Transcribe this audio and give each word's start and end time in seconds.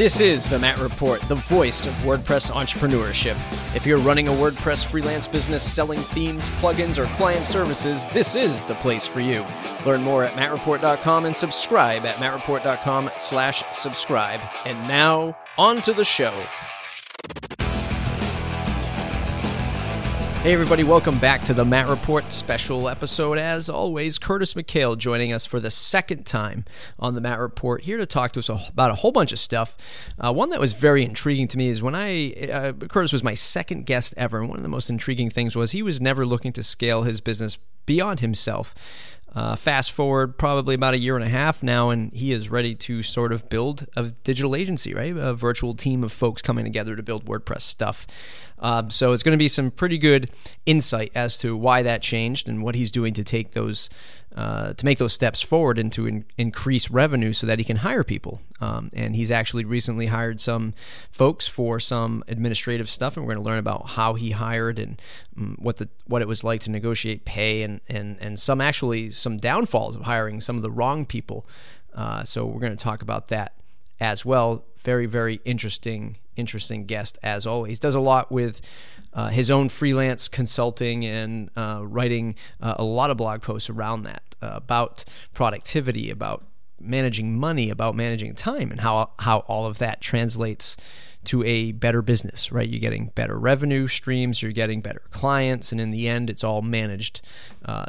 This 0.00 0.22
is 0.22 0.48
the 0.48 0.58
Matt 0.58 0.78
Report, 0.78 1.20
the 1.28 1.34
voice 1.34 1.84
of 1.84 1.92
WordPress 1.96 2.50
entrepreneurship. 2.50 3.36
If 3.76 3.84
you're 3.84 3.98
running 3.98 4.28
a 4.28 4.30
WordPress 4.30 4.82
freelance 4.82 5.28
business 5.28 5.62
selling 5.62 5.98
themes, 5.98 6.48
plugins, 6.58 6.96
or 6.96 7.04
client 7.16 7.44
services, 7.44 8.06
this 8.12 8.34
is 8.34 8.64
the 8.64 8.76
place 8.76 9.06
for 9.06 9.20
you. 9.20 9.44
Learn 9.84 10.02
more 10.02 10.24
at 10.24 10.32
mattreport.com 10.32 11.26
and 11.26 11.36
subscribe 11.36 12.06
at 12.06 12.16
mattreport.com 12.16 13.10
slash 13.18 13.62
subscribe. 13.74 14.40
And 14.64 14.88
now, 14.88 15.36
on 15.58 15.82
to 15.82 15.92
the 15.92 16.02
show. 16.02 16.32
Hey, 20.42 20.54
everybody, 20.54 20.84
welcome 20.84 21.18
back 21.18 21.42
to 21.44 21.52
the 21.52 21.66
Matt 21.66 21.90
Report 21.90 22.32
special 22.32 22.88
episode. 22.88 23.36
As 23.36 23.68
always, 23.68 24.18
Curtis 24.18 24.54
McHale 24.54 24.96
joining 24.96 25.34
us 25.34 25.44
for 25.44 25.60
the 25.60 25.70
second 25.70 26.24
time 26.24 26.64
on 26.98 27.14
the 27.14 27.20
Matt 27.20 27.38
Report, 27.38 27.82
here 27.82 27.98
to 27.98 28.06
talk 28.06 28.32
to 28.32 28.38
us 28.38 28.48
about 28.48 28.90
a 28.90 28.94
whole 28.94 29.12
bunch 29.12 29.32
of 29.32 29.38
stuff. 29.38 30.08
Uh, 30.18 30.32
one 30.32 30.48
that 30.48 30.58
was 30.58 30.72
very 30.72 31.04
intriguing 31.04 31.46
to 31.48 31.58
me 31.58 31.68
is 31.68 31.82
when 31.82 31.94
I, 31.94 32.32
uh, 32.50 32.72
Curtis 32.72 33.12
was 33.12 33.22
my 33.22 33.34
second 33.34 33.84
guest 33.84 34.14
ever, 34.16 34.40
and 34.40 34.48
one 34.48 34.56
of 34.56 34.62
the 34.62 34.70
most 34.70 34.88
intriguing 34.88 35.28
things 35.28 35.54
was 35.54 35.72
he 35.72 35.82
was 35.82 36.00
never 36.00 36.24
looking 36.24 36.54
to 36.54 36.62
scale 36.62 37.02
his 37.02 37.20
business 37.20 37.58
beyond 37.84 38.20
himself. 38.20 39.18
Uh, 39.32 39.54
fast 39.54 39.92
forward 39.92 40.36
probably 40.36 40.74
about 40.74 40.92
a 40.92 40.98
year 40.98 41.14
and 41.14 41.24
a 41.24 41.28
half 41.28 41.62
now, 41.62 41.90
and 41.90 42.12
he 42.12 42.32
is 42.32 42.50
ready 42.50 42.74
to 42.74 43.00
sort 43.02 43.32
of 43.32 43.48
build 43.48 43.86
a 43.96 44.04
digital 44.24 44.56
agency, 44.56 44.92
right? 44.92 45.16
A 45.16 45.34
virtual 45.34 45.72
team 45.74 46.02
of 46.02 46.10
folks 46.10 46.42
coming 46.42 46.64
together 46.64 46.96
to 46.96 47.02
build 47.02 47.26
WordPress 47.26 47.60
stuff. 47.60 48.08
Um, 48.58 48.90
so 48.90 49.12
it's 49.12 49.22
going 49.22 49.36
to 49.36 49.42
be 49.42 49.48
some 49.48 49.70
pretty 49.70 49.98
good 49.98 50.30
insight 50.66 51.12
as 51.14 51.38
to 51.38 51.56
why 51.56 51.82
that 51.82 52.02
changed 52.02 52.48
and 52.48 52.62
what 52.62 52.74
he's 52.74 52.90
doing 52.90 53.14
to 53.14 53.24
take 53.24 53.52
those 53.52 53.88
uh, 54.36 54.72
to 54.74 54.84
make 54.84 54.98
those 54.98 55.12
steps 55.12 55.42
forward 55.42 55.78
and 55.78 55.92
to 55.92 56.06
in- 56.06 56.24
increase 56.38 56.90
revenue 56.90 57.32
so 57.32 57.46
that 57.46 57.58
he 57.58 57.64
can 57.64 57.78
hire 57.78 58.04
people. 58.04 58.40
Um, 58.60 58.90
and 58.92 59.16
he's 59.16 59.30
actually 59.30 59.64
recently 59.64 60.06
hired 60.06 60.40
some 60.40 60.74
folks 61.10 61.48
for 61.48 61.80
some 61.80 62.22
administrative 62.28 62.88
stuff, 62.88 63.16
and 63.16 63.26
we're 63.26 63.34
going 63.34 63.44
to 63.44 63.50
learn 63.50 63.58
about 63.58 63.90
how 63.90 64.14
he 64.14 64.30
hired 64.30 64.78
and 64.78 65.02
um, 65.36 65.56
what 65.58 65.78
the 65.78 65.88
what 66.06 66.22
it 66.22 66.28
was 66.28 66.44
like 66.44 66.60
to 66.62 66.70
negotiate 66.70 67.24
pay 67.24 67.62
and 67.62 67.80
and 67.88 68.18
and 68.20 68.38
some 68.38 68.60
actually 68.60 69.10
some 69.10 69.36
downfalls 69.36 69.96
of 69.96 70.02
hiring 70.02 70.40
some 70.40 70.56
of 70.56 70.62
the 70.62 70.70
wrong 70.70 71.06
people. 71.06 71.46
Uh, 71.94 72.22
so 72.22 72.46
we're 72.46 72.60
going 72.60 72.76
to 72.76 72.82
talk 72.82 73.02
about 73.02 73.28
that 73.28 73.54
as 73.98 74.24
well. 74.24 74.64
Very 74.78 75.06
very 75.06 75.40
interesting 75.44 76.18
interesting 76.36 76.86
guest 76.86 77.18
as 77.22 77.46
always. 77.46 77.80
Does 77.80 77.94
a 77.94 78.00
lot 78.00 78.30
with 78.30 78.60
uh, 79.12 79.28
his 79.28 79.50
own 79.50 79.68
freelance 79.68 80.28
consulting 80.28 81.04
and 81.04 81.50
uh, 81.56 81.80
writing 81.82 82.34
uh, 82.60 82.74
a 82.78 82.84
lot 82.84 83.10
of 83.10 83.16
blog 83.16 83.42
posts 83.42 83.70
around 83.70 84.04
that 84.04 84.22
uh, 84.42 84.52
about 84.54 85.04
productivity, 85.34 86.10
about 86.10 86.44
managing 86.80 87.38
money, 87.38 87.70
about 87.70 87.94
managing 87.94 88.34
time, 88.34 88.70
and 88.70 88.80
how 88.80 89.10
how 89.18 89.40
all 89.40 89.66
of 89.66 89.78
that 89.78 90.00
translates 90.00 90.76
to 91.24 91.44
a 91.44 91.72
better 91.72 92.02
business. 92.02 92.50
Right, 92.50 92.68
you're 92.68 92.80
getting 92.80 93.06
better 93.14 93.38
revenue 93.38 93.88
streams, 93.88 94.42
you're 94.42 94.52
getting 94.52 94.80
better 94.80 95.02
clients, 95.10 95.72
and 95.72 95.80
in 95.80 95.90
the 95.90 96.08
end, 96.08 96.30
it's 96.30 96.44
all 96.44 96.62
managed 96.62 97.22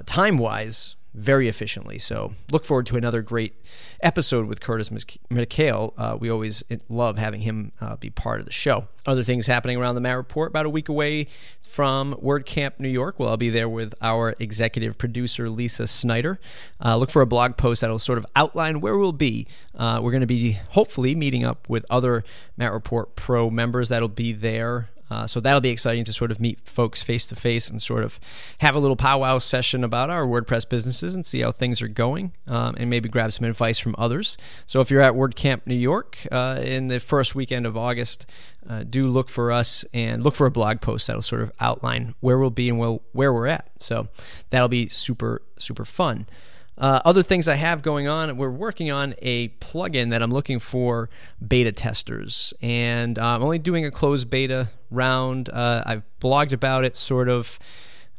time 0.05 0.37
wise 0.37 0.95
very 1.13 1.47
efficiently. 1.47 1.97
So 1.97 2.33
look 2.51 2.65
forward 2.65 2.85
to 2.87 2.97
another 2.97 3.21
great 3.21 3.53
episode 4.01 4.45
with 4.45 4.61
Curtis 4.61 4.89
McHale. 4.89 5.93
Uh, 5.97 6.17
we 6.19 6.29
always 6.29 6.63
love 6.89 7.17
having 7.17 7.41
him 7.41 7.71
uh, 7.81 7.97
be 7.97 8.09
part 8.09 8.39
of 8.39 8.45
the 8.45 8.51
show. 8.51 8.87
Other 9.07 9.23
things 9.23 9.47
happening 9.47 9.77
around 9.77 9.95
the 9.95 10.01
Matt 10.01 10.17
Report 10.17 10.49
about 10.49 10.65
a 10.65 10.69
week 10.69 10.87
away 10.87 11.27
from 11.59 12.13
WordCamp 12.15 12.79
New 12.79 12.89
York. 12.89 13.19
Well, 13.19 13.29
I'll 13.29 13.37
be 13.37 13.49
there 13.49 13.67
with 13.67 13.93
our 14.01 14.35
executive 14.39 14.97
producer, 14.97 15.49
Lisa 15.49 15.87
Snyder. 15.87 16.39
Uh, 16.83 16.97
look 16.97 17.09
for 17.09 17.21
a 17.21 17.25
blog 17.25 17.57
post 17.57 17.81
that'll 17.81 17.99
sort 17.99 18.17
of 18.17 18.25
outline 18.35 18.79
where 18.79 18.97
we'll 18.97 19.11
be. 19.11 19.47
Uh, 19.75 19.99
we're 20.03 20.11
going 20.11 20.21
to 20.21 20.27
be 20.27 20.53
hopefully 20.69 21.15
meeting 21.15 21.43
up 21.43 21.67
with 21.67 21.85
other 21.89 22.23
Matt 22.57 22.73
Report 22.73 23.15
Pro 23.15 23.49
members 23.49 23.89
that'll 23.89 24.07
be 24.07 24.33
there. 24.33 24.90
Uh, 25.11 25.27
so 25.27 25.41
that'll 25.41 25.59
be 25.59 25.69
exciting 25.69 26.05
to 26.05 26.13
sort 26.13 26.31
of 26.31 26.39
meet 26.39 26.57
folks 26.63 27.03
face 27.03 27.25
to 27.25 27.35
face 27.35 27.69
and 27.69 27.81
sort 27.81 28.01
of 28.01 28.17
have 28.59 28.75
a 28.75 28.79
little 28.79 28.95
powwow 28.95 29.37
session 29.39 29.83
about 29.83 30.09
our 30.09 30.25
WordPress 30.25 30.69
businesses 30.69 31.15
and 31.15 31.25
see 31.25 31.41
how 31.41 31.51
things 31.51 31.81
are 31.81 31.89
going 31.89 32.31
um, 32.47 32.75
and 32.77 32.89
maybe 32.89 33.09
grab 33.09 33.29
some 33.33 33.45
advice 33.45 33.77
from 33.77 33.93
others. 33.97 34.37
So 34.65 34.79
if 34.79 34.89
you're 34.89 35.01
at 35.01 35.13
WordCamp 35.13 35.63
New 35.65 35.75
York 35.75 36.25
uh, 36.31 36.61
in 36.63 36.87
the 36.87 37.01
first 37.01 37.35
weekend 37.35 37.65
of 37.65 37.75
August, 37.75 38.25
uh, 38.69 38.83
do 38.83 39.05
look 39.05 39.27
for 39.27 39.51
us 39.51 39.83
and 39.93 40.23
look 40.23 40.35
for 40.35 40.47
a 40.47 40.51
blog 40.51 40.79
post 40.79 41.07
that'll 41.07 41.21
sort 41.21 41.41
of 41.41 41.51
outline 41.59 42.15
where 42.21 42.39
we'll 42.39 42.49
be 42.49 42.69
and 42.69 42.79
where 42.79 43.33
we're 43.33 43.47
at. 43.47 43.69
So 43.79 44.07
that'll 44.49 44.69
be 44.69 44.87
super, 44.87 45.41
super 45.59 45.83
fun. 45.83 46.25
Uh, 46.77 46.99
other 47.05 47.21
things 47.21 47.47
I 47.47 47.55
have 47.55 47.81
going 47.81 48.07
on, 48.07 48.37
we're 48.37 48.49
working 48.49 48.89
on 48.89 49.13
a 49.21 49.49
plugin 49.59 50.09
that 50.09 50.21
I'm 50.23 50.31
looking 50.31 50.59
for 50.59 51.09
beta 51.45 51.71
testers, 51.71 52.53
and 52.61 53.19
uh, 53.19 53.35
I'm 53.35 53.43
only 53.43 53.59
doing 53.59 53.85
a 53.85 53.91
closed 53.91 54.29
beta 54.29 54.69
round. 54.89 55.49
Uh, 55.49 55.83
I've 55.85 56.03
blogged 56.19 56.53
about 56.53 56.85
it 56.85 56.95
sort 56.95 57.29
of. 57.29 57.59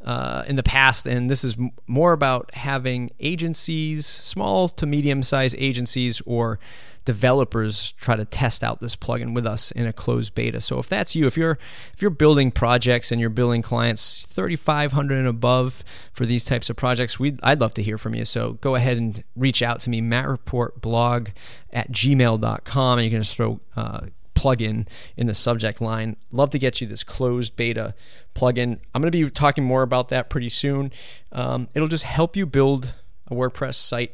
Uh, 0.05 0.43
in 0.47 0.57
the 0.57 0.63
past, 0.63 1.05
and 1.07 1.29
this 1.29 1.45
is 1.45 1.57
m- 1.57 1.71
more 1.87 2.11
about 2.11 2.53
having 2.55 3.09
agencies, 3.21 4.05
small 4.05 4.67
to 4.67 4.85
medium 4.85 5.23
sized 5.23 5.55
agencies, 5.57 6.21
or 6.25 6.59
developers 7.05 7.91
try 7.93 8.15
to 8.15 8.25
test 8.25 8.63
out 8.63 8.79
this 8.79 8.95
plugin 8.95 9.33
with 9.33 9.45
us 9.45 9.71
in 9.71 9.85
a 9.85 9.93
closed 9.93 10.35
beta. 10.35 10.61
So 10.61 10.79
if 10.79 10.87
that's 10.87 11.15
you, 11.15 11.27
if 11.27 11.37
you're 11.37 11.57
if 11.93 12.01
you're 12.01 12.11
building 12.11 12.51
projects 12.51 13.11
and 13.11 13.19
you're 13.19 13.29
building 13.29 13.61
clients 13.61 14.25
3500 14.27 15.17
and 15.17 15.27
above 15.27 15.83
for 16.13 16.25
these 16.25 16.43
types 16.43 16.69
of 16.69 16.75
projects, 16.75 17.19
we 17.19 17.37
I'd 17.43 17.61
love 17.61 17.73
to 17.75 17.83
hear 17.83 17.97
from 17.97 18.15
you. 18.15 18.25
So 18.25 18.53
go 18.53 18.75
ahead 18.75 18.97
and 18.97 19.23
reach 19.35 19.61
out 19.61 19.79
to 19.81 19.89
me, 19.89 20.01
mattreportblog 20.01 21.33
at 21.71 21.91
gmail.com, 21.91 22.97
and 22.99 23.05
you 23.05 23.11
can 23.11 23.21
just 23.21 23.35
throw 23.35 23.59
uh, 23.75 24.01
plugin 24.35 24.87
in 25.17 25.27
the 25.27 25.33
subject 25.33 25.81
line. 25.81 26.15
Love 26.31 26.49
to 26.51 26.59
get 26.59 26.81
you 26.81 26.87
this 26.87 27.03
closed 27.03 27.55
beta 27.55 27.93
plugin. 28.35 28.79
I'm 28.93 29.01
going 29.01 29.11
to 29.11 29.25
be 29.25 29.29
talking 29.29 29.63
more 29.63 29.83
about 29.83 30.09
that 30.09 30.29
pretty 30.29 30.49
soon. 30.49 30.91
Um, 31.31 31.67
it'll 31.73 31.87
just 31.87 32.05
help 32.05 32.35
you 32.35 32.45
build 32.45 32.95
a 33.27 33.35
WordPress 33.35 33.75
site 33.75 34.13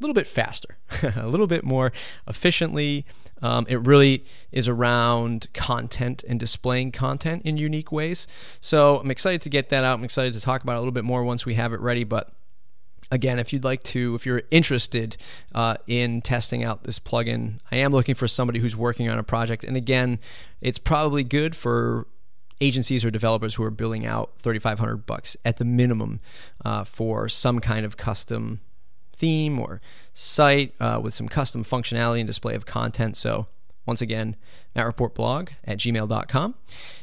little 0.00 0.14
bit 0.14 0.26
faster, 0.26 0.78
a 1.16 1.26
little 1.26 1.46
bit 1.46 1.64
more 1.64 1.92
efficiently. 2.26 3.04
Um, 3.42 3.66
it 3.68 3.76
really 3.86 4.24
is 4.50 4.68
around 4.68 5.48
content 5.52 6.24
and 6.28 6.38
displaying 6.38 6.92
content 6.92 7.42
in 7.44 7.56
unique 7.56 7.92
ways. 7.92 8.26
So 8.60 8.98
I'm 8.98 9.10
excited 9.10 9.42
to 9.42 9.48
get 9.48 9.68
that 9.70 9.84
out. 9.84 9.98
I'm 9.98 10.04
excited 10.04 10.34
to 10.34 10.40
talk 10.40 10.62
about 10.62 10.74
it 10.74 10.76
a 10.76 10.80
little 10.80 10.92
bit 10.92 11.04
more 11.04 11.22
once 11.22 11.46
we 11.46 11.54
have 11.54 11.72
it 11.72 11.80
ready. 11.80 12.04
But 12.04 12.30
again, 13.10 13.38
if 13.38 13.52
you'd 13.52 13.64
like 13.64 13.82
to, 13.84 14.14
if 14.14 14.26
you're 14.26 14.42
interested 14.50 15.16
uh, 15.54 15.76
in 15.86 16.20
testing 16.22 16.64
out 16.64 16.84
this 16.84 16.98
plugin, 16.98 17.58
I 17.70 17.76
am 17.76 17.92
looking 17.92 18.14
for 18.14 18.28
somebody 18.28 18.58
who's 18.58 18.76
working 18.76 19.08
on 19.08 19.18
a 19.18 19.22
project. 19.22 19.64
And 19.64 19.76
again, 19.76 20.18
it's 20.60 20.78
probably 20.78 21.24
good 21.24 21.56
for 21.56 22.06
agencies 22.60 23.04
or 23.04 23.10
developers 23.10 23.54
who 23.54 23.62
are 23.62 23.70
billing 23.70 24.04
out 24.04 24.32
3500 24.36 25.06
bucks 25.06 25.36
at 25.44 25.56
the 25.56 25.64
minimum 25.64 26.20
uh, 26.64 26.84
for 26.84 27.28
some 27.28 27.58
kind 27.58 27.86
of 27.86 27.96
custom 27.96 28.60
theme 29.20 29.60
or 29.60 29.80
site 30.14 30.74
uh, 30.80 30.98
with 31.02 31.14
some 31.14 31.28
custom 31.28 31.62
functionality 31.62 32.20
and 32.20 32.26
display 32.26 32.54
of 32.54 32.64
content. 32.64 33.16
So, 33.16 33.46
once 33.86 34.00
again, 34.00 34.36
mattreportblog 34.74 35.50
at 35.64 35.78
gmail.com. 35.78 36.54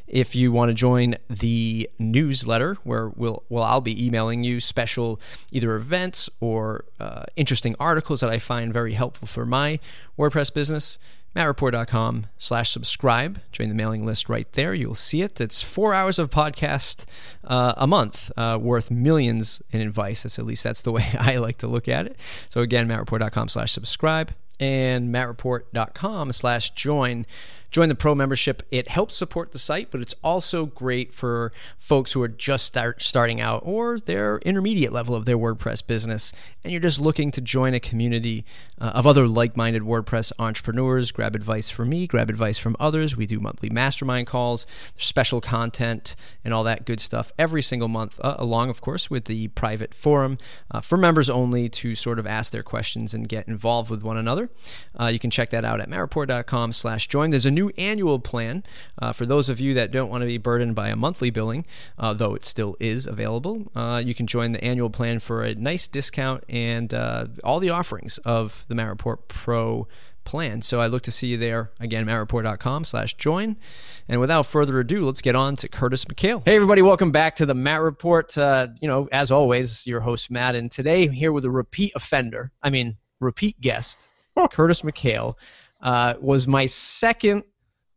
If 0.08 0.36
you 0.36 0.52
want 0.52 0.70
to 0.70 0.74
join 0.74 1.16
the 1.30 1.90
newsletter, 2.00 2.76
where 2.84 3.10
we'll, 3.10 3.44
well, 3.50 3.64
I'll 3.64 3.82
be 3.82 4.06
emailing 4.06 4.44
you 4.44 4.60
special 4.60 5.20
either 5.52 5.76
events 5.76 6.30
or 6.40 6.86
uh, 7.00 7.24
interesting 7.36 7.76
articles 7.80 8.22
that 8.22 8.30
I 8.30 8.40
find 8.40 8.72
very 8.72 8.94
helpful 8.94 9.28
for 9.28 9.46
my 9.46 9.80
WordPress 10.18 10.54
business, 10.54 10.98
mattreport.com 11.38 12.26
slash 12.38 12.72
subscribe. 12.72 13.40
Join 13.52 13.70
the 13.70 13.76
mailing 13.76 14.06
list 14.06 14.28
right 14.28 14.52
there. 14.54 14.74
You'll 14.74 14.96
see 14.96 15.22
it. 15.22 15.40
It's 15.40 15.62
four 15.62 15.94
hours 15.94 16.18
of 16.18 16.32
podcast 16.32 17.06
uh, 17.44 17.76
a 17.78 17.86
month 17.86 18.32
uh, 18.36 18.58
worth 18.60 18.90
millions 18.90 19.62
in 19.70 19.82
advice. 19.82 20.24
That's, 20.24 20.40
at 20.40 20.46
least 20.46 20.64
that's 20.64 20.82
the 20.82 20.92
way 20.98 21.06
I 21.20 21.38
like 21.38 21.60
to 21.60 21.68
look 21.68 21.88
at 21.88 22.08
it. 22.08 22.20
So 22.50 22.62
again, 22.62 22.88
mattreport.com 22.88 23.50
slash 23.50 23.72
subscribe 23.72 24.34
and 24.60 25.14
mattreport.com 25.14 26.32
slash 26.32 26.72
join 26.72 27.28
join 27.72 27.90
the 27.90 27.96
pro 27.96 28.16
membership. 28.16 28.64
It 28.72 28.88
helps 28.88 29.16
support 29.16 29.52
the 29.52 29.60
site, 29.60 29.92
but 29.92 30.02
it's 30.02 30.16
also 30.24 30.66
great 30.66 31.14
for 31.14 31.52
folks 31.78 32.14
who 32.14 32.22
are 32.22 32.28
just 32.28 32.66
start, 32.66 33.02
starting 33.02 33.42
out 33.42 33.62
or 33.66 34.00
their 34.00 34.40
intermediate 34.40 34.92
level 34.92 35.16
of 35.16 35.26
their 35.26 35.38
WordPress 35.38 35.86
business, 35.86 36.34
and 36.64 36.72
you're 36.72 36.82
just 36.82 37.00
looking 37.00 37.32
to 37.32 37.42
join 37.42 37.74
a 37.74 37.80
community 37.80 38.46
uh, 38.80 38.92
of 38.96 39.08
other 39.08 39.28
like-minded 39.28 39.84
WordPress 39.84 40.32
entrepreneurs. 40.40 41.12
Grab 41.12 41.36
advice 41.36 41.70
from 41.70 41.90
me, 41.90 42.08
grab 42.08 42.30
advice 42.30 42.58
from 42.58 42.76
others. 42.80 43.16
We 43.16 43.26
do 43.26 43.40
monthly 43.40 43.70
mastermind 43.70 44.28
calls, 44.28 44.68
special 44.98 45.42
content, 45.42 46.16
and 46.44 46.54
all 46.54 46.64
that 46.64 46.86
good 46.86 47.00
stuff 47.00 47.32
every 47.38 47.62
single 47.62 47.88
month, 47.88 48.20
uh, 48.24 48.36
along, 48.38 48.70
of 48.70 48.82
course, 48.82 49.10
with 49.10 49.26
the 49.26 49.48
private 49.50 49.94
forum 49.94 50.38
uh, 50.72 50.82
for 50.82 50.98
members 50.98 51.30
only 51.30 51.70
to 51.70 51.96
sort 51.96 52.20
of 52.20 52.28
ask 52.28 52.52
their 52.52 52.64
questions 52.64 53.14
and 53.14 53.28
get 53.30 53.48
involved 53.48 53.90
with 53.90 54.04
one 54.04 54.18
another. 54.18 54.50
Uh, 55.00 55.08
you 55.08 55.20
can 55.20 55.30
check 55.30 55.50
that 55.50 55.66
out 55.66 55.80
at 55.80 55.90
mattreport.com/join. 55.90 57.30
There's 57.30 57.46
a 57.46 57.52
new 57.58 57.72
annual 57.78 58.20
plan 58.20 58.64
uh, 59.02 59.12
for 59.12 59.26
those 59.26 59.50
of 59.50 59.60
you 59.60 59.74
that 59.74 59.90
don't 59.92 60.10
want 60.10 60.22
to 60.22 60.28
be 60.28 60.38
burdened 60.38 60.76
by 60.76 60.90
a 60.90 60.96
monthly 60.96 61.32
billing, 61.32 61.66
uh, 61.98 62.14
though 62.14 62.36
it 62.36 62.46
still 62.46 62.78
is 62.80 63.08
available. 63.08 63.72
Uh, 63.76 64.02
you 64.04 64.14
can 64.14 64.28
join 64.28 64.52
the 64.52 64.64
annual 64.64 64.92
plan 64.92 65.20
for 65.20 65.44
a 65.44 65.56
nice 65.56 65.88
discount 65.88 66.44
and 66.48 66.94
uh, 66.94 67.26
all 67.44 67.60
the 67.60 67.72
offerings 67.72 68.20
of 68.20 68.64
the 68.68 68.76
Matt 68.76 68.90
Report 68.90 69.28
Pro 69.28 69.88
plan. 70.24 70.62
So 70.62 70.80
I 70.80 70.88
look 70.88 71.02
to 71.04 71.12
see 71.12 71.28
you 71.28 71.38
there 71.38 71.72
again, 71.80 72.06
mattreport.com 72.06 72.84
slash 72.84 73.16
join. 73.16 73.56
And 74.08 74.22
without 74.22 74.46
further 74.46 74.80
ado, 74.80 75.06
let's 75.06 75.22
get 75.22 75.36
on 75.36 75.56
to 75.56 75.68
Curtis 75.68 76.06
McHale. 76.06 76.44
Hey 76.46 76.56
everybody, 76.56 76.84
welcome 76.84 77.12
back 77.12 77.38
to 77.38 77.46
the 77.48 77.56
Matt 77.56 77.82
Report. 77.82 78.38
Uh, 78.38 78.68
you 78.82 78.88
know, 78.88 79.10
as 79.12 79.32
always, 79.32 79.88
your 79.88 80.02
host 80.02 80.30
Matt, 80.30 80.54
and 80.54 80.72
today 80.72 81.06
I'm 81.06 81.12
here 81.12 81.32
with 81.32 81.46
a 81.46 81.52
repeat 81.52 81.94
offender. 81.96 82.52
I 82.62 82.70
mean, 82.70 82.98
repeat 83.20 83.60
guest, 83.62 84.10
Curtis 84.52 84.84
McHale. 84.84 85.36
Uh, 85.82 86.16
was 86.20 86.48
my 86.48 86.66
second 86.66 87.44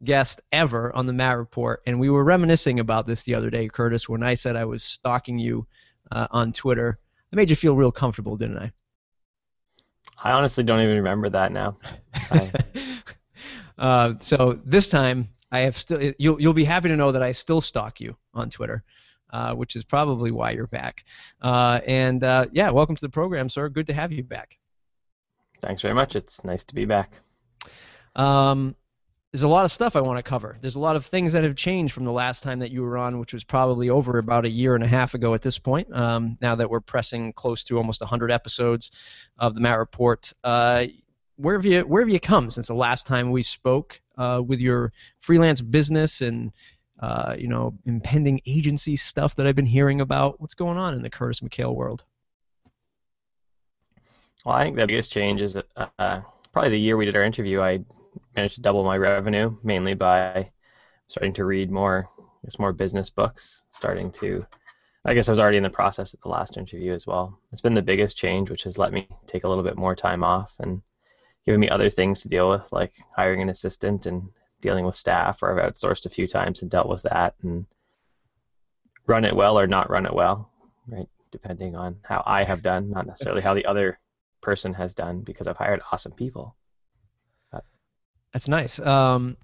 guest 0.05 0.41
ever 0.53 0.95
on 0.95 1.07
the 1.07 1.13
Matt 1.13 1.39
Report, 1.39 1.83
and 1.87 1.99
we 2.01 2.11
were 2.11 2.25
reminiscing 2.25 2.81
about 2.81 3.07
this 3.07 3.23
the 3.23 3.35
other 3.35 3.51
day, 3.51 3.69
Curtis, 3.69 4.09
when 4.09 4.23
I 4.23 4.35
said 4.35 4.57
I 4.57 4.65
was 4.65 4.83
stalking 4.83 5.39
you 5.39 5.67
uh, 6.11 6.27
on 6.31 6.53
Twitter. 6.53 6.99
I 7.33 7.37
made 7.37 7.51
you 7.51 7.57
feel 7.57 7.77
real 7.77 7.93
comfortable, 7.93 8.37
didn't 8.37 8.59
I? 8.59 8.73
I 10.23 10.33
honestly 10.33 10.65
don't 10.65 10.81
even 10.81 10.97
remember 10.97 11.29
that 11.31 11.53
now. 11.53 11.77
uh, 13.79 14.15
so 14.21 14.61
this 14.65 14.89
time, 14.89 15.29
I 15.53 15.61
have 15.61 15.77
still. 15.77 16.13
You'll 16.19 16.41
you'll 16.41 16.53
be 16.53 16.65
happy 16.65 16.89
to 16.89 16.97
know 16.97 17.13
that 17.13 17.23
I 17.23 17.33
still 17.33 17.61
stalk 17.61 18.01
you 18.01 18.17
on 18.35 18.51
Twitter, 18.51 18.85
uh, 19.33 19.55
which 19.55 19.77
is 19.77 19.85
probably 19.85 20.31
why 20.31 20.51
you're 20.51 20.67
back. 20.67 21.05
Uh, 21.41 21.81
and 21.87 22.23
uh, 22.23 22.47
yeah, 22.53 22.71
welcome 22.71 22.97
to 22.97 23.05
the 23.05 23.11
program, 23.11 23.49
sir. 23.49 23.69
Good 23.69 23.87
to 23.87 23.93
have 23.93 24.13
you 24.13 24.23
back. 24.23 24.59
Thanks 25.61 25.83
very 25.83 25.95
much. 25.95 26.17
It's 26.17 26.45
nice 26.45 26.65
to 26.65 26.75
be 26.75 26.85
back. 26.85 27.21
Um, 28.17 28.77
there's 29.33 29.45
a 29.45 29.49
lot 29.49 29.65
of 29.65 29.71
stuff 29.71 29.95
I 29.95 30.01
want 30.01 30.19
to 30.19 30.29
cover. 30.29 30.59
There's 30.61 30.75
a 30.75 30.81
lot 30.81 30.97
of 30.97 31.07
things 31.07 31.35
that 31.35 31.45
have 31.45 31.55
changed 31.55 31.95
from 31.95 32.05
the 32.05 32.13
last 32.13 32.43
time 32.43 32.59
that 32.61 32.73
you 32.73 32.83
were 32.83 32.99
on, 32.99 33.21
which 33.21 33.33
was 33.33 33.45
probably 33.45 33.89
over 33.89 34.19
about 34.19 34.45
a 34.45 34.49
year 34.49 34.75
and 34.75 34.83
a 34.83 34.89
half 34.89 35.15
ago 35.15 35.35
at 35.35 35.43
this 35.43 35.59
point. 35.59 35.95
Um, 35.95 36.37
now 36.41 36.57
that 36.57 36.69
we're 36.69 36.81
pressing 36.81 37.33
close 37.33 37.63
to 37.65 37.77
almost 37.77 38.01
100 38.01 38.33
episodes 38.33 38.91
of 39.39 39.55
the 39.55 39.61
Matt 39.61 39.79
Report, 39.79 40.33
uh, 40.43 40.87
where 41.37 41.55
have 41.55 41.65
you 41.65 41.83
where 41.83 42.03
have 42.03 42.11
you 42.11 42.21
come 42.21 42.51
since 42.51 42.67
the 42.67 42.75
last 42.75 43.07
time 43.07 43.31
we 43.31 43.43
spoke 43.43 44.01
uh, 44.19 44.43
with 44.45 44.61
your 44.61 44.93
freelance 45.21 45.61
business 45.61 46.21
and 46.21 46.53
uh, 46.99 47.35
you 47.39 47.49
know 47.49 47.79
impending 47.87 48.41
agency 48.47 48.97
stuff 48.97 49.37
that 49.37 49.47
I've 49.47 49.55
been 49.55 49.65
hearing 49.65 50.01
about? 50.01 50.41
What's 50.41 50.55
going 50.55 50.77
on 50.77 50.95
in 50.95 51.03
the 51.03 51.09
Curtis 51.09 51.41
McHale 51.41 51.75
world? 51.75 52.05
Well, 54.45 54.57
I 54.57 54.65
think 54.65 54.77
the 54.77 54.87
biggest 54.87 55.13
change 55.13 55.41
is 55.41 55.57
uh, 55.57 56.21
probably 56.53 56.71
the 56.71 56.81
year 56.81 56.97
we 56.97 57.05
did 57.05 57.15
our 57.15 57.23
interview. 57.23 57.61
I 57.61 57.85
managed 58.37 58.57
to 58.57 58.61
double 58.61 58.85
my 58.85 58.97
revenue 58.97 59.57
mainly 59.63 59.95
by 59.95 60.51
starting 61.09 61.33
to 61.35 61.45
read 61.45 61.71
more, 61.71 62.07
more 62.59 62.73
business 62.73 63.11
books, 63.11 63.63
starting 63.73 64.11
to 64.13 64.45
I 65.05 65.15
guess 65.15 65.29
I 65.29 65.33
was 65.33 65.39
already 65.39 65.57
in 65.57 65.63
the 65.63 65.71
process 65.71 66.13
at 66.13 66.21
the 66.21 66.29
last 66.29 66.59
interview 66.59 66.93
as 66.93 67.07
well. 67.07 67.39
It's 67.53 67.63
been 67.63 67.73
the 67.75 67.83
biggest 67.83 68.19
change, 68.19 68.51
which 68.51 68.65
has 68.65 68.77
let 68.77 68.93
me 68.93 69.09
take 69.27 69.45
a 69.45 69.49
little 69.49 69.65
bit 69.65 69.79
more 69.79 69.97
time 69.97 70.23
off 70.23 70.55
and 70.61 70.83
given 71.47 71.61
me 71.61 71.71
other 71.71 71.89
things 71.89 72.21
to 72.21 72.29
deal 72.29 72.51
with, 72.51 72.71
like 72.71 72.93
hiring 73.17 73.41
an 73.41 73.49
assistant 73.49 74.05
and 74.05 74.29
dealing 74.61 74.85
with 74.85 74.95
staff, 74.95 75.43
or 75.43 75.59
I've 75.59 75.73
outsourced 75.73 76.05
a 76.05 76.11
few 76.11 76.27
times 76.27 76.61
and 76.61 76.71
dealt 76.71 76.89
with 76.89 77.03
that 77.05 77.35
and 77.43 77.65
run 79.07 79.25
it 79.25 79.35
well 79.35 79.59
or 79.59 79.67
not 79.67 79.89
run 79.89 80.05
it 80.05 80.13
well, 80.13 80.51
right? 80.87 81.09
Depending 81.33 81.77
on 81.77 81.97
how 82.03 82.23
I 82.27 82.45
have 82.45 82.63
done, 82.63 82.91
not 82.91 83.07
necessarily 83.07 83.41
how 83.41 83.55
the 83.55 83.65
other 83.65 83.99
person 84.43 84.75
has 84.75 84.93
done, 84.93 85.23
because 85.23 85.47
I've 85.47 85.57
hired 85.57 85.81
awesome 85.91 86.13
people. 86.13 86.57
That's 88.33 88.49
nice. 88.49 88.79
Um, 88.79 89.37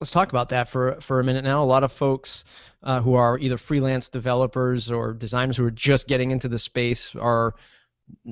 let's 0.00 0.10
talk 0.10 0.30
about 0.30 0.50
that 0.50 0.68
for 0.68 1.00
for 1.00 1.20
a 1.20 1.24
minute 1.24 1.44
now. 1.44 1.62
A 1.62 1.66
lot 1.66 1.84
of 1.84 1.92
folks 1.92 2.44
uh, 2.82 3.00
who 3.00 3.14
are 3.14 3.38
either 3.38 3.58
freelance 3.58 4.08
developers 4.08 4.90
or 4.90 5.12
designers 5.12 5.56
who 5.56 5.64
are 5.64 5.70
just 5.70 6.08
getting 6.08 6.30
into 6.30 6.48
the 6.48 6.58
space 6.58 7.14
are 7.16 7.54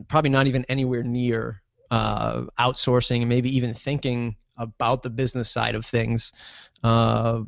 probably 0.08 0.30
not 0.30 0.46
even 0.46 0.64
anywhere 0.68 1.02
near 1.02 1.62
uh, 1.90 2.42
outsourcing 2.58 3.20
and 3.20 3.28
maybe 3.28 3.54
even 3.56 3.74
thinking 3.74 4.36
about 4.56 5.02
the 5.02 5.10
business 5.10 5.50
side 5.50 5.74
of 5.74 5.84
things. 5.84 6.32
Uh, 6.82 7.40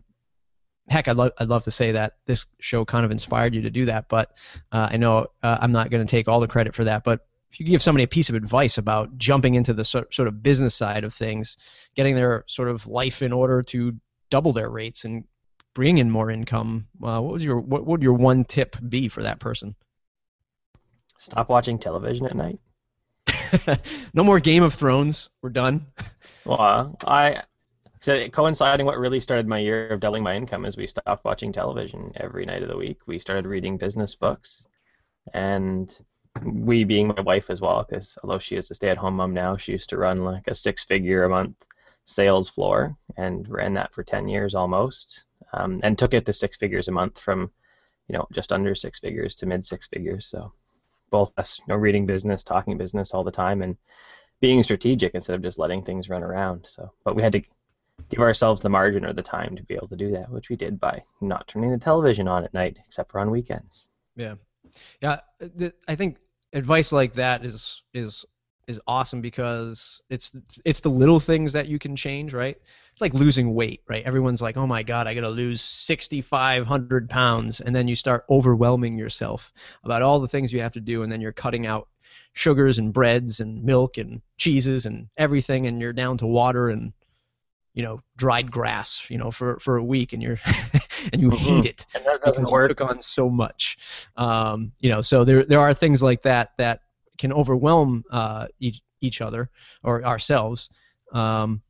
heck, 0.88 1.08
I'd, 1.08 1.16
lo- 1.16 1.30
I'd 1.38 1.48
love 1.48 1.64
to 1.64 1.70
say 1.70 1.92
that 1.92 2.14
this 2.26 2.46
show 2.60 2.84
kind 2.84 3.04
of 3.04 3.10
inspired 3.10 3.54
you 3.54 3.62
to 3.62 3.70
do 3.70 3.86
that, 3.86 4.08
but 4.08 4.36
uh, 4.72 4.88
I 4.90 4.96
know 4.96 5.28
uh, 5.42 5.58
I'm 5.60 5.72
not 5.72 5.90
going 5.90 6.06
to 6.06 6.10
take 6.10 6.28
all 6.28 6.40
the 6.40 6.48
credit 6.48 6.74
for 6.74 6.84
that. 6.84 7.04
But 7.04 7.26
if 7.50 7.58
you 7.58 7.66
give 7.66 7.82
somebody 7.82 8.04
a 8.04 8.08
piece 8.08 8.28
of 8.28 8.34
advice 8.34 8.78
about 8.78 9.16
jumping 9.16 9.54
into 9.54 9.72
the 9.72 9.84
sort, 9.84 10.12
sort 10.14 10.28
of 10.28 10.42
business 10.42 10.74
side 10.74 11.04
of 11.04 11.14
things, 11.14 11.56
getting 11.94 12.14
their 12.14 12.44
sort 12.46 12.68
of 12.68 12.86
life 12.86 13.22
in 13.22 13.32
order 13.32 13.62
to 13.62 13.94
double 14.30 14.52
their 14.52 14.68
rates 14.68 15.04
and 15.04 15.24
bring 15.74 15.98
in 15.98 16.10
more 16.10 16.30
income, 16.30 16.86
uh, 17.02 17.20
what 17.20 17.32
would 17.32 17.42
your 17.42 17.60
what 17.60 17.86
would 17.86 18.02
your 18.02 18.14
one 18.14 18.44
tip 18.44 18.76
be 18.88 19.08
for 19.08 19.22
that 19.22 19.40
person? 19.40 19.74
Stop 21.18 21.48
watching 21.48 21.78
television 21.78 22.26
at 22.26 22.36
night. 22.36 22.60
no 24.14 24.22
more 24.22 24.40
Game 24.40 24.62
of 24.62 24.74
Thrones. 24.74 25.30
We're 25.42 25.50
done. 25.50 25.86
Well, 26.44 26.60
uh, 26.60 26.88
I 27.06 27.42
so 28.00 28.28
coinciding 28.28 28.86
what 28.86 28.98
really 28.98 29.20
started 29.20 29.48
my 29.48 29.58
year 29.58 29.88
of 29.88 30.00
doubling 30.00 30.22
my 30.22 30.36
income 30.36 30.64
is 30.64 30.76
we 30.76 30.86
stopped 30.86 31.24
watching 31.24 31.52
television 31.52 32.12
every 32.16 32.46
night 32.46 32.62
of 32.62 32.68
the 32.68 32.76
week. 32.76 33.00
We 33.06 33.18
started 33.18 33.46
reading 33.46 33.76
business 33.76 34.14
books, 34.14 34.66
and 35.32 35.94
we 36.44 36.84
being 36.84 37.08
my 37.08 37.20
wife 37.20 37.50
as 37.50 37.60
well, 37.60 37.84
because 37.88 38.16
although 38.22 38.38
she 38.38 38.56
is 38.56 38.70
a 38.70 38.74
stay-at-home 38.74 39.16
mom 39.16 39.34
now, 39.34 39.56
she 39.56 39.72
used 39.72 39.90
to 39.90 39.98
run 39.98 40.18
like 40.24 40.48
a 40.48 40.54
six-figure 40.54 41.24
a 41.24 41.28
month 41.28 41.56
sales 42.04 42.48
floor 42.48 42.96
and 43.16 43.48
ran 43.48 43.74
that 43.74 43.92
for 43.92 44.02
10 44.02 44.28
years 44.28 44.54
almost, 44.54 45.24
um, 45.52 45.80
and 45.82 45.98
took 45.98 46.14
it 46.14 46.24
to 46.26 46.32
six 46.32 46.56
figures 46.56 46.88
a 46.88 46.92
month 46.92 47.20
from, 47.20 47.50
you 48.08 48.16
know, 48.16 48.26
just 48.32 48.52
under 48.52 48.74
six 48.74 48.98
figures 48.98 49.34
to 49.36 49.46
mid 49.46 49.64
six 49.64 49.86
figures. 49.86 50.26
So 50.26 50.52
both 51.10 51.32
us, 51.36 51.58
you 51.60 51.66
know, 51.68 51.76
reading 51.76 52.06
business, 52.06 52.42
talking 52.42 52.78
business 52.78 53.12
all 53.12 53.24
the 53.24 53.30
time, 53.30 53.62
and 53.62 53.76
being 54.40 54.62
strategic 54.62 55.14
instead 55.14 55.34
of 55.34 55.42
just 55.42 55.58
letting 55.58 55.82
things 55.82 56.08
run 56.08 56.22
around. 56.22 56.66
So, 56.66 56.92
but 57.04 57.14
we 57.14 57.22
had 57.22 57.32
to 57.32 57.42
give 58.08 58.20
ourselves 58.20 58.60
the 58.60 58.68
margin 58.68 59.04
or 59.04 59.12
the 59.12 59.22
time 59.22 59.56
to 59.56 59.62
be 59.62 59.74
able 59.74 59.88
to 59.88 59.96
do 59.96 60.10
that, 60.12 60.30
which 60.30 60.48
we 60.48 60.56
did 60.56 60.80
by 60.80 61.02
not 61.20 61.48
turning 61.48 61.70
the 61.70 61.78
television 61.78 62.28
on 62.28 62.44
at 62.44 62.54
night, 62.54 62.78
except 62.86 63.10
for 63.10 63.20
on 63.20 63.30
weekends. 63.30 63.88
Yeah, 64.16 64.34
yeah. 65.02 65.18
I 65.88 65.94
think 65.94 66.18
advice 66.52 66.92
like 66.92 67.14
that 67.14 67.44
is 67.44 67.82
is 67.94 68.24
is 68.68 68.80
awesome 68.86 69.22
because 69.22 70.02
it's 70.10 70.36
it's 70.64 70.80
the 70.80 70.90
little 70.90 71.18
things 71.18 71.54
that 71.54 71.68
you 71.68 71.78
can 71.78 71.96
change, 71.96 72.34
right? 72.34 72.56
It's 72.92 73.00
like 73.00 73.14
losing 73.14 73.54
weight, 73.54 73.82
right? 73.88 74.04
Everyone's 74.04 74.42
like, 74.42 74.58
"Oh 74.58 74.66
my 74.66 74.82
God, 74.82 75.06
I 75.06 75.14
got 75.14 75.22
to 75.22 75.30
lose 75.30 75.62
6,500 75.62 77.08
pounds," 77.08 77.60
and 77.60 77.74
then 77.74 77.88
you 77.88 77.96
start 77.96 78.24
overwhelming 78.28 78.98
yourself 78.98 79.52
about 79.84 80.02
all 80.02 80.20
the 80.20 80.28
things 80.28 80.52
you 80.52 80.60
have 80.60 80.74
to 80.74 80.80
do, 80.80 81.02
and 81.02 81.10
then 81.10 81.22
you're 81.22 81.32
cutting 81.32 81.66
out 81.66 81.88
sugars 82.34 82.78
and 82.78 82.92
breads 82.92 83.40
and 83.40 83.64
milk 83.64 83.96
and 83.96 84.20
cheeses 84.36 84.84
and 84.84 85.08
everything, 85.16 85.66
and 85.66 85.80
you're 85.80 85.94
down 85.94 86.18
to 86.18 86.26
water 86.26 86.68
and 86.68 86.92
you 87.72 87.82
know 87.82 88.00
dried 88.16 88.50
grass, 88.50 89.02
you 89.08 89.16
know, 89.16 89.30
for 89.30 89.58
for 89.60 89.78
a 89.78 89.84
week, 89.84 90.12
and 90.12 90.22
you're 90.22 90.38
and 91.12 91.22
you 91.22 91.30
mm-hmm. 91.30 91.44
hate 91.44 91.64
it 91.66 91.86
and 91.94 92.04
that 92.04 92.22
doesn't 92.22 92.50
work. 92.50 92.68
took 92.68 92.80
on 92.80 93.00
so 93.00 93.28
much. 93.28 93.78
Um, 94.16 94.72
you 94.80 94.90
know, 94.90 95.00
so 95.00 95.24
there 95.24 95.44
there 95.44 95.60
are 95.60 95.74
things 95.74 96.02
like 96.02 96.22
that 96.22 96.52
that 96.58 96.80
can 97.18 97.32
overwhelm 97.32 98.04
uh, 98.10 98.46
each 98.60 98.80
each 99.00 99.20
other 99.20 99.50
or 99.82 100.04
ourselves. 100.04 100.70
Um, 101.12 101.62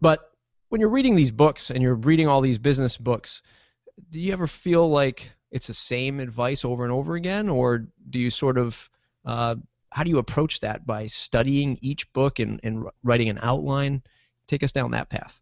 but 0.00 0.20
when 0.68 0.80
you're 0.80 0.90
reading 0.90 1.16
these 1.16 1.30
books 1.30 1.70
and 1.70 1.82
you're 1.82 1.94
reading 1.94 2.28
all 2.28 2.40
these 2.40 2.58
business 2.58 2.96
books, 2.96 3.42
do 4.10 4.20
you 4.20 4.32
ever 4.32 4.46
feel 4.46 4.88
like 4.88 5.30
it's 5.50 5.66
the 5.66 5.74
same 5.74 6.20
advice 6.20 6.64
over 6.64 6.84
and 6.84 6.92
over 6.92 7.14
again, 7.16 7.48
or 7.48 7.88
do 8.10 8.18
you 8.18 8.30
sort 8.30 8.58
of 8.58 8.88
uh, 9.24 9.56
how 9.90 10.02
do 10.02 10.10
you 10.10 10.18
approach 10.18 10.60
that 10.60 10.86
by 10.86 11.06
studying 11.06 11.78
each 11.80 12.12
book 12.12 12.38
and, 12.38 12.60
and 12.62 12.84
writing 13.02 13.28
an 13.28 13.38
outline? 13.42 14.02
Take 14.46 14.62
us 14.62 14.72
down 14.72 14.90
that 14.92 15.10
path. 15.10 15.40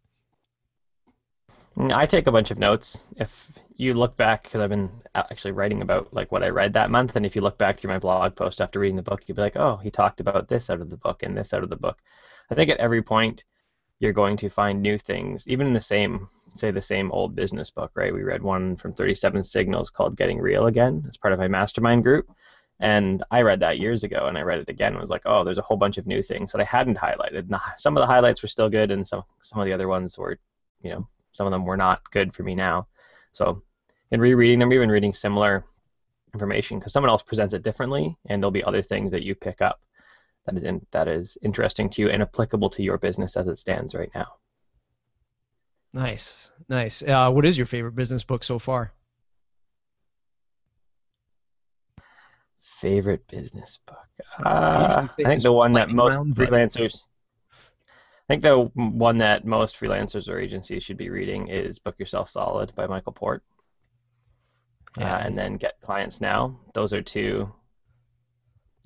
Mm, 1.77 1.93
I 1.93 2.07
take 2.07 2.25
a 2.25 2.31
bunch 2.31 2.49
of 2.49 2.57
notes. 2.57 3.05
If 3.17 3.59
you 3.75 3.93
look 3.93 4.17
back, 4.17 4.43
because 4.43 4.61
I've 4.61 4.69
been 4.69 4.89
uh, 5.13 5.23
actually 5.29 5.51
writing 5.51 5.83
about 5.83 6.11
like 6.11 6.31
what 6.31 6.43
I 6.43 6.49
read 6.49 6.73
that 6.73 6.89
month, 6.89 7.15
and 7.15 7.25
if 7.25 7.35
you 7.35 7.43
look 7.43 7.59
back 7.59 7.77
through 7.77 7.91
my 7.91 7.99
blog 7.99 8.35
post 8.35 8.61
after 8.61 8.79
reading 8.79 8.95
the 8.95 9.03
book, 9.03 9.23
you'd 9.27 9.35
be 9.35 9.41
like, 9.43 9.57
oh, 9.57 9.77
he 9.77 9.91
talked 9.91 10.19
about 10.19 10.47
this 10.47 10.71
out 10.71 10.81
of 10.81 10.89
the 10.89 10.97
book 10.97 11.21
and 11.21 11.37
this 11.37 11.53
out 11.53 11.63
of 11.63 11.69
the 11.69 11.75
book. 11.75 11.99
I 12.49 12.55
think 12.55 12.71
at 12.71 12.77
every 12.77 13.03
point 13.03 13.45
you're 13.99 14.13
going 14.13 14.37
to 14.37 14.49
find 14.49 14.81
new 14.81 14.97
things, 14.97 15.47
even 15.47 15.67
in 15.67 15.73
the 15.73 15.81
same, 15.81 16.27
say, 16.49 16.71
the 16.71 16.81
same 16.81 17.11
old 17.11 17.35
business 17.35 17.69
book, 17.69 17.91
right? 17.95 18.13
We 18.13 18.23
read 18.23 18.41
one 18.41 18.75
from 18.75 18.91
37 18.91 19.43
Signals 19.43 19.91
called 19.91 20.17
Getting 20.17 20.39
Real 20.39 20.65
Again 20.67 21.03
as 21.07 21.17
part 21.17 21.33
of 21.33 21.39
my 21.39 21.47
mastermind 21.47 22.03
group. 22.03 22.27
And 22.79 23.23
I 23.31 23.41
read 23.41 23.59
that 23.59 23.79
years 23.79 24.03
ago, 24.03 24.27
and 24.27 24.37
I 24.37 24.41
read 24.41 24.59
it 24.59 24.69
again 24.69 24.93
and 24.93 25.01
was 25.01 25.09
like, 25.11 25.23
oh, 25.25 25.43
there's 25.43 25.57
a 25.59 25.63
whole 25.63 25.77
bunch 25.77 25.97
of 25.97 26.07
new 26.07 26.23
things 26.23 26.51
that 26.51 26.61
I 26.61 26.63
hadn't 26.63 26.97
highlighted. 26.97 27.49
Some 27.77 27.97
of 27.97 28.01
the 28.01 28.07
highlights 28.07 28.41
were 28.41 28.47
still 28.47 28.69
good, 28.69 28.91
and 28.91 29.07
some 29.07 29.23
some 29.41 29.59
of 29.59 29.65
the 29.65 29.73
other 29.73 29.87
ones 29.87 30.17
were, 30.17 30.37
you 30.83 30.91
know, 30.91 31.07
some 31.37 31.47
of 31.47 31.51
them 31.51 31.65
were 31.65 31.77
not 31.77 32.01
good 32.11 32.33
for 32.33 32.43
me 32.43 32.55
now. 32.55 32.87
So 33.31 33.61
in 34.11 34.19
rereading 34.19 34.59
them, 34.59 34.73
even 34.73 34.89
reading 34.89 35.13
similar 35.13 35.63
information, 36.33 36.79
because 36.79 36.91
someone 36.91 37.11
else 37.11 37.21
presents 37.21 37.53
it 37.53 37.61
differently, 37.61 38.17
and 38.27 38.41
there'll 38.41 38.51
be 38.51 38.63
other 38.63 38.81
things 38.81 39.11
that 39.11 39.23
you 39.23 39.35
pick 39.35 39.61
up 39.61 39.79
that 40.45 40.57
is 40.57 40.63
in, 40.63 40.85
that 40.91 41.07
is 41.07 41.37
interesting 41.43 41.89
to 41.89 42.01
you 42.01 42.09
and 42.09 42.23
applicable 42.23 42.69
to 42.71 42.83
your 42.83 42.97
business 42.97 43.37
as 43.37 43.47
it 43.47 43.59
stands 43.59 43.93
right 43.93 44.09
now. 44.15 44.27
Nice, 45.93 46.51
nice. 46.69 47.03
Uh, 47.03 47.31
what 47.31 47.45
is 47.45 47.57
your 47.57 47.65
favorite 47.65 47.95
business 47.95 48.23
book 48.23 48.43
so 48.43 48.57
far? 48.59 48.91
Favorite 52.59 53.27
business 53.27 53.79
book? 53.85 54.07
Uh, 54.43 55.07
I 55.19 55.23
think 55.23 55.41
the 55.41 55.51
one 55.51 55.73
that 55.73 55.89
most 55.89 56.17
round, 56.17 56.35
freelancers. 56.35 57.05
I 58.29 58.33
think 58.33 58.43
the 58.43 58.69
one 58.75 59.19
that 59.19 59.45
most 59.45 59.79
freelancers 59.79 60.27
or 60.27 60.39
agencies 60.39 60.83
should 60.83 60.97
be 60.97 61.09
reading 61.09 61.47
is 61.47 61.79
"Book 61.79 61.97
Yourself 61.99 62.29
Solid" 62.29 62.73
by 62.75 62.87
Michael 62.87 63.13
Port. 63.13 63.43
Yeah, 64.97 65.15
uh, 65.15 65.19
and 65.19 65.33
then 65.35 65.57
"Get 65.57 65.79
Clients 65.81 66.19
Now." 66.19 66.59
Those 66.73 66.93
are 66.93 67.01
two 67.01 67.53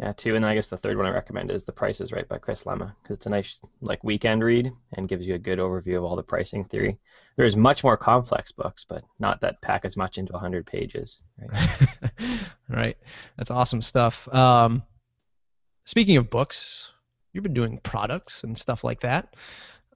yeah, 0.01 0.13
two, 0.13 0.35
and 0.35 0.43
I 0.43 0.55
guess 0.55 0.67
the 0.67 0.77
third 0.77 0.97
one 0.97 1.05
I 1.05 1.11
recommend 1.11 1.51
is 1.51 1.63
The 1.63 1.71
Price 1.71 2.01
is 2.01 2.11
Right 2.11 2.27
by 2.27 2.39
Chris 2.39 2.63
Lema 2.63 2.95
because 3.03 3.17
it's 3.17 3.27
a 3.27 3.29
nice 3.29 3.61
like 3.81 4.03
weekend 4.03 4.43
read 4.43 4.71
and 4.93 5.07
gives 5.07 5.27
you 5.27 5.35
a 5.35 5.39
good 5.39 5.59
overview 5.59 5.97
of 5.97 6.03
all 6.03 6.15
the 6.15 6.23
pricing 6.23 6.63
theory. 6.63 6.97
There's 7.37 7.55
much 7.55 7.83
more 7.83 7.97
complex 7.97 8.51
books, 8.51 8.83
but 8.83 9.03
not 9.19 9.41
that 9.41 9.61
pack 9.61 9.85
as 9.85 9.95
much 9.95 10.17
into 10.17 10.33
100 10.33 10.65
pages. 10.65 11.21
Right, 11.37 11.87
right. 12.69 12.97
that's 13.37 13.51
awesome 13.51 13.83
stuff. 13.83 14.27
Um, 14.33 14.81
speaking 15.85 16.17
of 16.17 16.31
books, 16.31 16.89
you've 17.33 17.43
been 17.43 17.53
doing 17.53 17.79
products 17.83 18.43
and 18.43 18.57
stuff 18.57 18.83
like 18.83 19.01
that. 19.01 19.35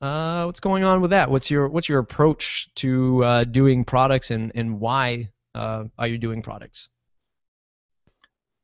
Uh, 0.02 0.44
what's 0.44 0.60
going 0.60 0.84
on 0.84 1.02
with 1.02 1.12
that? 1.12 1.32
What's 1.32 1.50
your 1.50 1.68
what's 1.70 1.90
your 1.90 2.00
approach 2.00 2.70
to 2.76 3.24
uh, 3.24 3.44
doing 3.46 3.86
products 3.86 4.32
and 4.32 4.52
and 4.56 4.80
why 4.80 5.30
uh, 5.54 5.86
are 5.98 6.08
you 6.08 6.18
doing 6.18 6.42
products? 6.42 6.90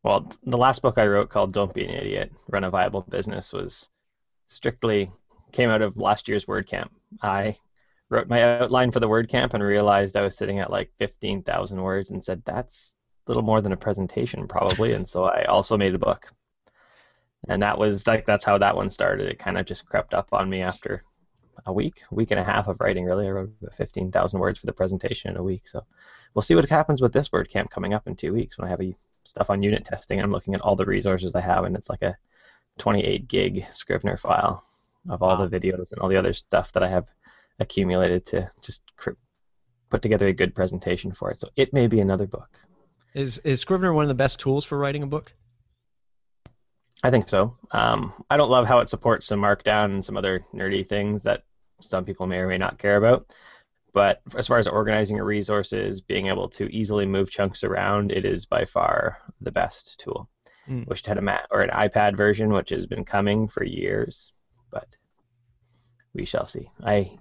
well, 0.04 0.32
the 0.44 0.58
last 0.58 0.82
book 0.82 0.98
I 0.98 1.06
wrote 1.06 1.30
called 1.30 1.54
Don't 1.54 1.74
Be 1.74 1.86
an 1.86 1.92
Idiot, 1.92 2.32
Run 2.50 2.64
a 2.64 2.70
Viable 2.70 3.02
Business 3.02 3.54
was 3.54 3.90
strictly 4.48 5.12
came 5.52 5.70
out 5.70 5.82
of 5.82 5.98
last 5.98 6.28
year's 6.28 6.46
WordCamp. 6.46 6.90
I 7.22 7.56
wrote 8.10 8.28
my 8.28 8.60
outline 8.60 8.92
for 8.92 9.00
the 9.00 9.08
WordCamp 9.08 9.54
and 9.54 9.64
realized 9.64 10.18
I 10.18 10.22
was 10.22 10.36
sitting 10.36 10.60
at 10.60 10.72
like 10.72 10.92
15,000 10.98 11.82
words 11.82 12.10
and 12.10 12.24
said, 12.24 12.42
that's 12.46 12.98
a 13.28 13.32
little 13.32 13.44
more 13.44 13.62
than 13.62 13.74
a 13.74 13.78
presentation 13.78 14.48
probably. 14.48 14.94
and 14.94 15.08
so 15.08 15.26
I 15.26 15.44
also 15.44 15.78
made 15.78 15.94
a 15.94 16.00
book. 16.00 16.32
And 17.48 17.62
that 17.62 17.78
was 17.78 18.06
like, 18.08 18.26
that's 18.26 18.46
how 18.46 18.58
that 18.60 18.76
one 18.76 18.90
started. 18.90 19.28
It 19.28 19.40
kind 19.40 19.58
of 19.58 19.66
just 19.66 19.86
crept 19.86 20.14
up 20.14 20.30
on 20.32 20.50
me 20.50 20.62
after 20.62 21.04
a 21.66 21.74
week, 21.74 22.02
week 22.12 22.32
and 22.32 22.40
a 22.40 22.44
half 22.44 22.68
of 22.68 22.80
writing 22.80 23.06
really. 23.06 23.28
I 23.28 23.32
wrote 23.32 23.54
15,000 23.74 24.40
words 24.40 24.60
for 24.60 24.66
the 24.66 24.74
presentation 24.74 25.32
in 25.32 25.38
a 25.38 25.44
week. 25.44 25.68
So 25.68 25.86
we'll 26.34 26.44
see 26.44 26.56
what 26.56 26.70
happens 26.70 27.02
with 27.02 27.14
this 27.14 27.30
WordCamp 27.30 27.70
coming 27.70 27.94
up 27.94 28.08
in 28.08 28.16
two 28.16 28.34
weeks 28.34 28.58
when 28.58 28.68
I 28.68 28.70
have 28.70 28.82
a 28.82 28.94
stuff 29.24 29.50
on 29.50 29.64
unit 29.64 29.86
testing. 29.86 30.22
I'm 30.22 30.32
looking 30.32 30.54
at 30.54 30.62
all 30.62 30.76
the 30.76 30.86
resources 30.86 31.36
I 31.36 31.42
have, 31.42 31.64
and 31.64 31.76
it's 31.76 31.90
like 31.90 32.02
a 32.02 32.18
28 32.80 33.28
gig 33.28 33.66
Scrivener 33.74 34.18
file 34.18 34.64
of 35.10 35.22
all 35.22 35.38
wow. 35.38 35.46
the 35.46 35.60
videos 35.60 35.92
and 35.92 36.00
all 36.00 36.10
the 36.10 36.18
other 36.18 36.34
stuff 36.34 36.72
that 36.74 36.84
I 36.84 36.88
have 36.88 37.10
accumulated 37.60 38.26
to 38.28 38.50
just 38.62 38.82
cr- 38.98 39.12
put 39.90 40.02
together 40.02 40.28
a 40.28 40.34
good 40.34 40.56
presentation 40.56 41.12
for 41.12 41.32
it. 41.32 41.40
So 41.40 41.50
it 41.56 41.74
may 41.74 41.88
be 41.88 42.00
another 42.00 42.28
book. 42.28 42.50
Is 43.14 43.40
is 43.40 43.60
Scrivener 43.60 43.94
one 43.94 44.04
of 44.04 44.08
the 44.08 44.16
best 44.16 44.40
tools 44.40 44.64
for 44.64 44.78
writing 44.78 45.04
a 45.04 45.08
book? 45.08 45.34
I 47.04 47.10
think 47.10 47.30
so. 47.30 47.54
Um, 47.72 48.14
I 48.30 48.38
don't 48.38 48.50
love 48.50 48.68
how 48.68 48.80
it 48.80 48.90
supports 48.90 49.28
some 49.28 49.42
Markdown 49.42 49.86
and 49.86 50.06
some 50.06 50.18
other 50.18 50.44
nerdy 50.54 50.86
things 50.86 51.24
that 51.24 51.44
some 51.82 52.06
people 52.06 52.28
may 52.28 52.38
or 52.38 52.48
may 52.48 52.58
not 52.58 52.78
care 52.78 52.98
about. 52.98 53.34
But 53.94 54.22
as 54.38 54.48
far 54.48 54.58
as 54.58 54.68
organizing 54.68 55.18
your 55.18 55.26
resources, 55.26 56.00
being 56.00 56.28
able 56.28 56.48
to 56.50 56.74
easily 56.74 57.06
move 57.06 57.32
chunks 57.32 57.64
around, 57.64 58.12
it 58.12 58.24
is 58.24 58.46
by 58.46 58.66
far 58.66 59.18
the 59.42 59.52
best 59.52 60.00
tool. 60.00 60.30
Mm. 60.70 60.88
Wish 60.88 61.06
had 61.06 61.18
a 61.18 61.22
Mac 61.22 61.48
or 61.52 61.62
an 61.62 61.72
iPad 61.72 62.16
version, 62.16 62.50
which 62.50 62.70
has 62.70 62.86
been 62.86 63.04
coming 63.04 63.48
for 63.48 63.66
years, 63.66 64.32
but 64.70 64.96
we 66.14 66.24
shall 66.24 66.46
see. 66.46 66.70
I 66.84 67.18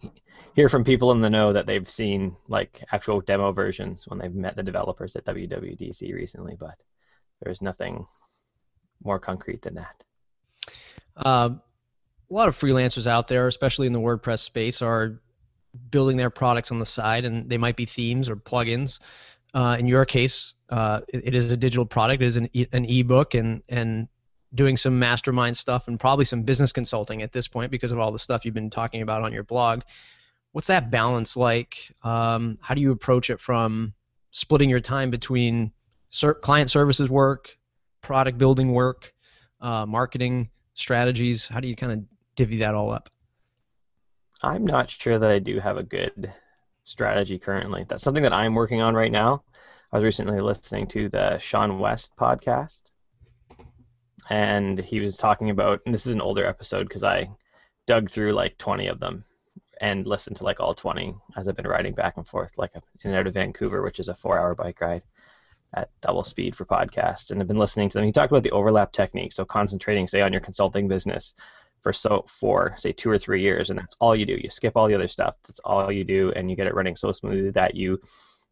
hear 0.55 0.69
from 0.69 0.85
people 0.85 1.11
in 1.13 1.21
the 1.21 1.31
know 1.31 1.53
that 1.53 1.67
they've 1.67 1.89
seen 1.89 2.37
like 2.49 2.85
actual 2.93 3.21
demo 3.21 3.51
versions 3.51 4.07
when 4.07 4.19
they've 4.19 4.35
met 4.35 4.57
the 4.57 4.63
developers 4.63 5.17
at 5.17 5.25
WWDC 5.25 6.13
recently, 6.15 6.57
but 6.59 6.81
there's 7.43 7.63
nothing 7.63 8.05
more 9.03 9.19
concrete 9.19 9.63
than 9.63 9.75
that. 9.75 10.05
Uh, 11.17 11.51
a 12.31 12.35
lot 12.35 12.49
of 12.49 12.57
freelancers 12.57 13.07
out 13.07 13.29
there, 13.29 13.47
especially 13.47 13.87
in 13.87 13.93
the 13.93 14.01
WordPress 14.01 14.41
space, 14.41 14.83
are 14.83 15.21
building 15.91 16.17
their 16.17 16.31
products 16.31 16.71
on 16.71 16.79
the 16.79 16.87
side, 16.87 17.25
and 17.25 17.49
they 17.49 17.59
might 17.59 17.77
be 17.77 17.87
themes 17.87 18.29
or 18.29 18.37
plugins. 18.37 19.01
Uh, 19.53 19.77
in 19.79 19.87
your 19.87 20.05
case, 20.05 20.55
uh, 20.69 21.01
it, 21.09 21.29
it 21.29 21.35
is 21.35 21.51
a 21.51 21.57
digital 21.57 21.85
product. 21.85 22.23
It 22.23 22.27
is 22.27 22.37
an, 22.37 22.49
e- 22.53 22.67
an 22.73 22.85
ebook, 22.85 23.35
and 23.35 23.63
and 23.69 24.09
doing 24.55 24.77
some 24.77 24.99
mastermind 24.99 25.57
stuff 25.57 25.89
and 25.89 25.99
probably 25.99 26.25
some 26.25 26.43
business 26.43 26.73
consulting 26.73 27.23
at 27.23 27.33
this 27.33 27.47
point 27.47 27.71
because 27.71 27.93
of 27.93 27.99
all 27.99 28.11
the 28.11 28.19
stuff 28.19 28.45
you've 28.45 28.55
been 28.55 28.71
talking 28.71 29.03
about 29.03 29.23
on 29.23 29.33
your 29.33 29.45
blog. 29.45 29.83
What's 30.53 30.67
that 30.67 30.91
balance 30.91 31.37
like? 31.37 31.95
Um, 32.03 32.59
how 32.61 32.75
do 32.75 32.81
you 32.81 32.91
approach 32.91 33.31
it 33.31 33.39
from 33.39 33.95
splitting 34.33 34.69
your 34.69 34.81
time 34.81 35.11
between 35.11 35.73
ser- 36.09 36.35
client 36.35 36.71
services 36.71 37.09
work, 37.09 37.57
product 38.03 38.39
building 38.39 38.73
work, 38.73 39.13
uh, 39.61 39.87
marketing 39.87 40.51
strategies? 40.75 41.47
How 41.47 41.61
do 41.61 41.69
you 41.69 41.77
kind 41.77 41.93
of 41.93 42.05
divvy 42.37 42.59
that 42.59 42.75
all 42.75 42.91
up? 42.91 43.09
I'm 44.43 44.65
not 44.65 44.89
sure 44.89 45.19
that 45.19 45.31
I 45.31 45.39
do 45.39 45.59
have 45.61 45.77
a 45.77 45.83
good 45.83 46.33
strategy 46.85 47.39
currently. 47.39 47.85
That's 47.89 48.03
something 48.03 48.23
that 48.23 48.33
I'm 48.33 48.55
working 48.55 48.81
on 48.81 48.95
right 48.95 49.13
now. 49.13 49.45
I 49.93 49.97
was 49.97 50.05
recently 50.05 50.41
listening 50.41 50.87
to 50.89 51.09
the 51.09 51.39
seanwes 51.39 52.09
podcast, 52.19 52.83
and 54.31 54.79
he 54.79 55.01
was 55.01 55.17
talking 55.17 55.51
about, 55.51 55.81
and 55.85 55.95
this 55.95 56.07
is 56.07 56.15
an 56.15 56.21
older 56.21 56.47
episode 56.47 56.89
because 56.89 57.05
I 57.05 57.29
dug 57.87 58.09
through 58.09 58.33
like 58.33 58.57
20 58.57 58.87
of 58.87 59.01
them 59.01 59.25
and 59.81 60.07
listened 60.07 60.37
to 60.37 60.45
like 60.45 60.61
all 60.61 60.75
20 60.75 61.15
as 61.37 61.49
I've 61.49 61.57
been 61.57 61.67
riding 61.67 61.93
back 61.93 62.17
and 62.17 62.27
forth, 62.27 62.57
like 62.57 62.73
in 62.75 63.11
and 63.11 63.17
out 63.17 63.27
of 63.27 63.35
Vancouver, 63.35 63.83
which 63.83 63.99
is 63.99 64.09
a 64.09 64.15
four 64.15 64.39
hour 64.39 64.55
bike 64.55 64.81
ride 64.81 65.03
at 65.75 65.91
double 66.01 66.25
speed 66.25 66.57
for 66.57 66.65
podcasts. 66.65 67.31
And 67.31 67.41
I've 67.41 67.49
been 67.49 67.59
listening 67.59 67.89
to 67.91 67.99
them. 67.99 68.05
He 68.05 68.13
talked 68.13 68.33
about 68.33 68.43
the 68.43 68.51
overlap 68.51 68.93
technique. 68.93 69.33
So 69.33 69.45
concentrating, 69.45 70.07
say, 70.07 70.21
on 70.21 70.33
your 70.33 70.41
consulting 70.41 70.89
business 70.89 71.35
for 71.83 71.93
so 71.93 72.25
for 72.29 72.75
say 72.77 72.93
two 72.93 73.11
or 73.11 73.19
three 73.19 73.41
years, 73.43 73.71
and 73.71 73.79
that's 73.79 73.97
all 74.01 74.15
you 74.15 74.27
do. 74.27 74.39
You 74.41 74.51
skip 74.51 74.77
all 74.77 74.89
the 74.89 74.95
other 74.95 75.09
stuff. 75.09 75.37
That's 75.47 75.61
all 75.61 75.91
you 75.91 76.05
do, 76.05 76.33
and 76.37 76.51
you 76.51 76.57
get 76.57 76.67
it 76.67 76.75
running 76.75 76.97
so 76.97 77.13
smoothly 77.13 77.51
that 77.53 77.75
you, 77.75 78.01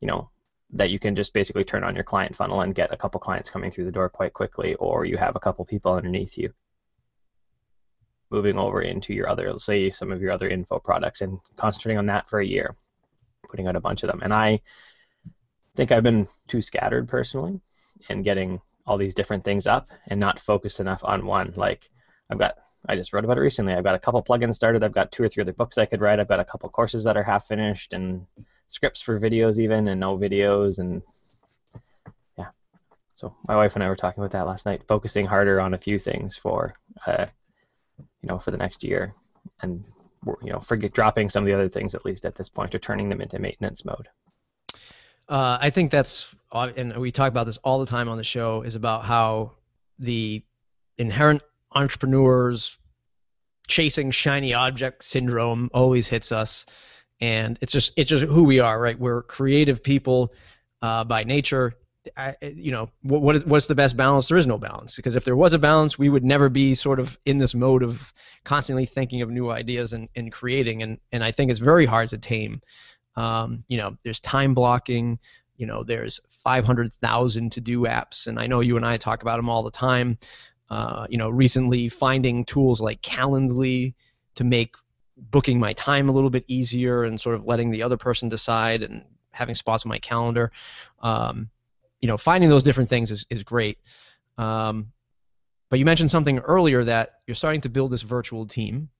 you 0.01 0.09
know, 0.09 0.31
that 0.71 0.91
you 0.91 0.99
can 0.99 1.15
just 1.15 1.35
basically 1.35 1.65
turn 1.65 1.85
on 1.85 1.95
your 1.95 2.05
client 2.05 2.37
funnel 2.37 2.61
and 2.61 2.75
get 2.75 2.93
a 2.93 2.97
couple 2.97 3.21
clients 3.21 3.51
coming 3.51 3.71
through 3.71 3.85
the 3.85 3.93
door 3.93 4.09
quite 4.09 4.33
quickly, 4.33 4.75
or 4.77 5.05
you 5.05 5.17
have 5.17 5.37
a 5.37 5.41
couple 5.41 5.65
people 5.65 5.93
underneath 5.93 6.39
you 6.39 6.53
moving 8.31 8.59
over 8.59 8.83
into 8.83 9.15
your 9.15 9.29
other, 9.29 9.59
say 9.59 9.91
some 9.91 10.13
of 10.13 10.21
your 10.21 10.33
other 10.33 10.49
info 10.49 10.79
products 10.79 11.23
and 11.23 11.39
concentrating 11.57 11.99
on 11.99 12.07
that 12.07 12.29
for 12.29 12.41
a 12.41 12.47
year, 12.47 12.77
putting 13.49 13.67
out 13.67 13.77
a 13.77 13.81
bunch 13.81 14.03
of 14.03 14.11
them. 14.11 14.21
And 14.23 14.35
I 14.35 14.61
think 15.79 15.93
I've 15.93 16.03
been 16.03 16.27
too 16.49 16.61
scattered 16.61 17.07
personally 17.07 17.61
in 18.09 18.23
getting 18.23 18.61
all 18.85 18.99
these 18.99 19.15
different 19.15 19.45
things 19.45 19.69
up 19.69 19.89
and 20.09 20.19
not 20.19 20.41
focused 20.41 20.81
enough 20.81 21.05
on 21.05 21.25
one. 21.25 21.53
Like 21.55 21.89
I've 22.29 22.39
got 22.39 22.57
I 22.89 22.97
just 22.97 23.13
wrote 23.13 23.25
about 23.25 23.39
it 23.39 23.43
recently. 23.43 23.75
I've 23.75 23.85
got 23.85 23.95
a 23.95 24.01
couple 24.01 24.21
plugins 24.25 24.57
started. 24.57 24.83
I've 24.83 24.93
got 24.93 25.13
two 25.13 25.23
or 25.23 25.29
three 25.29 25.43
other 25.43 25.53
books 25.53 25.79
I 25.79 25.87
could 25.87 26.01
write. 26.01 26.19
I've 26.19 26.27
got 26.27 26.41
a 26.41 26.45
couple 26.45 26.69
courses 26.69 27.05
that 27.05 27.17
are 27.17 27.23
half 27.23 27.47
finished 27.47 27.93
and 27.93 28.27
scripts 28.67 29.01
for 29.01 29.21
videos 29.21 29.61
even 29.61 29.87
and 29.87 30.01
no 30.01 30.19
videos 30.19 30.81
and 30.81 31.01
yeah. 32.37 32.49
So 33.15 33.33
my 33.47 33.55
wife 33.55 33.77
and 33.77 33.85
I 33.85 33.89
were 33.89 33.95
talking 33.95 34.21
about 34.21 34.33
that 34.33 34.49
last 34.49 34.67
night, 34.67 34.83
focusing 34.89 35.27
harder 35.27 35.61
on 35.61 35.75
a 35.75 35.79
few 35.79 36.01
things 36.01 36.37
for 36.37 36.75
uh, 37.07 37.27
you 37.99 38.29
know 38.29 38.39
for 38.41 38.51
the 38.51 38.59
next 38.65 38.83
year 38.83 39.15
and 39.63 39.87
you 40.43 40.51
know 40.51 40.59
forget 40.59 40.93
dropping 40.93 41.29
some 41.29 41.45
of 41.45 41.47
the 41.47 41.55
other 41.55 41.69
things 41.69 41.95
at 41.95 42.05
least 42.05 42.27
at 42.27 42.35
this 42.35 42.49
point 42.49 42.75
or 42.75 42.81
turning 42.81 43.09
them 43.09 43.21
into 43.21 43.39
maintenance 43.39 43.85
mode. 43.85 44.09
Uh, 45.29 45.59
I 45.61 45.71
think 45.71 45.91
that's 45.91 46.35
and 46.53 46.97
we 46.97 47.11
talk 47.11 47.29
about 47.29 47.45
this 47.45 47.59
all 47.59 47.81
the 47.81 47.87
time 47.87 48.09
on 48.09 48.17
the 48.17 48.25
show 48.25 48.63
is 48.63 48.75
about 48.75 49.05
how 49.05 49.53
the 49.99 50.43
inherent 50.97 51.43
entrepreneurs 51.73 52.79
chasing 53.67 54.11
shiny 54.11 54.55
object 54.55 55.05
syndrome 55.05 55.69
always 55.75 56.09
hits 56.09 56.33
us. 56.33 56.65
And 57.21 57.59
it's 57.61 57.73
just 57.73 57.93
it's 57.97 58.09
just 58.09 58.25
who 58.25 58.45
we 58.45 58.61
are 58.61 58.81
right? 58.81 58.99
We're 58.99 59.23
creative 59.23 59.83
people 59.83 60.33
uh, 60.81 61.05
by 61.05 61.25
nature. 61.25 61.75
I, 62.17 62.37
you 62.41 62.73
know 62.73 62.89
what, 63.03 63.21
what 63.21 63.37
is, 63.37 63.45
what's 63.45 63.67
the 63.67 63.75
best 63.75 63.95
balance? 63.95 64.29
There 64.29 64.39
is 64.39 64.47
no 64.47 64.57
balance 64.57 64.97
because 64.97 65.17
if 65.17 65.27
there 65.27 65.37
was 65.37 65.53
a 65.53 65.59
balance 65.59 65.99
we 65.99 66.09
would 66.09 66.25
never 66.25 66.49
be 66.49 66.73
sort 66.73 67.01
of 67.01 67.19
in 67.27 67.37
this 67.37 67.55
mode 67.55 67.83
of 67.83 68.15
constantly 68.45 68.87
thinking 68.87 69.21
of 69.21 69.29
new 69.29 69.51
ideas 69.51 69.93
and, 69.93 70.09
and 70.17 70.33
creating. 70.33 70.83
And, 70.83 70.99
and 71.13 71.23
i 71.23 71.33
think 71.33 71.51
it's 71.51 71.61
very 71.61 71.85
hard 71.85 72.09
to 72.11 72.19
tame 72.19 72.63
um, 73.19 73.65
you 73.69 73.77
know 73.77 73.97
there's 74.03 74.21
time 74.21 74.55
blocking 74.55 75.19
you 75.57 75.67
know 75.67 75.83
there's 75.83 76.21
500000 76.45 77.53
to 77.53 77.61
do 77.61 77.81
apps 77.81 78.27
and 78.27 78.39
i 78.39 78.47
know 78.47 78.61
you 78.61 78.77
and 78.77 78.87
i 78.87 78.97
talk 78.97 79.23
about 79.23 79.37
them 79.37 79.51
all 79.51 79.63
the 79.63 79.71
time 79.71 80.19
uh, 80.71 81.07
you 81.09 81.17
know, 81.17 81.31
recently 81.31 81.89
finding 81.89 82.45
tools 82.45 82.81
like 82.81 83.01
Calendly 83.01 83.95
to 84.35 84.45
make 84.45 84.75
booking 85.17 85.59
my 85.59 85.73
time 85.73 86.09
a 86.09 86.13
little 86.13 86.31
bit 86.31 86.45
easier 86.47 87.05
and 87.05 87.21
sort 87.21 87.35
of 87.35 87.47
letting 87.47 87.71
the 87.71 87.83
other 87.83 87.97
person 87.97 88.29
decide 88.29 88.83
and 88.83 89.03
having 89.31 89.55
spots 89.55 89.85
on 89.85 89.89
my 89.89 89.99
calendar. 89.99 90.53
Um, 91.01 91.51
you 92.01 92.07
know, 92.07 92.17
finding 92.17 92.51
those 92.51 92.63
different 92.63 92.89
things 92.89 93.11
is, 93.11 93.27
is 93.31 93.43
great. 93.43 93.79
Um, 94.37 94.93
but 95.71 95.79
you 95.79 95.85
mentioned 95.85 96.11
something 96.11 96.39
earlier 96.41 96.85
that 96.85 97.21
you're 97.27 97.35
starting 97.35 97.63
to 97.63 97.69
build 97.69 97.91
this 97.91 98.03
virtual 98.03 98.47
team. 98.47 98.91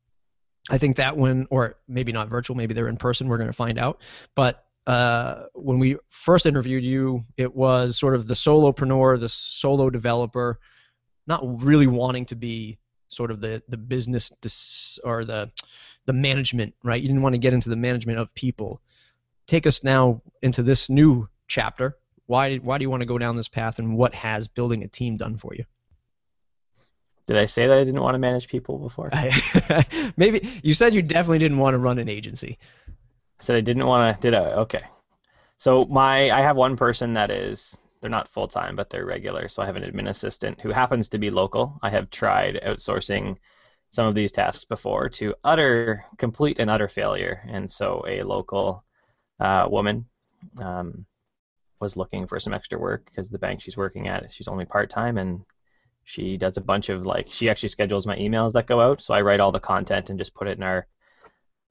I 0.69 0.79
think 0.79 0.97
that 0.97 1.17
when, 1.17 1.47
or 1.51 1.77
maybe 1.89 2.13
not 2.13 2.29
virtual, 2.29 2.57
maybe 2.57 2.75
they're 2.75 2.89
in 2.89 2.97
person, 2.97 3.29
we're 3.29 3.39
going 3.39 3.49
to 3.49 3.55
find 3.55 3.79
out. 3.79 4.01
But 4.35 4.65
uh, 4.87 5.45
when 5.55 5.79
we 5.79 5.97
first 6.09 6.47
interviewed 6.47 6.85
you, 6.85 7.25
it 7.37 7.55
was 7.55 7.99
sort 7.99 8.15
of 8.15 8.27
the 8.27 8.35
solopreneur, 8.35 9.21
the 9.21 9.29
solo 9.29 9.91
developer, 9.91 10.59
not 11.27 11.43
really 11.63 11.87
wanting 11.87 12.27
to 12.27 12.37
be 12.37 12.79
sort 13.11 13.31
of 13.31 13.41
the 13.41 13.63
the 13.69 13.77
business 13.77 14.31
dis- 14.41 14.99
or 15.05 15.25
the 15.25 15.51
the 16.07 16.13
management, 16.13 16.75
right? 16.83 17.01
You 17.01 17.09
didn't 17.09 17.23
want 17.23 17.35
to 17.35 17.39
get 17.39 17.53
into 17.53 17.69
the 17.69 17.77
management 17.77 18.19
of 18.19 18.35
people. 18.35 18.81
Take 19.47 19.67
us 19.67 19.85
now 19.85 20.23
into 20.43 20.63
this 20.63 20.89
new 20.89 21.29
chapter. 21.47 21.97
Why 22.27 22.57
why 22.57 22.79
do 22.79 22.83
you 22.83 22.91
want 22.91 23.03
to 23.03 23.07
go 23.07 23.19
down 23.19 23.37
this 23.37 23.49
path, 23.49 23.79
and 23.79 23.97
what 23.97 24.15
has 24.15 24.49
building 24.49 24.83
a 24.85 24.89
team 24.89 25.17
done 25.17 25.37
for 25.37 25.55
you? 25.55 25.65
Did 27.29 27.37
I 27.37 27.45
say 27.45 27.67
that 27.67 27.79
I 27.79 27.85
didn't 27.85 28.01
want 28.01 28.15
to 28.15 28.19
manage 28.19 28.49
people 28.49 28.79
before? 28.79 29.11
Maybe 30.17 30.49
you 30.63 30.73
said 30.73 30.95
you 30.95 31.03
definitely 31.03 31.39
didn't 31.39 31.59
want 31.59 31.75
to 31.75 31.79
run 31.79 31.99
an 31.99 32.09
agency. 32.09 32.57
I 32.89 33.43
said 33.43 33.57
I 33.57 33.61
didn't 33.61 33.85
want 33.85 34.17
to. 34.17 34.23
Did 34.23 34.33
I? 34.33 34.53
Okay. 34.53 34.81
So 35.59 35.85
my 35.85 36.31
I 36.31 36.41
have 36.41 36.57
one 36.57 36.75
person 36.75 37.13
that 37.13 37.31
is 37.31 37.77
they're 38.01 38.09
not 38.09 38.29
full 38.29 38.49
time, 38.49 38.77
but 38.77 38.89
they're 38.89 39.05
regular. 39.05 39.47
So 39.49 39.63
I 39.63 39.67
have 39.67 39.77
an 39.77 39.83
admin 39.83 40.09
assistant 40.09 40.59
who 40.63 40.71
happens 40.71 41.11
to 41.11 41.19
be 41.19 41.29
local. 41.29 41.79
I 41.83 41.91
have 41.91 42.09
tried 42.09 42.63
outsourcing 42.65 43.37
some 43.91 44.07
of 44.07 44.15
these 44.15 44.33
tasks 44.33 44.65
before 44.65 45.11
to 45.11 45.35
utter 45.45 46.03
complete 46.17 46.59
and 46.59 46.71
utter 46.71 46.89
failure, 46.89 47.43
and 47.47 47.71
so 47.71 48.03
a 48.09 48.23
local 48.23 48.85
uh, 49.39 49.69
woman 49.71 50.07
um, 50.63 51.05
was 51.79 51.95
looking 51.95 52.27
for 52.27 52.41
some 52.41 52.55
extra 52.55 52.79
work 52.79 53.05
because 53.05 53.29
the 53.29 53.39
bank 53.39 53.61
she's 53.61 53.77
working 53.77 54.09
at 54.09 54.33
she's 54.33 54.49
only 54.49 54.65
part 54.65 54.89
time 54.89 55.19
and 55.19 55.45
she 56.09 56.39
does 56.39 56.57
a 56.57 56.63
bunch 56.63 56.89
of 56.89 57.05
like 57.05 57.27
she 57.29 57.51
actually 57.51 57.69
schedules 57.69 58.07
my 58.07 58.17
emails 58.17 58.55
that 58.55 58.67
go 58.67 58.81
out. 58.81 59.03
So 59.03 59.13
I 59.13 59.21
write 59.21 59.41
all 59.41 59.53
the 59.53 59.61
content 59.61 60.09
and 60.09 60.19
just 60.19 60.35
put 60.35 60.49
it 60.49 60.57
in 60.57 60.63
our 60.63 60.87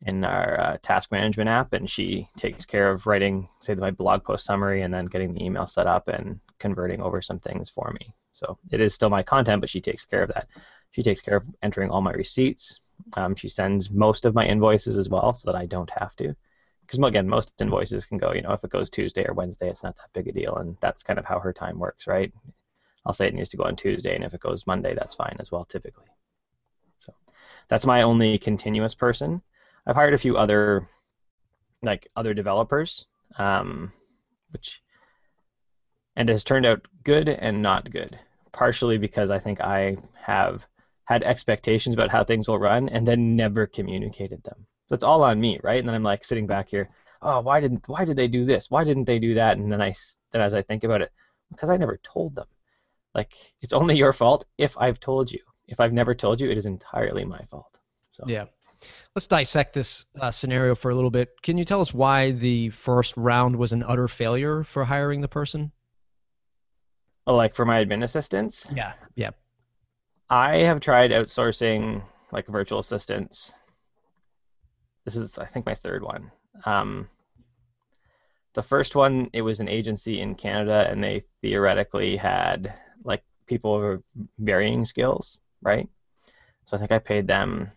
in 0.06 0.24
our 0.24 0.60
uh, 0.60 0.78
task 0.84 1.12
management 1.12 1.50
app, 1.50 1.74
and 1.74 1.90
she 1.90 2.28
takes 2.38 2.64
care 2.64 2.92
of 2.92 3.08
writing, 3.08 3.50
say, 3.62 3.74
my 3.74 3.90
blog 3.90 4.24
post 4.24 4.46
summary, 4.46 4.84
and 4.84 4.94
then 4.94 5.06
getting 5.06 5.34
the 5.34 5.44
email 5.44 5.66
set 5.66 5.88
up 5.88 6.08
and 6.08 6.40
converting 6.60 7.02
over 7.02 7.20
some 7.20 7.40
things 7.40 7.72
for 7.72 7.92
me. 8.00 8.14
So 8.30 8.60
it 8.72 8.80
is 8.80 8.94
still 8.94 9.10
my 9.10 9.24
content, 9.24 9.60
but 9.60 9.72
she 9.72 9.82
takes 9.82 10.06
care 10.06 10.22
of 10.22 10.32
that. 10.36 10.48
She 10.92 11.02
takes 11.02 11.22
care 11.22 11.38
of 11.38 11.48
entering 11.64 11.90
all 11.90 12.02
my 12.02 12.14
receipts. 12.14 12.80
Um, 13.16 13.34
she 13.34 13.50
sends 13.50 13.90
most 13.90 14.24
of 14.26 14.36
my 14.36 14.46
invoices 14.46 15.00
as 15.00 15.10
well, 15.10 15.34
so 15.34 15.52
that 15.52 15.60
I 15.60 15.66
don't 15.66 15.90
have 15.90 16.16
to. 16.18 16.36
Because 16.82 17.00
again, 17.00 17.28
most 17.28 17.60
invoices 17.60 18.06
can 18.06 18.20
go, 18.20 18.34
you 18.34 18.44
know, 18.44 18.54
if 18.54 18.64
it 18.64 18.70
goes 18.70 18.92
Tuesday 18.92 19.26
or 19.28 19.34
Wednesday, 19.34 19.68
it's 19.68 19.84
not 19.84 19.96
that 19.96 20.14
big 20.14 20.28
a 20.28 20.32
deal, 20.32 20.58
and 20.58 20.78
that's 20.80 21.02
kind 21.02 21.18
of 21.18 21.26
how 21.26 21.40
her 21.40 21.54
time 21.54 21.80
works, 21.80 22.06
right? 22.06 22.32
I'll 23.08 23.14
say 23.14 23.28
it 23.28 23.34
needs 23.34 23.50
to 23.50 23.58
go 23.58 23.64
on 23.64 23.78
Tuesday, 23.78 24.14
and 24.16 24.26
if 24.26 24.34
it 24.34 24.42
goes 24.42 24.68
Monday, 24.68 24.94
that's 24.94 25.16
fine 25.16 25.38
as 25.40 25.50
well, 25.50 25.64
typically. 25.64 26.08
So 27.00 27.14
that's 27.70 27.86
my 27.86 28.02
only 28.02 28.38
continuous 28.38 28.94
person. 28.94 29.42
I've 29.86 29.96
hired 29.96 30.14
a 30.14 30.18
few 30.18 30.36
other, 30.36 30.86
like 31.82 32.06
other 32.18 32.34
developers, 32.34 33.06
um, 33.38 33.94
which, 34.52 34.82
and 36.18 36.30
it 36.30 36.34
has 36.34 36.44
turned 36.44 36.66
out 36.66 36.86
good 37.06 37.30
and 37.30 37.62
not 37.62 37.90
good. 37.90 38.20
Partially 38.52 38.98
because 38.98 39.32
I 39.32 39.40
think 39.40 39.62
I 39.62 39.96
have 40.16 40.68
had 41.06 41.24
expectations 41.24 41.94
about 41.94 42.10
how 42.10 42.26
things 42.26 42.50
will 42.50 42.60
run 42.60 42.90
and 42.90 43.08
then 43.08 43.38
never 43.38 43.68
communicated 43.68 44.44
them. 44.44 44.66
So 44.88 44.96
it's 44.96 45.04
all 45.06 45.24
on 45.24 45.40
me, 45.40 45.62
right? 45.64 45.80
And 45.80 45.88
then 45.88 45.96
I'm 45.96 46.04
like 46.04 46.26
sitting 46.26 46.48
back 46.48 46.68
here, 46.68 46.90
oh, 47.22 47.40
why 47.40 47.62
didn't 47.62 47.88
why 47.88 48.04
did 48.04 48.18
they 48.18 48.28
do 48.28 48.44
this? 48.44 48.70
Why 48.70 48.84
didn't 48.84 49.06
they 49.06 49.20
do 49.20 49.36
that? 49.36 49.58
And 49.58 49.72
then 49.72 49.82
I 49.82 49.94
then 50.34 50.42
as 50.42 50.54
I 50.54 50.62
think 50.62 50.84
about 50.84 51.02
it, 51.02 51.12
because 51.52 51.70
I 51.70 51.78
never 51.78 51.98
told 52.04 52.36
them. 52.36 52.48
Like 53.18 53.34
it's 53.62 53.74
only 53.74 53.98
your 53.98 54.14
fault 54.14 54.46
if 54.58 54.78
I've 54.78 55.00
told 55.00 55.32
you. 55.32 55.40
If 55.68 55.80
I've 55.82 55.92
never 55.92 56.14
told 56.16 56.40
you, 56.40 56.50
it 56.50 56.58
is 56.58 56.68
entirely 56.68 57.26
my 57.26 57.40
fault. 57.40 57.80
So 58.12 58.24
yeah. 58.28 58.46
Let's 59.16 59.26
dissect 59.26 59.74
this 59.74 60.06
uh, 60.22 60.30
scenario 60.30 60.76
for 60.76 60.92
a 60.92 60.96
little 60.96 61.10
bit. 61.10 61.30
Can 61.42 61.58
you 61.58 61.66
tell 61.66 61.82
us 61.82 61.94
why 61.94 62.32
the 62.32 62.70
first 62.70 63.18
round 63.18 63.56
was 63.56 63.74
an 63.74 63.84
utter 63.84 64.08
failure 64.08 64.64
for 64.64 64.86
hiring 64.86 65.20
the 65.22 65.28
person? 65.28 65.72
Oh, 67.26 67.36
like 67.36 67.56
for 67.56 67.66
my 67.66 67.84
admin 67.84 68.04
assistants? 68.04 68.70
Yeah. 68.72 68.94
Yeah. 69.16 69.32
I 70.30 70.58
have 70.58 70.80
tried 70.80 71.10
outsourcing 71.12 72.04
like 72.32 72.46
virtual 72.48 72.80
assistants. 72.80 73.54
This 75.06 75.16
is, 75.16 75.40
I 75.40 75.46
think, 75.46 75.66
my 75.66 75.74
third 75.74 76.04
one. 76.04 76.32
Um, 76.66 77.10
the 78.54 78.62
first 78.62 78.96
one, 78.96 79.30
it 79.34 79.42
was 79.42 79.60
an 79.60 79.68
agency 79.68 80.22
in 80.22 80.36
Canada, 80.36 80.88
and 80.90 81.04
they 81.04 81.24
theoretically 81.42 82.16
had 82.18 82.74
people 83.48 83.94
of 83.94 84.04
varying 84.40 84.86
skills, 84.86 85.40
right? 85.62 85.88
So 86.66 86.76
I 86.76 86.80
think 86.80 86.92
I 86.92 87.00
paid 87.00 87.28
them 87.28 87.70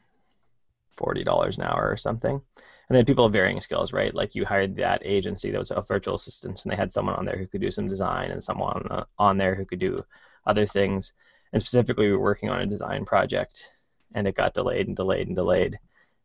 forty 0.97 1.25
dollars 1.25 1.57
an 1.57 1.65
hour 1.65 1.89
or 1.89 1.97
something. 1.97 2.41
And 2.89 2.97
then 2.97 3.05
people 3.05 3.25
of 3.25 3.33
varying 3.33 3.61
skills, 3.61 3.93
right? 3.93 4.13
Like 4.13 4.35
you 4.35 4.45
hired 4.45 4.75
that 4.77 5.03
agency 5.05 5.53
that 5.53 5.59
was 5.59 5.71
a 5.71 5.81
virtual 5.81 6.17
assistant, 6.17 6.65
and 6.65 6.73
they 6.73 6.77
had 6.77 6.93
someone 6.93 7.15
on 7.15 7.25
there 7.25 7.39
who 7.39 7.47
could 7.47 7.61
do 7.61 7.71
some 7.71 7.89
design, 7.89 8.33
and 8.33 8.43
someone 8.43 8.85
on, 8.91 9.05
on 9.17 9.39
there 9.39 9.55
who 9.55 9.65
could 9.65 9.79
do 9.79 10.05
other 10.45 10.67
things. 10.67 11.13
And 11.53 11.63
specifically, 11.63 12.07
we 12.07 12.13
were 12.13 12.19
working 12.31 12.51
on 12.51 12.61
a 12.61 12.67
design 12.67 13.05
project, 13.05 13.71
and 14.15 14.27
it 14.27 14.35
got 14.35 14.55
delayed 14.55 14.89
and 14.89 14.97
delayed 14.97 15.29
and 15.29 15.37
delayed. 15.37 15.79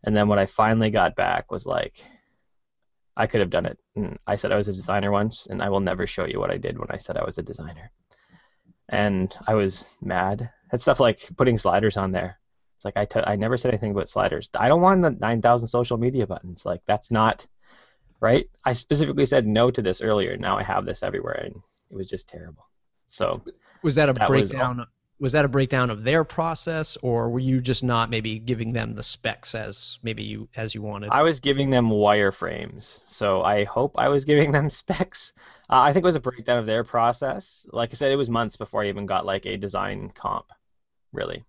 And 0.04 0.16
then 0.16 0.28
what 0.28 0.40
I 0.40 0.48
finally 0.48 0.90
got 0.90 1.16
back 1.16 1.52
was 1.52 1.68
like, 1.68 2.04
I 3.16 3.28
could 3.28 3.42
have 3.42 3.50
done 3.52 3.68
it. 3.68 3.80
And 3.96 4.18
I 4.26 4.36
said 4.36 4.52
I 4.52 4.58
was 4.58 4.68
a 4.68 4.74
designer 4.74 5.12
once, 5.12 5.46
and 5.46 5.62
I 5.62 5.70
will 5.70 5.80
never 5.80 6.08
show 6.08 6.26
you 6.26 6.40
what 6.40 6.52
I 6.52 6.58
did 6.58 6.80
when 6.80 6.90
I 6.90 6.98
said 6.98 7.16
I 7.16 7.24
was 7.24 7.38
a 7.38 7.44
designer 7.44 7.92
and 8.89 9.36
I 9.48 9.56
was 9.56 9.98
mad. 10.02 10.50
Had 10.69 10.82
stuff 10.82 11.00
like 11.00 11.30
putting 11.38 11.58
sliders 11.58 11.98
on 11.98 12.12
there. 12.12 12.39
It's 12.78 12.86
like 12.86 12.98
I, 12.98 13.06
t- 13.06 13.21
I 13.26 13.36
never 13.36 13.58
said 13.58 13.69
anything 13.69 13.91
about 13.91 14.10
sliders. 14.10 14.50
I 14.58 14.67
don't 14.67 14.82
want 14.82 15.02
the 15.02 15.12
9,000 15.12 15.67
social 15.67 15.98
media 15.98 16.28
buttons. 16.28 16.65
Like 16.65 16.82
that's 16.86 17.12
not 17.12 17.48
right. 18.19 18.48
I 18.63 18.74
specifically 18.74 19.26
said 19.26 19.48
no 19.48 19.71
to 19.71 19.82
this 19.82 20.02
earlier. 20.02 20.38
Now 20.38 20.58
I 20.58 20.63
have 20.63 20.86
this 20.86 21.04
everywhere, 21.04 21.41
and 21.45 21.56
it 21.91 21.95
was 21.95 22.10
just 22.10 22.28
terrible. 22.28 22.67
So 23.08 23.43
was 23.84 23.95
that 23.95 24.10
a 24.10 24.13
that 24.13 24.28
breakdown? 24.28 24.78
Was, 24.78 24.88
was 25.17 25.32
that 25.32 25.45
a 25.45 25.49
breakdown 25.49 25.89
of 25.89 26.04
their 26.04 26.23
process, 26.23 26.97
or 27.01 27.30
were 27.30 27.39
you 27.39 27.62
just 27.62 27.84
not 27.84 28.10
maybe 28.10 28.38
giving 28.38 28.73
them 28.73 28.93
the 28.93 29.04
specs 29.04 29.56
as 29.56 29.97
maybe 30.04 30.23
you 30.23 30.49
as 30.56 30.75
you 30.75 30.82
wanted? 30.82 31.10
I 31.10 31.21
was 31.21 31.39
giving 31.39 31.69
them 31.69 31.89
wireframes, 31.89 33.01
so 33.08 33.41
I 33.41 33.63
hope 33.63 33.97
I 33.97 34.10
was 34.10 34.25
giving 34.25 34.51
them 34.51 34.69
specs. 34.82 35.34
Uh, 35.69 35.82
I 35.82 35.93
think 35.93 36.04
it 36.04 36.08
was 36.08 36.15
a 36.15 36.19
breakdown 36.19 36.60
of 36.60 36.65
their 36.65 36.84
process. 36.84 37.65
Like 37.71 37.91
I 37.91 37.95
said, 37.95 38.12
it 38.12 38.17
was 38.17 38.30
months 38.30 38.58
before 38.58 38.84
I 38.84 38.89
even 38.89 39.06
got 39.06 39.25
like 39.25 39.45
a 39.45 39.58
design 39.58 40.10
comp, 40.10 40.51
really. 41.13 41.45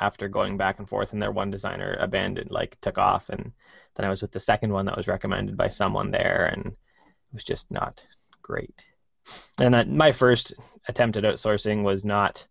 After 0.00 0.28
going 0.28 0.56
back 0.56 0.78
and 0.78 0.88
forth, 0.88 1.12
and 1.12 1.22
their 1.22 1.32
one 1.32 1.50
designer 1.50 1.96
abandoned, 2.00 2.50
like 2.50 2.80
took 2.80 2.98
off, 2.98 3.30
and 3.30 3.52
then 3.94 4.06
I 4.06 4.10
was 4.10 4.22
with 4.22 4.32
the 4.32 4.40
second 4.40 4.72
one 4.72 4.86
that 4.86 4.96
was 4.96 5.08
recommended 5.08 5.56
by 5.56 5.68
someone 5.68 6.10
there, 6.10 6.50
and 6.52 6.66
it 6.66 7.32
was 7.32 7.44
just 7.44 7.70
not 7.70 8.04
great. 8.42 8.84
And 9.60 9.74
that, 9.74 9.88
my 9.88 10.10
first 10.12 10.54
attempt 10.88 11.16
at 11.16 11.24
outsourcing 11.24 11.82
was 11.82 12.04
not 12.04 12.46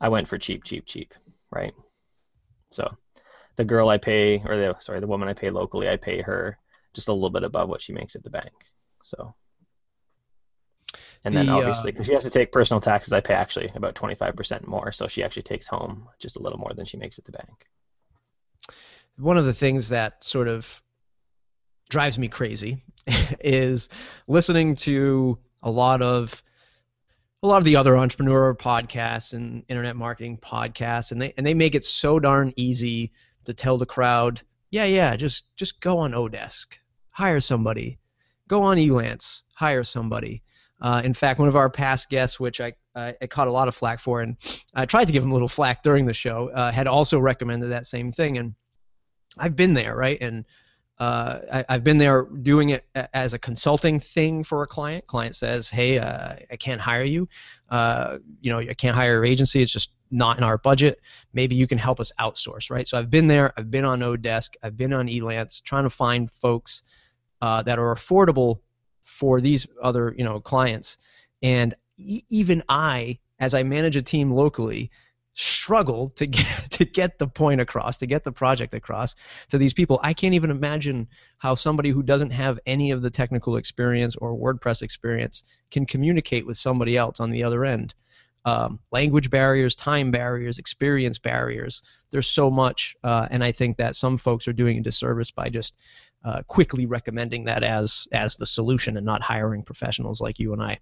I 0.00 0.08
went 0.08 0.28
for 0.28 0.38
cheap, 0.38 0.64
cheap, 0.64 0.86
cheap, 0.86 1.14
right? 1.50 1.74
So 2.70 2.96
the 3.56 3.64
girl 3.64 3.88
I 3.88 3.98
pay, 3.98 4.42
or 4.46 4.56
the 4.56 4.76
sorry, 4.78 5.00
the 5.00 5.06
woman 5.06 5.28
I 5.28 5.34
pay 5.34 5.50
locally, 5.50 5.88
I 5.88 5.96
pay 5.96 6.22
her 6.22 6.58
just 6.94 7.08
a 7.08 7.12
little 7.12 7.30
bit 7.30 7.42
above 7.42 7.68
what 7.68 7.82
she 7.82 7.92
makes 7.92 8.14
at 8.14 8.22
the 8.22 8.30
bank. 8.30 8.52
So, 9.02 9.34
and 11.24 11.34
the, 11.34 11.40
then 11.40 11.48
obviously, 11.48 11.90
because 11.90 12.06
uh, 12.06 12.10
she 12.10 12.14
has 12.14 12.24
to 12.24 12.30
take 12.30 12.52
personal 12.52 12.80
taxes, 12.80 13.12
I 13.12 13.20
pay 13.20 13.34
actually 13.34 13.70
about 13.74 13.94
twenty 13.94 14.14
five 14.14 14.36
percent 14.36 14.66
more. 14.66 14.92
So 14.92 15.08
she 15.08 15.22
actually 15.22 15.42
takes 15.42 15.66
home 15.66 16.08
just 16.18 16.36
a 16.36 16.40
little 16.40 16.58
more 16.58 16.72
than 16.74 16.86
she 16.86 16.96
makes 16.96 17.18
at 17.18 17.24
the 17.24 17.32
bank. 17.32 17.66
One 19.16 19.36
of 19.36 19.44
the 19.44 19.54
things 19.54 19.88
that 19.88 20.22
sort 20.22 20.46
of 20.46 20.80
drives 21.88 22.18
me 22.18 22.28
crazy 22.28 22.84
is 23.40 23.88
listening 24.28 24.76
to 24.76 25.38
a 25.62 25.70
lot 25.70 26.02
of 26.02 26.42
a 27.42 27.46
lot 27.46 27.58
of 27.58 27.64
the 27.64 27.76
other 27.76 27.96
entrepreneur 27.96 28.54
podcasts 28.54 29.32
and 29.32 29.62
internet 29.68 29.96
marketing 29.96 30.38
podcasts, 30.38 31.12
and 31.12 31.22
they 31.22 31.32
and 31.36 31.46
they 31.46 31.54
make 31.54 31.74
it 31.74 31.84
so 31.84 32.18
darn 32.18 32.52
easy 32.56 33.12
to 33.44 33.54
tell 33.54 33.78
the 33.78 33.86
crowd, 33.86 34.42
yeah, 34.70 34.84
yeah, 34.84 35.16
just 35.16 35.44
just 35.56 35.80
go 35.80 35.98
on 35.98 36.12
Odesk, 36.12 36.66
hire 37.10 37.40
somebody, 37.40 37.98
go 38.48 38.62
on 38.62 38.76
Elance, 38.76 39.44
hire 39.54 39.84
somebody. 39.84 40.42
Uh, 40.80 41.02
in 41.04 41.14
fact, 41.14 41.40
one 41.40 41.48
of 41.48 41.56
our 41.56 41.68
past 41.68 42.08
guests, 42.08 42.38
which 42.38 42.60
I, 42.60 42.72
I, 42.94 43.12
caught 43.28 43.48
a 43.48 43.52
lot 43.52 43.66
of 43.66 43.74
flack 43.74 43.98
for, 43.98 44.20
and 44.20 44.36
I 44.74 44.86
tried 44.86 45.06
to 45.06 45.12
give 45.12 45.24
him 45.24 45.30
a 45.30 45.32
little 45.32 45.48
flack 45.48 45.82
during 45.82 46.06
the 46.06 46.14
show, 46.14 46.50
uh, 46.50 46.70
had 46.70 46.86
also 46.86 47.18
recommended 47.18 47.70
that 47.70 47.84
same 47.84 48.12
thing, 48.12 48.38
and 48.38 48.54
I've 49.36 49.56
been 49.56 49.74
there, 49.74 49.96
right? 49.96 50.18
And 50.20 50.44
uh, 50.98 51.62
I, 51.68 51.72
have 51.72 51.84
been 51.84 51.98
there 51.98 52.24
doing 52.24 52.70
it 52.70 52.84
as 53.14 53.32
a 53.32 53.38
consulting 53.38 54.00
thing 54.00 54.42
for 54.42 54.62
a 54.62 54.66
client. 54.66 55.06
Client 55.06 55.36
says, 55.36 55.70
"Hey, 55.70 55.98
uh, 55.98 56.34
I 56.50 56.56
can't 56.56 56.80
hire 56.80 57.04
you. 57.04 57.28
Uh, 57.68 58.18
you 58.40 58.50
know, 58.50 58.58
I 58.58 58.74
can't 58.74 58.96
hire 58.96 59.12
your 59.12 59.24
agency. 59.24 59.62
It's 59.62 59.72
just 59.72 59.90
not 60.10 60.38
in 60.38 60.44
our 60.44 60.58
budget. 60.58 61.00
Maybe 61.32 61.54
you 61.54 61.68
can 61.68 61.78
help 61.78 62.00
us 62.00 62.10
outsource, 62.18 62.68
right?" 62.68 62.86
So 62.88 62.98
I've 62.98 63.10
been 63.10 63.28
there. 63.28 63.52
I've 63.56 63.70
been 63.70 63.84
on 63.84 64.00
Odesk. 64.00 64.56
I've 64.62 64.76
been 64.76 64.92
on 64.92 65.06
Elance, 65.06 65.62
trying 65.62 65.84
to 65.84 65.90
find 65.90 66.30
folks 66.30 66.82
uh, 67.40 67.62
that 67.62 67.78
are 67.78 67.94
affordable 67.94 68.60
for 69.04 69.40
these 69.40 69.66
other, 69.82 70.14
you 70.18 70.24
know, 70.24 70.40
clients. 70.40 70.98
And 71.42 71.74
e- 71.96 72.22
even 72.28 72.62
I, 72.68 73.18
as 73.38 73.54
I 73.54 73.62
manage 73.62 73.96
a 73.96 74.02
team 74.02 74.32
locally, 74.32 74.90
struggle 75.38 76.10
to 76.10 76.26
get 76.26 76.46
to 76.70 76.84
get 76.84 77.18
the 77.18 77.28
point 77.28 77.60
across, 77.60 77.98
to 77.98 78.06
get 78.06 78.24
the 78.24 78.32
project 78.32 78.74
across 78.74 79.14
to 79.48 79.58
these 79.58 79.72
people. 79.72 80.00
I 80.02 80.12
can't 80.12 80.34
even 80.34 80.50
imagine 80.50 81.08
how 81.38 81.54
somebody 81.54 81.90
who 81.90 82.02
doesn't 82.02 82.32
have 82.32 82.58
any 82.66 82.90
of 82.90 83.02
the 83.02 83.10
technical 83.10 83.56
experience 83.56 84.16
or 84.16 84.36
WordPress 84.36 84.82
experience 84.82 85.44
can 85.70 85.86
communicate 85.86 86.44
with 86.46 86.56
somebody 86.56 86.96
else 86.96 87.20
on 87.20 87.30
the 87.30 87.44
other 87.44 87.64
end. 87.64 87.94
Um, 88.44 88.80
language 88.92 89.30
barriers, 89.30 89.76
time 89.76 90.10
barriers, 90.10 90.58
experience 90.58 91.18
barriers. 91.18 91.82
There's 92.10 92.28
so 92.28 92.50
much, 92.50 92.96
uh, 93.04 93.28
and 93.30 93.44
I 93.44 93.52
think 93.52 93.76
that 93.76 93.94
some 93.94 94.16
folks 94.16 94.48
are 94.48 94.52
doing 94.52 94.78
a 94.78 94.82
disservice 94.82 95.30
by 95.30 95.50
just 95.50 95.74
uh, 96.24 96.42
quickly 96.46 96.86
recommending 96.86 97.44
that 97.44 97.62
as 97.62 98.08
as 98.10 98.36
the 98.36 98.46
solution 98.46 98.96
and 98.96 99.06
not 99.06 99.22
hiring 99.22 99.62
professionals 99.62 100.20
like 100.20 100.38
you 100.38 100.52
and 100.52 100.62
I. 100.62 100.78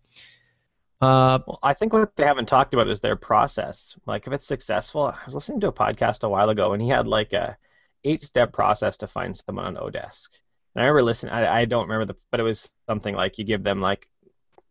Uh, 1.00 1.38
I 1.62 1.74
think 1.74 1.92
what 1.92 2.16
they 2.16 2.24
haven't 2.24 2.48
talked 2.48 2.72
about 2.72 2.90
is 2.90 3.00
their 3.00 3.16
process. 3.16 3.98
Like, 4.06 4.26
if 4.26 4.32
it's 4.32 4.46
successful, 4.46 5.02
I 5.02 5.18
was 5.26 5.34
listening 5.34 5.60
to 5.60 5.68
a 5.68 5.72
podcast 5.72 6.24
a 6.24 6.28
while 6.28 6.48
ago, 6.48 6.72
and 6.72 6.80
he 6.80 6.88
had 6.88 7.06
like 7.06 7.34
a 7.34 7.56
eight-step 8.04 8.52
process 8.52 8.96
to 8.98 9.06
find 9.06 9.36
someone 9.36 9.66
on 9.66 9.76
Odesk. 9.76 10.28
And 10.74 10.82
I 10.82 10.86
remember 10.86 11.02
listening. 11.02 11.32
I, 11.32 11.60
I 11.60 11.64
don't 11.66 11.88
remember 11.88 12.06
the, 12.06 12.18
but 12.30 12.40
it 12.40 12.44
was 12.44 12.70
something 12.88 13.14
like 13.14 13.38
you 13.38 13.44
give 13.44 13.62
them 13.62 13.80
like, 13.80 14.08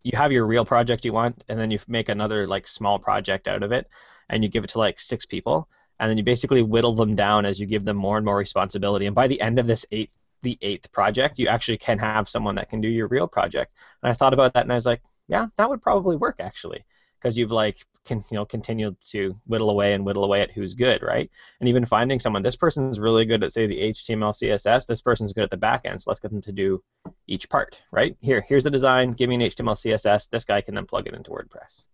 you 0.04 0.18
have 0.18 0.32
your 0.32 0.48
real 0.48 0.66
project 0.66 1.06
you 1.06 1.14
want, 1.14 1.44
and 1.48 1.60
then 1.60 1.70
you 1.70 1.80
make 1.88 2.10
another 2.10 2.48
like 2.48 2.68
small 2.68 2.98
project 2.98 3.48
out 3.48 3.62
of 3.62 3.72
it, 3.72 3.88
and 4.30 4.44
you 4.44 4.50
give 4.50 4.64
it 4.64 4.72
to 4.72 4.80
like 4.80 5.00
six 5.00 5.26
people, 5.28 5.70
and 6.00 6.10
then 6.10 6.18
you 6.18 6.24
basically 6.24 6.64
whittle 6.64 6.96
them 6.96 7.14
down 7.14 7.46
as 7.46 7.60
you 7.60 7.68
give 7.68 7.86
them 7.86 7.98
more 7.98 8.18
and 8.18 8.26
more 8.26 8.38
responsibility. 8.38 9.06
And 9.06 9.16
by 9.16 9.28
the 9.28 9.42
end 9.42 9.60
of 9.60 9.68
this 9.68 9.86
eight, 9.92 10.10
the 10.42 10.58
eighth 10.62 10.92
project, 10.92 11.38
you 11.38 11.48
actually 11.48 11.78
can 11.78 12.00
have 12.00 12.30
someone 12.30 12.56
that 12.56 12.70
can 12.70 12.82
do 12.82 12.88
your 12.88 13.08
real 13.08 13.28
project. 13.28 13.74
And 14.02 14.10
I 14.10 14.14
thought 14.14 14.34
about 14.34 14.54
that, 14.54 14.64
and 14.64 14.72
I 14.72 14.76
was 14.76 14.86
like, 14.86 15.02
yeah, 15.28 15.48
that 15.58 15.70
would 15.70 15.82
probably 15.82 16.16
work 16.16 16.38
actually, 16.40 16.84
because 17.20 17.38
you've 17.38 17.52
like 17.52 17.78
can 18.06 18.22
you 18.32 18.36
know 18.36 18.46
continued 18.46 18.96
to 19.00 19.36
whittle 19.48 19.70
away 19.70 19.94
and 19.94 20.06
whittle 20.06 20.24
away 20.24 20.42
at 20.42 20.52
who's 20.52 20.76
good, 20.76 21.02
right? 21.02 21.30
And 21.60 21.68
even 21.70 21.86
finding 21.86 22.20
someone, 22.20 22.44
this 22.44 22.56
person's 22.56 23.00
really 23.00 23.26
good 23.26 23.44
at 23.44 23.54
say 23.54 23.68
the 23.68 23.80
HTML, 23.80 24.34
CSS, 24.34 24.86
this 24.86 25.02
person's 25.02 25.34
good 25.34 25.44
at 25.44 25.50
the 25.50 25.58
back 25.58 25.82
end, 25.86 26.02
so 26.02 26.12
let's 26.12 26.20
get 26.20 26.32
them 26.32 26.42
to 26.42 26.52
do 26.52 26.84
each 27.28 27.50
part, 27.50 27.82
right? 27.92 28.16
Here, 28.22 28.46
here's 28.48 28.64
the 28.64 28.72
design. 28.72 29.12
Give 29.12 29.30
me 29.30 29.36
an 29.36 29.42
HTML, 29.42 29.76
CSS. 29.76 30.30
This 30.30 30.46
guy 30.46 30.62
can 30.62 30.76
then 30.76 30.86
plug 30.86 31.08
it 31.08 31.14
into 31.14 31.32
WordPress. 31.32 31.86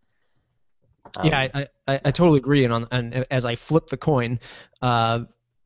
Um, 1.18 1.26
yeah, 1.26 1.40
I, 1.54 1.68
I, 1.88 2.02
I, 2.06 2.12
totally 2.12 2.38
agree. 2.38 2.64
And 2.64 2.74
on 2.74 2.88
and 2.92 3.26
as 3.32 3.44
I 3.44 3.56
flip 3.56 3.88
the 3.88 3.98
coin, 3.98 4.40
uh, 4.82 5.22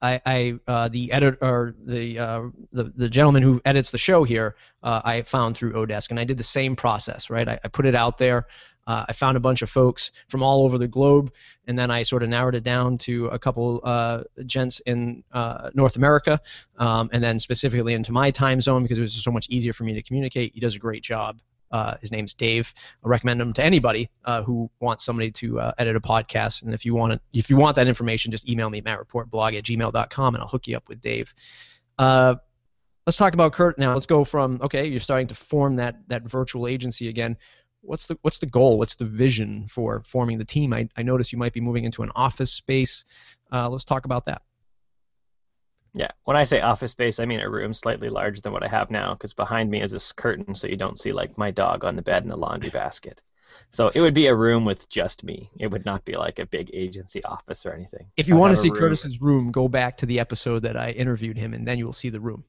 I, 0.05 0.21
I 0.25 0.53
uh, 0.67 0.87
the 0.89 1.11
editor, 1.11 1.75
the, 1.83 2.19
uh, 2.19 2.41
the 2.71 2.83
the 2.95 3.09
gentleman 3.09 3.43
who 3.43 3.61
edits 3.65 3.91
the 3.91 3.97
show 3.97 4.23
here, 4.23 4.55
uh, 4.83 5.01
I 5.03 5.23
found 5.23 5.57
through 5.57 5.73
Odesk, 5.73 6.09
and 6.11 6.19
I 6.19 6.23
did 6.23 6.37
the 6.37 6.43
same 6.43 6.75
process. 6.75 7.29
Right, 7.29 7.47
I, 7.47 7.59
I 7.63 7.67
put 7.67 7.85
it 7.85 7.95
out 7.95 8.17
there. 8.17 8.47
Uh, 8.87 9.05
I 9.09 9.13
found 9.13 9.35
a 9.35 9.39
bunch 9.39 9.63
of 9.63 9.69
folks 9.69 10.11
from 10.27 10.43
all 10.43 10.63
over 10.63 10.77
the 10.77 10.87
globe, 10.87 11.33
and 11.67 11.77
then 11.77 11.89
I 11.89 12.03
sort 12.03 12.21
of 12.21 12.29
narrowed 12.29 12.53
it 12.53 12.63
down 12.63 12.99
to 12.99 13.27
a 13.27 13.39
couple 13.39 13.81
uh, 13.83 14.23
gents 14.45 14.79
in 14.81 15.23
uh, 15.31 15.71
North 15.73 15.95
America, 15.95 16.39
um, 16.77 17.09
and 17.11 17.23
then 17.23 17.39
specifically 17.39 17.95
into 17.95 18.11
my 18.11 18.29
time 18.29 18.61
zone 18.61 18.83
because 18.83 18.99
it 18.99 19.01
was 19.01 19.23
so 19.23 19.31
much 19.31 19.47
easier 19.49 19.73
for 19.73 19.85
me 19.85 19.95
to 19.95 20.03
communicate. 20.03 20.53
He 20.53 20.59
does 20.59 20.75
a 20.75 20.79
great 20.79 21.01
job. 21.01 21.39
Uh, 21.75 21.97
his 21.99 22.09
name's 22.09 22.33
Dave. 22.33 22.73
I 23.03 23.09
recommend 23.09 23.41
him 23.41 23.51
to 23.51 23.61
anybody 23.61 24.09
uh, 24.23 24.43
who 24.43 24.71
wants 24.79 25.03
somebody 25.03 25.29
to 25.31 25.59
uh, 25.59 25.73
edit 25.77 25.97
a 25.97 25.99
podcast. 25.99 26.63
And 26.63 26.73
if 26.73 26.85
you 26.85 26.95
want 26.95 27.11
it, 27.11 27.21
if 27.33 27.49
you 27.49 27.57
want 27.57 27.75
that 27.75 27.89
information, 27.89 28.31
just 28.31 28.47
email 28.47 28.69
me 28.69 28.79
mattreportblog 28.79 29.57
at 29.57 29.65
gmail.com 29.65 30.35
and 30.35 30.41
I'll 30.41 30.47
hook 30.47 30.67
you 30.67 30.77
up 30.77 30.87
with 30.87 31.01
Dave. 31.01 31.33
Uh, 31.99 32.35
let's 33.05 33.17
talk 33.17 33.33
about 33.33 33.51
Kurt 33.51 33.77
now. 33.77 33.93
Let's 33.93 34.05
go 34.05 34.23
from 34.23 34.61
okay, 34.61 34.87
you're 34.87 35.01
starting 35.01 35.27
to 35.27 35.35
form 35.35 35.75
that 35.75 35.97
that 36.07 36.23
virtual 36.23 36.65
agency 36.65 37.09
again. 37.09 37.35
What's 37.81 38.05
the 38.05 38.17
what's 38.21 38.39
the 38.39 38.45
goal? 38.45 38.77
What's 38.77 38.95
the 38.95 39.03
vision 39.03 39.67
for 39.67 40.01
forming 40.05 40.37
the 40.37 40.45
team? 40.45 40.71
I, 40.71 40.87
I 40.95 41.03
notice 41.03 41.33
you 41.33 41.37
might 41.37 41.51
be 41.51 41.59
moving 41.59 41.83
into 41.83 42.03
an 42.03 42.11
office 42.15 42.53
space. 42.53 43.03
Uh, 43.51 43.67
let's 43.67 43.83
talk 43.83 44.05
about 44.05 44.27
that. 44.27 44.43
Yeah, 45.95 46.11
when 46.25 46.35
I 46.35 46.43
say 46.43 46.59
office 46.59 46.91
space, 46.91 47.21
I 47.21 47.25
mean 47.25 47.39
a 47.39 47.49
room 47.49 47.73
slightly 47.73 48.09
larger 48.09 48.41
than 48.41 48.51
what 48.51 48.63
I 48.63 48.67
have 48.67 48.91
now, 48.91 49.13
because 49.13 49.33
behind 49.33 49.71
me 49.71 49.81
is 49.81 49.91
this 49.91 50.11
curtain, 50.11 50.53
so 50.53 50.67
you 50.67 50.75
don't 50.75 50.99
see 50.99 51.13
like 51.13 51.37
my 51.37 51.51
dog 51.51 51.85
on 51.85 51.95
the 51.95 52.01
bed 52.01 52.23
in 52.23 52.29
the 52.29 52.35
laundry 52.35 52.69
basket. 52.69 53.21
So 53.71 53.89
it 53.95 54.01
would 54.01 54.13
be 54.13 54.27
a 54.27 54.35
room 54.35 54.65
with 54.65 54.89
just 54.89 55.23
me. 55.23 55.49
It 55.57 55.67
would 55.67 55.85
not 55.85 56.03
be 56.03 56.17
like 56.17 56.39
a 56.39 56.45
big 56.45 56.69
agency 56.73 57.23
office 57.23 57.65
or 57.65 57.71
anything. 57.71 58.07
If 58.17 58.27
you 58.27 58.35
I'd 58.35 58.39
want 58.39 58.51
to 58.51 58.61
see 58.61 58.69
room. 58.69 58.79
Curtis's 58.79 59.21
room, 59.21 59.51
go 59.53 59.69
back 59.69 59.95
to 59.97 60.05
the 60.05 60.19
episode 60.19 60.63
that 60.63 60.75
I 60.75 60.91
interviewed 60.91 61.37
him, 61.37 61.53
and 61.53 61.65
then 61.65 61.77
you 61.77 61.85
will 61.85 61.93
see 61.93 62.09
the 62.09 62.19
room. 62.19 62.43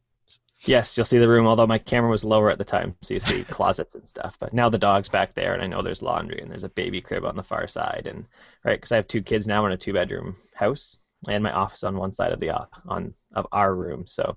Yes, 0.63 0.97
you'll 0.97 1.05
see 1.05 1.19
the 1.19 1.29
room. 1.29 1.47
Although 1.47 1.69
my 1.69 1.79
camera 1.79 2.11
was 2.11 2.25
lower 2.25 2.51
at 2.51 2.59
the 2.59 2.65
time, 2.65 2.97
so 3.03 3.15
you 3.15 3.21
see 3.21 3.45
closets 3.51 3.95
and 3.95 4.09
stuff. 4.09 4.37
But 4.41 4.55
now 4.55 4.69
the 4.69 4.79
dog's 4.79 5.09
back 5.09 5.35
there, 5.35 5.55
and 5.55 5.63
I 5.63 5.69
know 5.69 5.83
there's 5.83 6.03
laundry 6.03 6.41
and 6.41 6.51
there's 6.51 6.65
a 6.65 6.69
baby 6.69 7.01
crib 7.01 7.25
on 7.25 7.37
the 7.37 7.45
far 7.45 7.69
side, 7.69 8.09
and 8.11 8.27
right 8.65 8.77
because 8.77 8.91
I 8.91 8.97
have 8.97 9.07
two 9.07 9.23
kids 9.23 9.47
now 9.47 9.67
in 9.67 9.73
a 9.73 9.77
two-bedroom 9.77 10.35
house 10.55 10.99
and 11.29 11.43
my 11.43 11.53
office 11.53 11.85
on 11.85 11.97
one 11.97 12.13
side 12.13 12.33
of 12.33 12.41
the 12.41 12.51
uh, 12.51 12.65
on 12.87 13.15
of 13.35 13.47
our 13.53 13.75
room. 13.75 14.07
So 14.07 14.37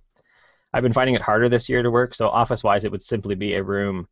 I've 0.73 0.83
been 0.83 0.93
finding 0.93 1.15
it 1.15 1.21
harder 1.21 1.49
this 1.49 1.69
year 1.69 1.81
to 1.83 1.91
work. 1.91 2.13
So 2.13 2.29
office 2.29 2.63
wise, 2.63 2.83
it 2.85 2.91
would 2.91 3.01
simply 3.01 3.35
be 3.35 3.55
a 3.55 3.63
room, 3.63 4.07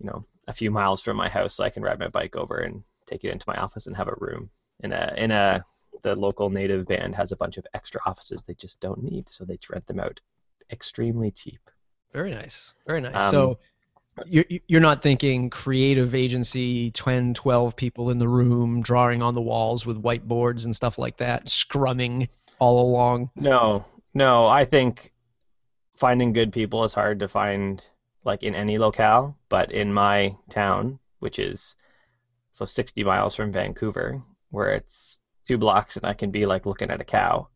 you 0.00 0.06
know, 0.06 0.24
a 0.48 0.52
few 0.52 0.70
miles 0.70 1.02
from 1.02 1.16
my 1.16 1.28
house, 1.28 1.54
so 1.54 1.64
I 1.64 1.70
can 1.70 1.82
ride 1.82 1.98
my 1.98 2.08
bike 2.08 2.36
over 2.36 2.58
and 2.58 2.82
take 3.06 3.24
it 3.24 3.30
into 3.30 3.44
my 3.46 3.56
office 3.56 3.86
and 3.86 3.96
have 3.96 4.08
a 4.08 4.16
room. 4.18 4.50
In 4.80 4.92
a 4.92 5.14
in 5.16 5.30
a 5.30 5.64
the 6.02 6.14
local 6.14 6.50
native 6.50 6.86
band 6.86 7.14
has 7.14 7.32
a 7.32 7.36
bunch 7.36 7.56
of 7.56 7.66
extra 7.74 8.00
offices 8.06 8.42
they 8.42 8.54
just 8.54 8.80
don't 8.80 9.02
need, 9.02 9.28
so 9.28 9.44
they 9.44 9.58
rent 9.70 9.86
them 9.86 10.00
out 10.00 10.20
extremely 10.70 11.30
cheap. 11.30 11.60
Very 12.12 12.30
nice. 12.30 12.74
Very 12.86 13.00
nice. 13.00 13.14
Um, 13.14 13.30
so 13.30 13.58
you're, 14.26 14.44
you're 14.68 14.80
not 14.80 15.02
thinking 15.02 15.50
creative 15.50 16.14
agency 16.14 16.90
10 16.92 17.34
12 17.34 17.76
people 17.76 18.10
in 18.10 18.18
the 18.18 18.28
room 18.28 18.82
drawing 18.82 19.22
on 19.22 19.34
the 19.34 19.40
walls 19.40 19.84
with 19.84 20.02
whiteboards 20.02 20.64
and 20.64 20.74
stuff 20.74 20.98
like 20.98 21.16
that 21.16 21.46
scrumming 21.46 22.28
all 22.58 22.80
along? 22.80 23.30
No 23.34 23.84
no. 24.14 24.46
I 24.46 24.64
think 24.64 25.12
finding 25.96 26.32
good 26.32 26.52
people 26.52 26.84
is 26.84 26.94
hard 26.94 27.20
to 27.20 27.28
find 27.28 27.86
like 28.24 28.42
in 28.42 28.54
any 28.54 28.78
locale 28.78 29.36
but 29.48 29.70
in 29.70 29.92
my 29.92 30.34
town 30.50 30.98
which 31.20 31.38
is 31.38 31.76
so 32.52 32.64
60 32.64 33.04
miles 33.04 33.34
from 33.34 33.52
vancouver 33.52 34.22
where 34.50 34.70
it's 34.70 35.20
two 35.46 35.58
blocks 35.58 35.96
and 35.96 36.06
i 36.06 36.14
can 36.14 36.30
be 36.30 36.46
like 36.46 36.66
looking 36.66 36.90
at 36.90 37.00
a 37.00 37.04
cow 37.04 37.46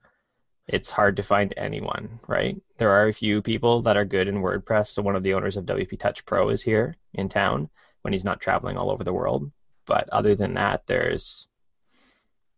it's 0.68 0.90
hard 0.90 1.16
to 1.16 1.22
find 1.22 1.54
anyone, 1.57 2.20
right? 2.28 2.61
There 2.76 2.90
are 2.90 3.09
a 3.09 3.12
few 3.12 3.40
people 3.40 3.81
that 3.83 3.96
are 3.96 4.04
good 4.04 4.28
in 4.28 4.42
WordPress. 4.42 4.88
So 4.88 5.02
one 5.02 5.16
of 5.16 5.22
the 5.22 5.33
owners 5.33 5.57
of 5.57 5.64
WP 5.64 5.98
Touch 5.98 6.24
Pro 6.26 6.50
is 6.50 6.62
here 6.62 6.96
in 7.14 7.28
town 7.28 7.70
when 8.02 8.12
he's 8.12 8.24
not 8.24 8.40
traveling 8.40 8.76
all 8.76 8.90
over 8.90 9.02
the 9.02 9.12
world. 9.12 9.50
But 9.87 10.09
other 10.11 10.35
than 10.35 10.54
that, 10.54 10.87
there's 10.87 11.48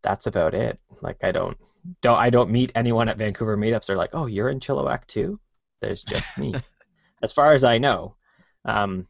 that's 0.02 0.26
about 0.26 0.54
it. 0.54 0.80
Like 1.02 1.22
I 1.22 1.30
don't 1.30 1.56
don't 2.02 2.18
I 2.18 2.30
don't 2.30 2.50
meet 2.50 2.72
anyone 2.74 3.08
at 3.08 3.18
Vancouver 3.18 3.56
meetups. 3.56 3.86
They're 3.86 3.96
like, 3.96 4.14
oh, 4.14 4.26
you're 4.26 4.50
in 4.50 4.58
Chilliwack 4.58 5.06
too. 5.06 5.38
There's 5.80 6.02
just 6.02 6.36
me, 6.36 6.54
as 7.22 7.32
far 7.32 7.52
as 7.52 7.62
I 7.62 7.78
know. 7.78 8.16
Um, 8.64 9.06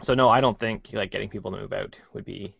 so 0.00 0.14
no, 0.14 0.30
I 0.30 0.40
don't 0.40 0.58
think 0.58 0.88
like 0.94 1.10
getting 1.10 1.28
people 1.28 1.50
to 1.52 1.58
move 1.58 1.74
out 1.74 2.00
would 2.14 2.24
be 2.24 2.54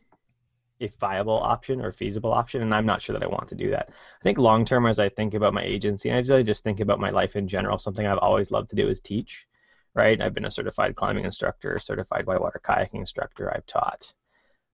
a 0.80 0.88
viable 0.98 1.38
option 1.38 1.80
or 1.80 1.92
feasible 1.92 2.32
option, 2.32 2.62
and 2.62 2.74
I'm 2.74 2.86
not 2.86 3.00
sure 3.00 3.14
that 3.14 3.22
I 3.22 3.28
want 3.28 3.48
to 3.48 3.54
do 3.54 3.70
that. 3.70 3.88
I 3.90 4.22
think 4.22 4.38
long 4.38 4.64
term, 4.64 4.86
as 4.86 4.98
I 4.98 5.08
think 5.08 5.34
about 5.34 5.54
my 5.54 5.62
agency, 5.62 6.08
and 6.10 6.30
I 6.32 6.42
just 6.42 6.64
think 6.64 6.80
about 6.80 7.00
my 7.00 7.10
life 7.10 7.36
in 7.36 7.46
general, 7.46 7.78
something 7.78 8.06
I've 8.06 8.18
always 8.18 8.50
loved 8.50 8.70
to 8.70 8.76
do 8.76 8.88
is 8.88 9.00
teach. 9.00 9.46
Right, 9.94 10.20
I've 10.20 10.32
been 10.32 10.46
a 10.46 10.50
certified 10.50 10.94
climbing 10.96 11.26
instructor, 11.26 11.78
certified 11.78 12.26
whitewater 12.26 12.60
kayaking 12.64 13.00
instructor. 13.00 13.54
I've 13.54 13.66
taught 13.66 14.14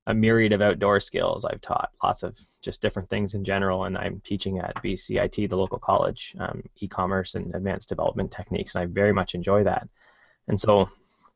a 0.07 0.15
myriad 0.15 0.53
of 0.53 0.63
outdoor 0.63 1.01
skills. 1.01 1.45
I've 1.45 1.61
taught 1.61 1.91
lots 2.03 2.23
of 2.23 2.39
just 2.63 2.81
different 2.81 3.11
things 3.11 3.35
in 3.35 3.43
general, 3.43 3.85
and 3.85 3.99
I'm 3.99 4.21
teaching 4.21 4.61
at 4.61 4.77
BCIT, 4.77 5.51
the 5.51 5.57
local 5.57 5.79
college, 5.79 6.37
um, 6.39 6.63
e-commerce 6.77 7.35
and 7.35 7.53
advanced 7.55 7.89
development 7.89 8.31
techniques, 8.31 8.75
and 8.75 8.83
I 8.83 8.87
very 8.87 9.13
much 9.13 9.35
enjoy 9.35 9.65
that. 9.65 9.89
And 10.47 10.59
so, 10.59 10.89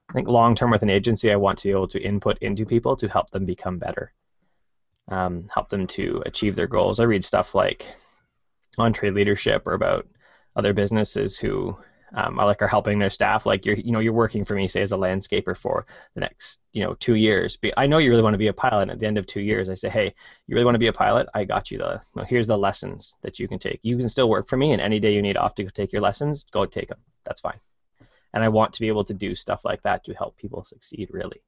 I 0.08 0.12
think 0.12 0.28
long 0.28 0.54
term 0.54 0.70
with 0.70 0.82
an 0.82 0.90
agency, 0.90 1.32
I 1.32 1.36
want 1.36 1.58
to 1.58 1.68
be 1.68 1.72
able 1.72 1.88
to 1.88 2.02
input 2.02 2.38
into 2.38 2.64
people 2.64 2.96
to 2.96 3.08
help 3.08 3.30
them 3.30 3.44
become 3.44 3.78
better 3.78 4.12
um, 5.08 5.48
help 5.52 5.68
them 5.68 5.86
to 5.88 6.22
achieve 6.26 6.56
their 6.56 6.66
goals. 6.66 7.00
I 7.00 7.04
read 7.04 7.24
stuff 7.24 7.54
like 7.54 7.86
on 8.78 8.92
trade 8.92 9.14
leadership 9.14 9.66
or 9.66 9.74
about 9.74 10.06
other 10.56 10.72
businesses 10.72 11.38
who 11.38 11.76
um, 12.14 12.38
are 12.38 12.46
like 12.46 12.60
are 12.60 12.68
helping 12.68 12.98
their 12.98 13.10
staff. 13.10 13.46
Like 13.46 13.64
you're, 13.64 13.76
you 13.76 13.92
know, 13.92 14.00
you're 14.00 14.12
working 14.12 14.44
for 14.44 14.54
me, 14.54 14.68
say 14.68 14.82
as 14.82 14.92
a 14.92 14.96
landscaper 14.96 15.56
for 15.56 15.86
the 16.14 16.20
next, 16.20 16.60
you 16.72 16.84
know, 16.84 16.94
two 16.94 17.14
years. 17.14 17.58
I 17.76 17.86
know 17.86 17.98
you 17.98 18.10
really 18.10 18.22
want 18.22 18.34
to 18.34 18.38
be 18.38 18.48
a 18.48 18.52
pilot. 18.52 18.82
And 18.82 18.90
at 18.90 18.98
the 18.98 19.06
end 19.06 19.18
of 19.18 19.26
two 19.26 19.40
years, 19.40 19.68
I 19.68 19.74
say, 19.74 19.88
hey, 19.88 20.14
you 20.46 20.54
really 20.54 20.64
want 20.64 20.74
to 20.74 20.80
be 20.80 20.88
a 20.88 20.92
pilot? 20.92 21.28
I 21.34 21.44
got 21.44 21.70
you 21.70 21.78
the. 21.78 22.02
Well, 22.14 22.26
here's 22.26 22.46
the 22.46 22.58
lessons 22.58 23.16
that 23.22 23.38
you 23.38 23.48
can 23.48 23.58
take. 23.58 23.80
You 23.82 23.96
can 23.96 24.08
still 24.08 24.28
work 24.28 24.46
for 24.46 24.56
me, 24.56 24.72
and 24.72 24.80
any 24.80 25.00
day 25.00 25.14
you 25.14 25.22
need 25.22 25.36
off 25.36 25.54
to 25.56 25.64
take 25.70 25.92
your 25.92 26.02
lessons, 26.02 26.44
go 26.44 26.66
take 26.66 26.88
them. 26.88 26.98
That's 27.24 27.40
fine. 27.40 27.58
And 28.34 28.42
I 28.42 28.48
want 28.48 28.74
to 28.74 28.80
be 28.80 28.88
able 28.88 29.04
to 29.04 29.14
do 29.14 29.34
stuff 29.34 29.64
like 29.64 29.82
that 29.82 30.04
to 30.04 30.14
help 30.14 30.36
people 30.36 30.64
succeed, 30.64 31.08
really. 31.12 31.42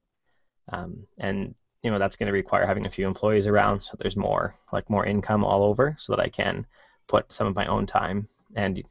Um, 0.72 1.06
and 1.18 1.54
you 1.84 1.90
know 1.90 1.98
that's 1.98 2.16
going 2.16 2.26
to 2.26 2.32
require 2.32 2.66
having 2.66 2.86
a 2.86 2.90
few 2.90 3.06
employees 3.06 3.46
around 3.46 3.80
so 3.82 3.96
there's 4.00 4.16
more 4.16 4.54
like 4.72 4.88
more 4.88 5.04
income 5.04 5.44
all 5.44 5.62
over 5.62 5.94
so 5.98 6.12
that 6.12 6.22
I 6.22 6.28
can 6.28 6.66
put 7.06 7.30
some 7.30 7.46
of 7.46 7.54
my 7.54 7.66
own 7.66 7.86
time 7.86 8.26
and 8.56 8.78
you 8.78 8.84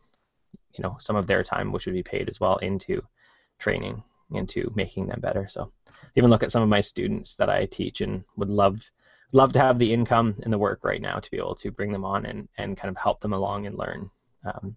know 0.80 0.96
some 1.00 1.16
of 1.16 1.28
their 1.28 1.44
time 1.44 1.72
which 1.72 1.86
would 1.86 1.96
be 1.96 2.04
paid 2.04 2.30
as 2.30 2.40
well 2.40 2.58
into 2.58 3.02
training 3.60 4.02
into 4.32 4.72
making 4.76 5.08
them 5.08 5.20
better 5.20 5.48
so 5.48 5.72
even 6.16 6.30
look 6.30 6.44
at 6.44 6.52
some 6.52 6.62
of 6.62 6.70
my 6.70 6.82
students 6.82 7.36
that 7.36 7.50
I 7.50 7.66
teach 7.66 8.02
and 8.02 8.24
would 8.38 8.50
love 8.50 8.80
love 9.32 9.52
to 9.54 9.60
have 9.60 9.80
the 9.80 9.92
income 9.92 10.36
and 10.44 10.54
the 10.54 10.58
work 10.60 10.84
right 10.84 11.02
now 11.02 11.18
to 11.18 11.32
be 11.32 11.38
able 11.38 11.56
to 11.56 11.72
bring 11.72 11.92
them 11.92 12.06
on 12.06 12.28
and, 12.28 12.48
and 12.60 12.78
kind 12.78 12.90
of 12.92 13.02
help 13.02 13.20
them 13.20 13.34
along 13.34 13.66
and 13.66 13.76
learn 13.76 14.12
um, 14.46 14.76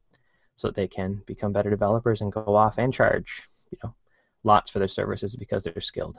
so 0.57 0.68
that 0.68 0.74
they 0.74 0.88
can 0.88 1.22
become 1.26 1.52
better 1.52 1.68
developers 1.68 2.22
and 2.22 2.33
go 2.33 2.57
off 2.57 2.79
and 2.79 2.94
charge 2.94 3.42
you 3.70 3.79
know 3.85 3.94
lots 4.44 4.70
for 4.70 4.79
their 4.79 4.88
services 4.88 5.37
because 5.37 5.64
they're 5.64 5.81
skilled. 5.81 6.18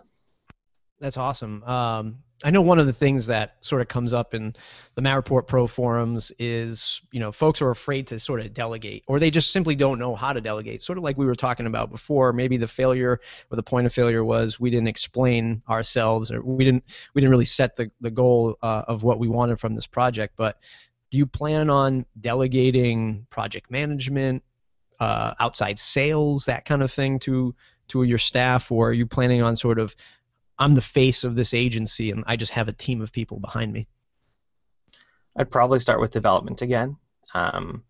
That's 0.99 1.17
awesome. 1.17 1.63
Um, 1.63 2.17
I 2.43 2.51
know 2.51 2.62
one 2.62 2.77
of 2.77 2.86
the 2.86 2.93
things 2.93 3.27
that 3.27 3.55
sort 3.62 3.81
of 3.81 3.88
comes 3.88 4.13
up 4.13 4.36
in 4.36 4.55
the 4.93 5.01
Matt 5.01 5.15
Report 5.15 5.47
Pro 5.47 5.65
forums 5.65 6.31
is, 6.38 7.01
you 7.12 7.19
know, 7.19 7.31
folks 7.31 7.63
are 7.63 7.71
afraid 7.71 8.07
to 8.07 8.19
sort 8.19 8.41
of 8.41 8.53
delegate, 8.53 9.03
or 9.07 9.19
they 9.19 9.31
just 9.31 9.51
simply 9.51 9.75
don't 9.75 9.97
know 9.97 10.15
how 10.15 10.33
to 10.33 10.41
delegate. 10.41 10.81
Sort 10.83 10.99
of 10.99 11.03
like 11.03 11.17
we 11.17 11.25
were 11.25 11.36
talking 11.36 11.65
about 11.65 11.89
before. 11.89 12.33
Maybe 12.33 12.57
the 12.57 12.67
failure 12.67 13.19
or 13.49 13.55
the 13.55 13.63
point 13.63 13.88
of 13.88 13.93
failure 13.93 14.23
was 14.23 14.60
we 14.60 14.69
didn't 14.69 14.88
explain 14.88 15.63
ourselves, 15.67 16.31
or 16.31 16.41
we 16.41 16.63
didn't 16.63 16.83
we 17.15 17.21
didn't 17.21 17.31
really 17.31 17.45
set 17.45 17.75
the 17.75 17.89
the 18.01 18.12
goal 18.12 18.57
uh, 18.62 18.83
of 18.88 19.01
what 19.01 19.17
we 19.17 19.27
wanted 19.27 19.60
from 19.60 19.73
this 19.73 19.88
project. 19.88 20.36
But 20.38 20.60
do 21.10 21.17
you 21.17 21.25
plan 21.25 21.71
on 21.71 22.05
delegating 22.19 23.25
project 23.31 23.71
management, 23.71 24.43
uh, 24.99 25.33
outside 25.39 25.79
sales, 25.79 26.45
that 26.45 26.65
kind 26.65 26.83
of 26.83 26.91
thing 26.91 27.17
to 27.19 27.55
to 27.88 28.03
your 28.03 28.17
staff, 28.17 28.71
or 28.71 28.89
are 28.89 28.93
you 28.93 29.07
planning 29.07 29.41
on 29.41 29.55
sort 29.55 29.79
of 29.79 29.95
I'm 30.59 30.75
the 30.75 30.81
face 30.81 31.23
of 31.23 31.35
this 31.35 31.53
agency 31.53 32.11
and 32.11 32.23
I 32.27 32.35
just 32.35 32.53
have 32.53 32.67
a 32.67 32.73
team 32.73 33.01
of 33.01 33.11
people 33.11 33.39
behind 33.39 33.71
me? 33.71 33.87
I'd 35.35 35.51
probably 35.51 35.79
start 35.79 35.99
with 35.99 36.11
development 36.11 36.61
again. 36.61 36.97
Um, 37.33 37.83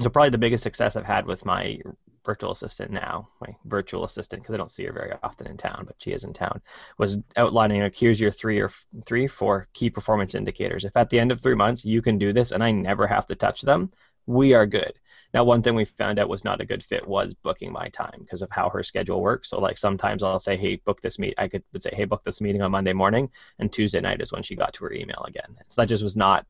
so 0.00 0.08
probably 0.08 0.30
the 0.30 0.38
biggest 0.38 0.62
success 0.62 0.96
I've 0.96 1.04
had 1.04 1.26
with 1.26 1.44
my 1.44 1.78
virtual 2.24 2.52
assistant 2.52 2.90
now, 2.90 3.28
my 3.40 3.54
virtual 3.64 4.04
assistant, 4.04 4.42
because 4.42 4.54
I 4.54 4.58
don't 4.58 4.70
see 4.70 4.84
her 4.84 4.92
very 4.92 5.12
often 5.22 5.46
in 5.46 5.56
town, 5.56 5.84
but 5.86 5.96
she 5.98 6.12
is 6.12 6.24
in 6.24 6.32
town, 6.32 6.60
was 6.96 7.18
outlining 7.36 7.82
like 7.82 7.94
here's 7.94 8.20
your 8.20 8.30
three 8.30 8.60
or 8.60 8.70
three, 9.04 9.26
four 9.26 9.66
key 9.72 9.90
performance 9.90 10.34
indicators. 10.34 10.84
If 10.84 10.96
at 10.96 11.10
the 11.10 11.18
end 11.18 11.32
of 11.32 11.40
three 11.40 11.54
months 11.54 11.84
you 11.84 12.00
can 12.00 12.18
do 12.18 12.32
this 12.32 12.52
and 12.52 12.62
I 12.62 12.70
never 12.70 13.06
have 13.06 13.26
to 13.26 13.34
touch 13.34 13.62
them, 13.62 13.90
we 14.26 14.54
are 14.54 14.66
good. 14.66 14.92
Now, 15.34 15.44
one 15.44 15.62
thing 15.62 15.74
we 15.74 15.84
found 15.84 16.18
out 16.18 16.28
was 16.28 16.44
not 16.44 16.60
a 16.60 16.64
good 16.64 16.82
fit 16.82 17.06
was 17.06 17.34
booking 17.34 17.70
my 17.70 17.88
time 17.90 18.20
because 18.20 18.40
of 18.40 18.50
how 18.50 18.70
her 18.70 18.82
schedule 18.82 19.20
works. 19.20 19.50
So, 19.50 19.60
like 19.60 19.76
sometimes 19.76 20.22
I'll 20.22 20.38
say, 20.38 20.56
"Hey, 20.56 20.76
book 20.76 21.00
this 21.02 21.18
meet." 21.18 21.34
I 21.36 21.48
could 21.48 21.62
would 21.72 21.82
say, 21.82 21.90
"Hey, 21.94 22.06
book 22.06 22.24
this 22.24 22.40
meeting 22.40 22.62
on 22.62 22.70
Monday 22.70 22.94
morning," 22.94 23.30
and 23.58 23.70
Tuesday 23.70 24.00
night 24.00 24.22
is 24.22 24.32
when 24.32 24.42
she 24.42 24.56
got 24.56 24.72
to 24.74 24.84
her 24.84 24.92
email 24.92 25.22
again. 25.26 25.56
So 25.68 25.82
that 25.82 25.88
just 25.88 26.02
was 26.02 26.16
not 26.16 26.46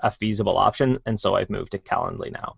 a 0.00 0.10
feasible 0.10 0.56
option, 0.56 0.98
and 1.06 1.18
so 1.18 1.34
I've 1.34 1.50
moved 1.50 1.72
to 1.72 1.78
Calendly 1.78 2.32
now, 2.32 2.56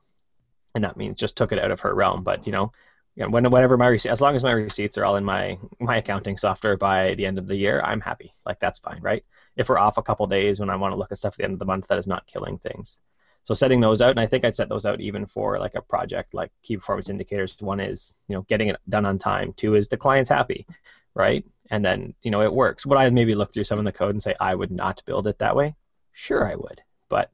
and 0.74 0.84
that 0.84 0.96
means 0.98 1.18
just 1.18 1.36
took 1.36 1.52
it 1.52 1.58
out 1.58 1.70
of 1.70 1.80
her 1.80 1.94
realm. 1.94 2.24
But 2.24 2.46
you 2.46 2.52
know, 2.52 2.72
you 3.16 3.24
know 3.24 3.30
when, 3.30 3.50
whenever 3.50 3.78
my 3.78 3.88
as 3.92 4.20
long 4.20 4.36
as 4.36 4.44
my 4.44 4.52
receipts 4.52 4.98
are 4.98 5.04
all 5.06 5.16
in 5.16 5.24
my 5.24 5.58
my 5.80 5.96
accounting 5.96 6.36
software 6.36 6.76
by 6.76 7.14
the 7.14 7.26
end 7.26 7.38
of 7.38 7.46
the 7.46 7.56
year, 7.56 7.80
I'm 7.82 8.02
happy. 8.02 8.32
Like 8.44 8.60
that's 8.60 8.80
fine, 8.80 9.00
right? 9.00 9.24
If 9.56 9.68
we're 9.70 9.78
off 9.78 9.98
a 9.98 10.02
couple 10.02 10.26
days 10.26 10.60
when 10.60 10.70
I 10.70 10.76
want 10.76 10.92
to 10.92 10.96
look 10.96 11.12
at 11.12 11.18
stuff 11.18 11.34
at 11.34 11.38
the 11.38 11.44
end 11.44 11.54
of 11.54 11.58
the 11.58 11.64
month, 11.64 11.88
that 11.88 11.98
is 11.98 12.06
not 12.06 12.26
killing 12.26 12.58
things. 12.58 12.98
So 13.44 13.54
setting 13.54 13.80
those 13.80 14.00
out, 14.00 14.10
and 14.10 14.20
I 14.20 14.26
think 14.26 14.44
I'd 14.44 14.56
set 14.56 14.70
those 14.70 14.86
out 14.86 15.00
even 15.00 15.26
for 15.26 15.58
like 15.58 15.74
a 15.74 15.82
project 15.82 16.32
like 16.32 16.50
key 16.62 16.76
performance 16.76 17.10
indicators. 17.10 17.54
One 17.60 17.78
is 17.78 18.16
you 18.26 18.34
know 18.34 18.42
getting 18.42 18.68
it 18.68 18.80
done 18.88 19.04
on 19.04 19.18
time. 19.18 19.52
Two 19.52 19.74
is 19.74 19.88
the 19.88 19.98
client's 19.98 20.30
happy, 20.30 20.66
right? 21.14 21.44
And 21.70 21.84
then 21.84 22.14
you 22.22 22.30
know 22.30 22.42
it 22.42 22.52
works. 22.52 22.86
Would 22.86 22.98
I 22.98 23.08
maybe 23.10 23.34
look 23.34 23.52
through 23.52 23.64
some 23.64 23.78
of 23.78 23.84
the 23.84 23.92
code 23.92 24.14
and 24.14 24.22
say 24.22 24.34
I 24.40 24.54
would 24.54 24.70
not 24.70 25.02
build 25.04 25.26
it 25.26 25.38
that 25.38 25.56
way? 25.56 25.74
Sure, 26.12 26.50
I 26.50 26.54
would, 26.54 26.80
but 27.08 27.30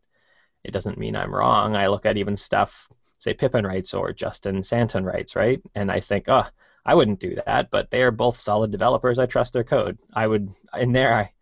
it 0.64 0.72
doesn't 0.72 0.98
mean 0.98 1.14
I'm 1.14 1.34
wrong. 1.34 1.76
I 1.76 1.86
look 1.86 2.06
at 2.06 2.16
even 2.16 2.36
stuff, 2.36 2.88
say 3.18 3.32
Pippin 3.32 3.66
writes 3.66 3.94
or 3.94 4.12
Justin 4.12 4.62
Sainton 4.62 5.04
writes, 5.04 5.36
right? 5.36 5.60
And 5.76 5.92
I 5.92 6.00
think, 6.00 6.24
oh, 6.28 6.46
I 6.84 6.94
wouldn't 6.94 7.20
do 7.20 7.36
that, 7.46 7.70
but 7.70 7.90
they 7.90 8.02
are 8.02 8.10
both 8.10 8.36
solid 8.36 8.70
developers. 8.72 9.18
I 9.18 9.26
trust 9.26 9.52
their 9.52 9.64
code. 9.64 10.00
I 10.12 10.26
would 10.26 10.50
in 10.76 10.92
there. 10.92 11.14
I, 11.14 11.32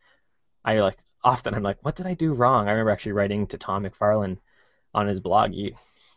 I 0.64 0.80
like 0.80 0.98
often 1.24 1.54
I'm 1.54 1.62
like, 1.62 1.78
what 1.82 1.96
did 1.96 2.06
I 2.06 2.14
do 2.14 2.34
wrong? 2.34 2.68
I 2.68 2.72
remember 2.72 2.90
actually 2.90 3.12
writing 3.12 3.46
to 3.48 3.58
Tom 3.58 3.84
McFarlin 3.84 4.38
on 4.94 5.06
his 5.06 5.20
blog 5.20 5.52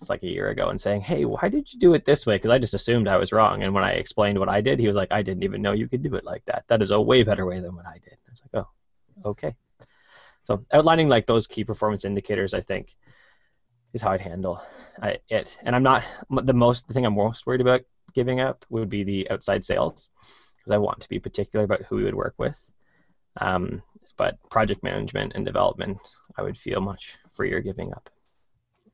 it's 0.02 0.10
like 0.10 0.24
a 0.24 0.28
year 0.28 0.50
ago 0.50 0.70
and 0.70 0.82
saying, 0.82 1.02
"Hey, 1.02 1.26
why 1.26 1.48
did 1.48 1.72
you 1.72 1.80
do 1.80 1.94
it 1.94 2.06
this 2.06 2.26
way?" 2.26 2.36
Because 2.36 2.52
I 2.52 2.58
just 2.58 2.74
assumed 2.74 3.08
I 3.08 3.18
was 3.18 3.32
wrong. 3.32 3.64
And 3.64 3.74
when 3.74 3.84
I 3.84 3.92
explained 3.92 4.40
what 4.40 4.50
I 4.50 4.60
did, 4.60 4.80
he 4.80 4.88
was 4.88 4.96
like, 4.96 5.12
"I 5.12 5.22
didn't 5.22 5.44
even 5.44 5.62
know 5.62 5.74
you 5.74 5.88
could 5.88 6.02
do 6.02 6.16
it 6.16 6.26
like 6.26 6.44
that. 6.46 6.66
That 6.68 6.82
is 6.82 6.92
a 6.92 7.00
way 7.00 7.24
better 7.24 7.46
way 7.46 7.60
than 7.60 7.76
what 7.76 7.86
I 7.86 8.00
did." 8.04 8.18
I 8.28 8.32
was 8.32 8.42
like, 8.42 8.66
"Oh, 8.66 9.30
okay." 9.30 9.56
So 10.44 10.66
outlining 10.74 11.08
like 11.08 11.28
those 11.28 11.48
key 11.48 11.64
performance 11.64 12.04
indicators, 12.04 12.54
I 12.54 12.62
think, 12.62 12.96
is 13.94 14.02
how 14.02 14.12
I'd 14.12 14.22
handle 14.22 14.62
uh, 15.02 15.14
it. 15.30 15.58
And 15.64 15.76
I'm 15.76 15.84
not 15.84 16.04
the 16.30 16.54
most 16.54 16.88
the 16.88 16.94
thing 16.94 17.06
I'm 17.06 17.16
most 17.16 17.46
worried 17.46 17.62
about 17.62 17.82
giving 18.14 18.40
up 18.40 18.66
would 18.70 18.90
be 18.90 19.04
the 19.04 19.30
outside 19.30 19.64
sales 19.64 20.10
because 20.58 20.72
I 20.72 20.78
want 20.78 21.00
to 21.02 21.10
be 21.10 21.20
particular 21.20 21.66
about 21.66 21.84
who 21.84 21.98
we 21.98 22.04
would 22.04 22.16
work 22.16 22.36
with. 22.38 22.60
Um, 23.40 23.82
but 24.18 24.38
project 24.50 24.84
management 24.84 25.34
and 25.36 25.46
development, 25.46 26.00
I 26.38 26.42
would 26.42 26.58
feel 26.58 26.82
much 26.82 27.18
freer 27.34 27.62
giving 27.62 27.94
up. 27.94 28.10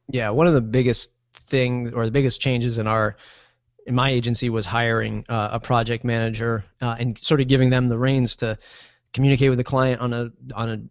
Yeah, 0.09 0.29
one 0.29 0.47
of 0.47 0.53
the 0.53 0.61
biggest 0.61 1.11
things 1.33 1.91
or 1.93 2.05
the 2.05 2.11
biggest 2.11 2.41
changes 2.41 2.77
in 2.77 2.87
our 2.87 3.17
in 3.85 3.95
my 3.95 4.09
agency 4.09 4.49
was 4.49 4.65
hiring 4.65 5.25
uh, 5.29 5.49
a 5.53 5.59
project 5.59 6.03
manager 6.03 6.65
uh, 6.81 6.95
and 6.99 7.17
sort 7.17 7.39
of 7.39 7.47
giving 7.47 7.69
them 7.69 7.87
the 7.87 7.97
reins 7.97 8.35
to 8.37 8.57
communicate 9.13 9.49
with 9.49 9.57
the 9.57 9.63
client 9.63 10.01
on 10.01 10.13
a 10.13 10.31
on 10.53 10.69
a 10.69 10.81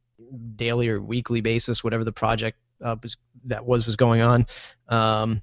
daily 0.57 0.89
or 0.89 1.01
weekly 1.01 1.41
basis, 1.41 1.85
whatever 1.85 2.05
the 2.05 2.13
project 2.13 2.59
uh, 2.83 2.97
was, 3.03 3.17
that 3.45 3.65
was 3.65 3.87
was 3.87 3.97
going 3.97 4.21
on. 4.21 4.47
Um, 4.89 5.43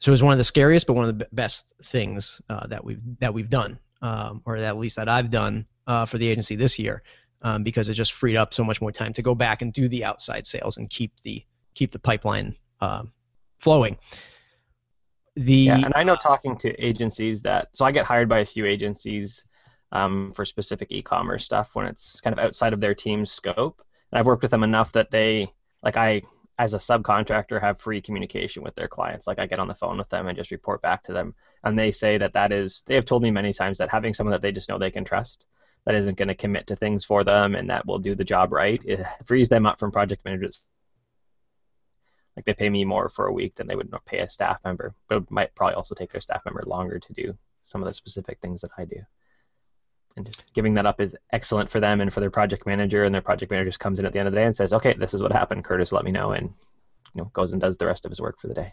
so 0.00 0.10
it 0.10 0.12
was 0.12 0.22
one 0.22 0.32
of 0.32 0.38
the 0.38 0.44
scariest, 0.44 0.86
but 0.86 0.94
one 0.94 1.08
of 1.08 1.18
the 1.18 1.26
best 1.32 1.72
things 1.82 2.40
uh, 2.48 2.66
that 2.68 2.84
we've 2.84 3.00
that 3.18 3.34
we've 3.34 3.48
done, 3.48 3.78
um, 4.02 4.42
or 4.44 4.56
at 4.56 4.76
least 4.78 4.96
that 4.96 5.08
I've 5.08 5.30
done 5.30 5.66
uh, 5.86 6.06
for 6.06 6.18
the 6.18 6.28
agency 6.28 6.54
this 6.54 6.78
year, 6.78 7.02
um, 7.42 7.64
because 7.64 7.88
it 7.88 7.94
just 7.94 8.12
freed 8.12 8.36
up 8.36 8.54
so 8.54 8.62
much 8.62 8.80
more 8.80 8.92
time 8.92 9.12
to 9.14 9.22
go 9.22 9.34
back 9.34 9.62
and 9.62 9.72
do 9.72 9.88
the 9.88 10.04
outside 10.04 10.46
sales 10.46 10.76
and 10.76 10.88
keep 10.88 11.12
the 11.22 11.44
keep 11.74 11.90
the 11.90 11.98
pipeline 11.98 12.54
uh, 12.80 13.02
flowing. 13.58 13.96
The 15.36 15.54
yeah, 15.54 15.76
and 15.84 15.92
I 15.94 16.02
know 16.02 16.16
talking 16.16 16.56
to 16.58 16.74
agencies 16.84 17.42
that 17.42 17.68
so 17.72 17.84
I 17.84 17.92
get 17.92 18.04
hired 18.04 18.28
by 18.28 18.40
a 18.40 18.44
few 18.44 18.66
agencies 18.66 19.44
um, 19.92 20.32
for 20.32 20.44
specific 20.44 20.90
e-commerce 20.90 21.44
stuff 21.44 21.74
when 21.74 21.86
it's 21.86 22.20
kind 22.20 22.36
of 22.36 22.44
outside 22.44 22.72
of 22.72 22.80
their 22.80 22.94
team's 22.94 23.30
scope. 23.30 23.82
And 24.10 24.18
I've 24.18 24.26
worked 24.26 24.42
with 24.42 24.50
them 24.50 24.64
enough 24.64 24.92
that 24.92 25.10
they 25.10 25.52
like 25.82 25.96
I 25.96 26.22
as 26.58 26.74
a 26.74 26.78
subcontractor 26.78 27.60
have 27.60 27.80
free 27.80 28.00
communication 28.00 28.62
with 28.62 28.74
their 28.74 28.88
clients 28.88 29.26
like 29.26 29.38
i 29.38 29.46
get 29.46 29.58
on 29.58 29.68
the 29.68 29.74
phone 29.74 29.96
with 29.96 30.08
them 30.08 30.26
and 30.26 30.36
just 30.36 30.50
report 30.50 30.82
back 30.82 31.02
to 31.02 31.12
them 31.12 31.34
and 31.64 31.78
they 31.78 31.90
say 31.90 32.18
that 32.18 32.32
that 32.32 32.52
is 32.52 32.82
they 32.86 32.94
have 32.94 33.04
told 33.04 33.22
me 33.22 33.30
many 33.30 33.52
times 33.52 33.78
that 33.78 33.88
having 33.88 34.12
someone 34.12 34.32
that 34.32 34.42
they 34.42 34.52
just 34.52 34.68
know 34.68 34.78
they 34.78 34.90
can 34.90 35.04
trust 35.04 35.46
that 35.84 35.94
isn't 35.94 36.18
going 36.18 36.28
to 36.28 36.34
commit 36.34 36.66
to 36.66 36.76
things 36.76 37.04
for 37.04 37.24
them 37.24 37.54
and 37.54 37.70
that 37.70 37.86
will 37.86 37.98
do 37.98 38.14
the 38.14 38.24
job 38.24 38.52
right 38.52 38.82
it 38.84 39.00
frees 39.24 39.48
them 39.48 39.66
up 39.66 39.78
from 39.78 39.90
project 39.90 40.24
managers 40.24 40.64
like 42.38 42.44
they 42.44 42.54
pay 42.54 42.70
me 42.70 42.84
more 42.84 43.08
for 43.08 43.26
a 43.26 43.32
week 43.32 43.56
than 43.56 43.66
they 43.66 43.74
would 43.74 43.92
pay 44.06 44.18
a 44.18 44.28
staff 44.28 44.64
member, 44.64 44.94
but 45.08 45.16
it 45.16 45.30
might 45.30 45.52
probably 45.56 45.74
also 45.74 45.92
take 45.92 46.12
their 46.12 46.20
staff 46.20 46.44
member 46.44 46.62
longer 46.66 47.00
to 47.00 47.12
do 47.12 47.36
some 47.62 47.82
of 47.82 47.88
the 47.88 47.92
specific 47.92 48.38
things 48.38 48.60
that 48.60 48.70
I 48.78 48.84
do. 48.84 49.00
And 50.16 50.24
just 50.24 50.54
giving 50.54 50.74
that 50.74 50.86
up 50.86 51.00
is 51.00 51.16
excellent 51.32 51.68
for 51.68 51.80
them 51.80 52.00
and 52.00 52.12
for 52.12 52.20
their 52.20 52.30
project 52.30 52.64
manager. 52.64 53.02
And 53.02 53.12
their 53.12 53.22
project 53.22 53.50
manager 53.50 53.70
just 53.70 53.80
comes 53.80 53.98
in 53.98 54.06
at 54.06 54.12
the 54.12 54.20
end 54.20 54.28
of 54.28 54.34
the 54.34 54.38
day 54.38 54.44
and 54.44 54.54
says, 54.54 54.72
"Okay, 54.72 54.94
this 54.94 55.14
is 55.14 55.20
what 55.20 55.32
happened. 55.32 55.64
Curtis, 55.64 55.90
let 55.90 56.04
me 56.04 56.12
know," 56.12 56.30
and 56.30 56.50
you 57.16 57.22
know 57.22 57.24
goes 57.32 57.50
and 57.50 57.60
does 57.60 57.76
the 57.76 57.86
rest 57.86 58.04
of 58.04 58.12
his 58.12 58.20
work 58.20 58.38
for 58.38 58.46
the 58.46 58.54
day. 58.54 58.72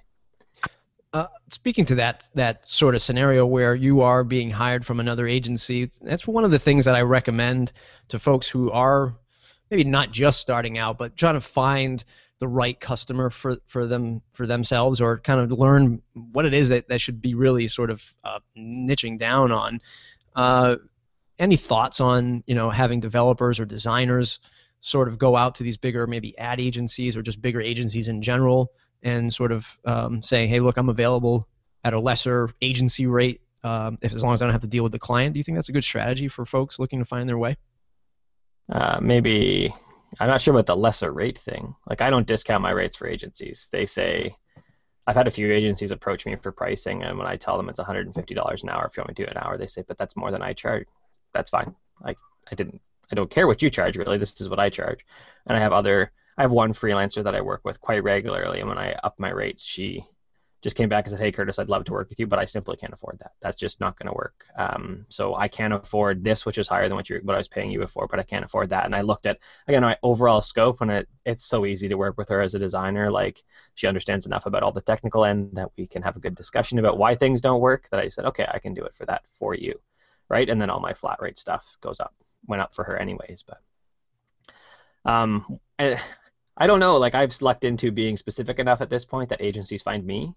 Uh, 1.12 1.28
speaking 1.50 1.86
to 1.86 1.96
that 1.96 2.30
that 2.36 2.68
sort 2.68 2.94
of 2.94 3.02
scenario 3.02 3.48
where 3.48 3.74
you 3.74 4.02
are 4.02 4.24
being 4.24 4.52
hired 4.52 4.86
from 4.86 5.00
another 5.00 5.28
agency, 5.28 5.90
that's 6.02 6.28
one 6.28 6.44
of 6.44 6.52
the 6.52 6.60
things 6.60 6.86
that 6.86 6.94
I 6.94 7.02
recommend 7.02 7.72
to 8.10 8.20
folks 8.20 8.48
who 8.48 8.70
are 8.70 9.16
maybe 9.72 9.84
not 9.84 10.12
just 10.12 10.40
starting 10.40 10.78
out, 10.78 11.00
but 11.00 11.18
trying 11.18 11.34
to 11.34 11.42
find 11.42 12.04
the 12.40 12.48
right 12.48 12.80
customer 12.80 13.30
for, 13.30 13.58
for 13.66 13.86
them 13.86 14.22
for 14.32 14.46
themselves 14.46 15.00
or 15.00 15.20
kind 15.20 15.40
of 15.40 15.58
learn 15.58 16.02
what 16.14 16.46
it 16.46 16.54
is 16.54 16.70
that 16.70 16.88
they 16.90 16.98
should 16.98 17.22
be 17.22 17.34
really 17.34 17.68
sort 17.68 17.90
of 17.90 18.04
uh, 18.24 18.40
niching 18.58 19.18
down 19.18 19.52
on. 19.52 19.80
Uh, 20.36 20.76
any 21.38 21.56
thoughts 21.56 22.00
on 22.00 22.44
you 22.48 22.56
know 22.56 22.70
having 22.70 23.00
developers 23.00 23.60
or 23.60 23.66
designers 23.66 24.40
sort 24.80 25.08
of 25.08 25.18
go 25.18 25.36
out 25.36 25.56
to 25.56 25.64
these 25.64 25.78
bigger 25.78 26.06
maybe 26.08 26.38
ad 26.38 26.62
agencies 26.62 27.18
or 27.18 27.22
just 27.22 27.42
bigger 27.42 27.60
agencies 27.60 28.08
in 28.08 28.22
general 28.22 28.72
and 29.02 29.34
sort 29.34 29.52
of 29.52 29.68
um, 29.86 30.22
saying, 30.22 30.50
hey, 30.50 30.60
look, 30.60 30.78
I'm 30.78 30.90
available 30.90 31.48
at 31.84 31.94
a 31.94 32.00
lesser 32.00 32.50
agency 32.62 33.08
rate 33.08 33.42
um, 33.64 33.98
if 34.02 34.14
as 34.14 34.24
long 34.24 34.34
as 34.34 34.42
I 34.42 34.46
don't 34.46 34.54
have 34.54 34.62
to 34.62 34.68
deal 34.68 34.84
with 34.84 34.92
the 34.92 35.00
client. 35.00 35.34
Do 35.34 35.40
you 35.40 35.44
think 35.44 35.58
that's 35.58 35.70
a 35.70 35.72
good 35.72 35.84
strategy 35.84 36.28
for 36.28 36.46
folks 36.46 36.80
looking 36.80 37.00
to 37.00 37.06
find 37.06 37.28
their 37.28 37.38
way? 37.38 37.58
Uh, 38.72 39.00
maybe 39.02 39.74
I'm 40.20 40.28
not 40.28 40.42
sure 40.42 40.54
about 40.54 40.66
the 40.66 40.76
lesser 40.76 41.12
rate 41.12 41.38
thing. 41.38 41.76
Like 41.88 42.02
I 42.02 42.10
don't 42.10 42.28
discount 42.28 42.62
my 42.62 42.72
rates 42.72 42.96
for 42.96 43.08
agencies. 43.08 43.68
They 43.72 43.86
say 43.86 44.36
I've 45.08 45.16
had 45.16 45.28
a 45.28 45.32
few 45.32 45.52
agencies 45.52 45.92
approach 45.92 46.26
me 46.26 46.36
for 46.36 46.52
pricing, 46.52 47.04
and 47.04 47.18
when 47.18 47.28
I 47.28 47.36
tell 47.36 47.58
them 47.58 47.70
it's 47.70 47.80
$150 47.80 48.64
an 48.64 48.70
hour 48.70 48.86
if 48.86 48.98
you 48.98 49.02
want 49.02 49.10
me 49.10 49.16
to 49.16 49.26
do 49.26 49.30
an 49.30 49.38
hour, 49.38 49.58
they 49.58 49.68
say, 49.68 49.84
"But 49.88 49.98
that's 49.98 50.16
more 50.16 50.32
than 50.32 50.42
I 50.42 50.54
charge." 50.54 50.88
That's 51.34 51.50
fine. 51.50 51.76
Like 52.02 52.18
I 52.52 52.56
didn't. 52.56 52.82
I 53.12 53.16
don't 53.16 53.30
care 53.30 53.46
what 53.48 53.62
you 53.62 53.70
charge. 53.70 53.98
Really, 53.98 54.18
this 54.18 54.42
is 54.42 54.50
what 54.50 54.60
I 54.60 54.70
charge. 54.70 55.06
And 55.46 55.56
I 55.56 55.60
have 55.60 55.74
other. 55.74 56.12
I 56.38 56.42
have 56.42 56.52
one 56.52 56.74
freelancer 56.74 57.24
that 57.24 57.36
I 57.36 57.42
work 57.42 57.62
with 57.64 57.80
quite 57.80 58.04
regularly, 58.04 58.60
and 58.60 58.70
when 58.70 58.78
I 58.78 58.94
up 59.04 59.20
my 59.20 59.30
rates, 59.30 59.64
she 59.64 60.06
just 60.66 60.76
came 60.76 60.90
back 60.90 61.06
and 61.06 61.12
said, 61.12 61.24
"Hey, 61.24 61.32
Curtis, 61.32 61.60
I'd 61.60 61.70
love 61.70 61.84
to 61.84 61.92
work 61.92 62.10
with 62.10 62.20
you, 62.20 62.26
but 62.26 62.40
I 62.40 62.46
simply 62.46 62.76
can't 62.76 62.92
afford 62.92 63.20
that. 63.20 63.34
That's 63.40 63.56
just 63.56 63.80
not 63.80 64.00
going 64.00 64.08
to 64.08 64.16
work. 64.16 64.46
Um, 64.58 65.06
so 65.10 65.36
I 65.36 65.48
can't 65.48 65.76
afford 65.76 66.24
this, 66.24 66.44
which 66.44 66.58
is 66.58 66.68
higher 66.68 66.88
than 66.88 66.96
what 66.96 67.08
you 67.08 67.20
what 67.22 67.36
I 67.36 67.38
was 67.38 67.48
paying 67.48 67.70
you 67.70 67.78
before, 67.78 68.08
but 68.08 68.20
I 68.20 68.24
can't 68.24 68.44
afford 68.44 68.70
that." 68.70 68.86
And 68.86 68.96
I 68.96 69.02
looked 69.02 69.28
at 69.28 69.38
again 69.68 69.84
my 69.84 69.96
overall 70.02 70.42
scope, 70.42 70.82
and 70.82 70.90
it 70.90 71.08
it's 71.24 71.46
so 71.46 71.68
easy 71.68 71.88
to 71.88 72.00
work 72.00 72.18
with 72.18 72.30
her 72.30 72.42
as 72.42 72.56
a 72.56 72.60
designer. 72.60 73.12
Like 73.12 73.44
she 73.76 73.86
understands 73.86 74.26
enough 74.26 74.48
about 74.48 74.64
all 74.64 74.72
the 74.72 74.82
technical 74.82 75.24
end 75.24 75.52
that 75.54 75.70
we 75.78 75.86
can 75.86 76.02
have 76.02 76.16
a 76.16 76.20
good 76.20 76.34
discussion 76.34 76.80
about 76.80 76.98
why 76.98 77.14
things 77.14 77.42
don't 77.42 77.62
work. 77.62 77.88
That 77.92 78.00
I 78.00 78.10
said, 78.10 78.26
"Okay, 78.26 78.48
I 78.52 78.58
can 78.58 78.74
do 78.74 78.86
it 78.86 78.96
for 78.96 79.06
that 79.06 79.28
for 79.28 79.54
you," 79.54 79.80
right? 80.30 80.50
And 80.50 80.60
then 80.60 80.72
all 80.72 80.80
my 80.80 80.94
flat 80.94 81.22
rate 81.22 81.38
stuff 81.38 81.78
goes 81.82 82.00
up, 82.00 82.16
went 82.48 82.64
up 82.64 82.74
for 82.74 82.84
her 82.86 82.98
anyways, 82.98 83.44
but. 83.44 83.62
Um, 85.06 85.60
eh, 85.78 86.00
I 86.58 86.66
don't 86.68 86.80
know. 86.80 86.98
Like 86.98 87.14
I've 87.14 87.40
lucked 87.42 87.66
into 87.66 87.92
being 87.92 88.18
specific 88.18 88.58
enough 88.58 88.82
at 88.82 88.90
this 88.90 89.06
point 89.06 89.30
that 89.30 89.42
agencies 89.42 89.84
find 89.84 90.04
me 90.04 90.34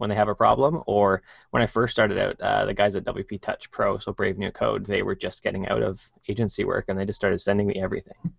when 0.00 0.08
they 0.08 0.16
have 0.16 0.28
a 0.28 0.34
problem. 0.34 0.82
Or 0.86 1.22
when 1.50 1.62
I 1.62 1.66
first 1.66 1.92
started 1.92 2.18
out, 2.18 2.40
uh, 2.40 2.64
the 2.64 2.74
guys 2.74 2.96
at 2.96 3.04
WPtouch 3.04 3.70
Pro, 3.70 3.98
so 3.98 4.12
Brave 4.12 4.38
New 4.38 4.50
Code, 4.50 4.86
they 4.86 5.02
were 5.02 5.14
just 5.14 5.42
getting 5.42 5.68
out 5.68 5.82
of 5.82 6.00
agency 6.28 6.64
work 6.64 6.86
and 6.88 6.98
they 6.98 7.04
just 7.04 7.20
started 7.20 7.38
sending 7.38 7.66
me 7.66 7.74
everything. 7.74 8.32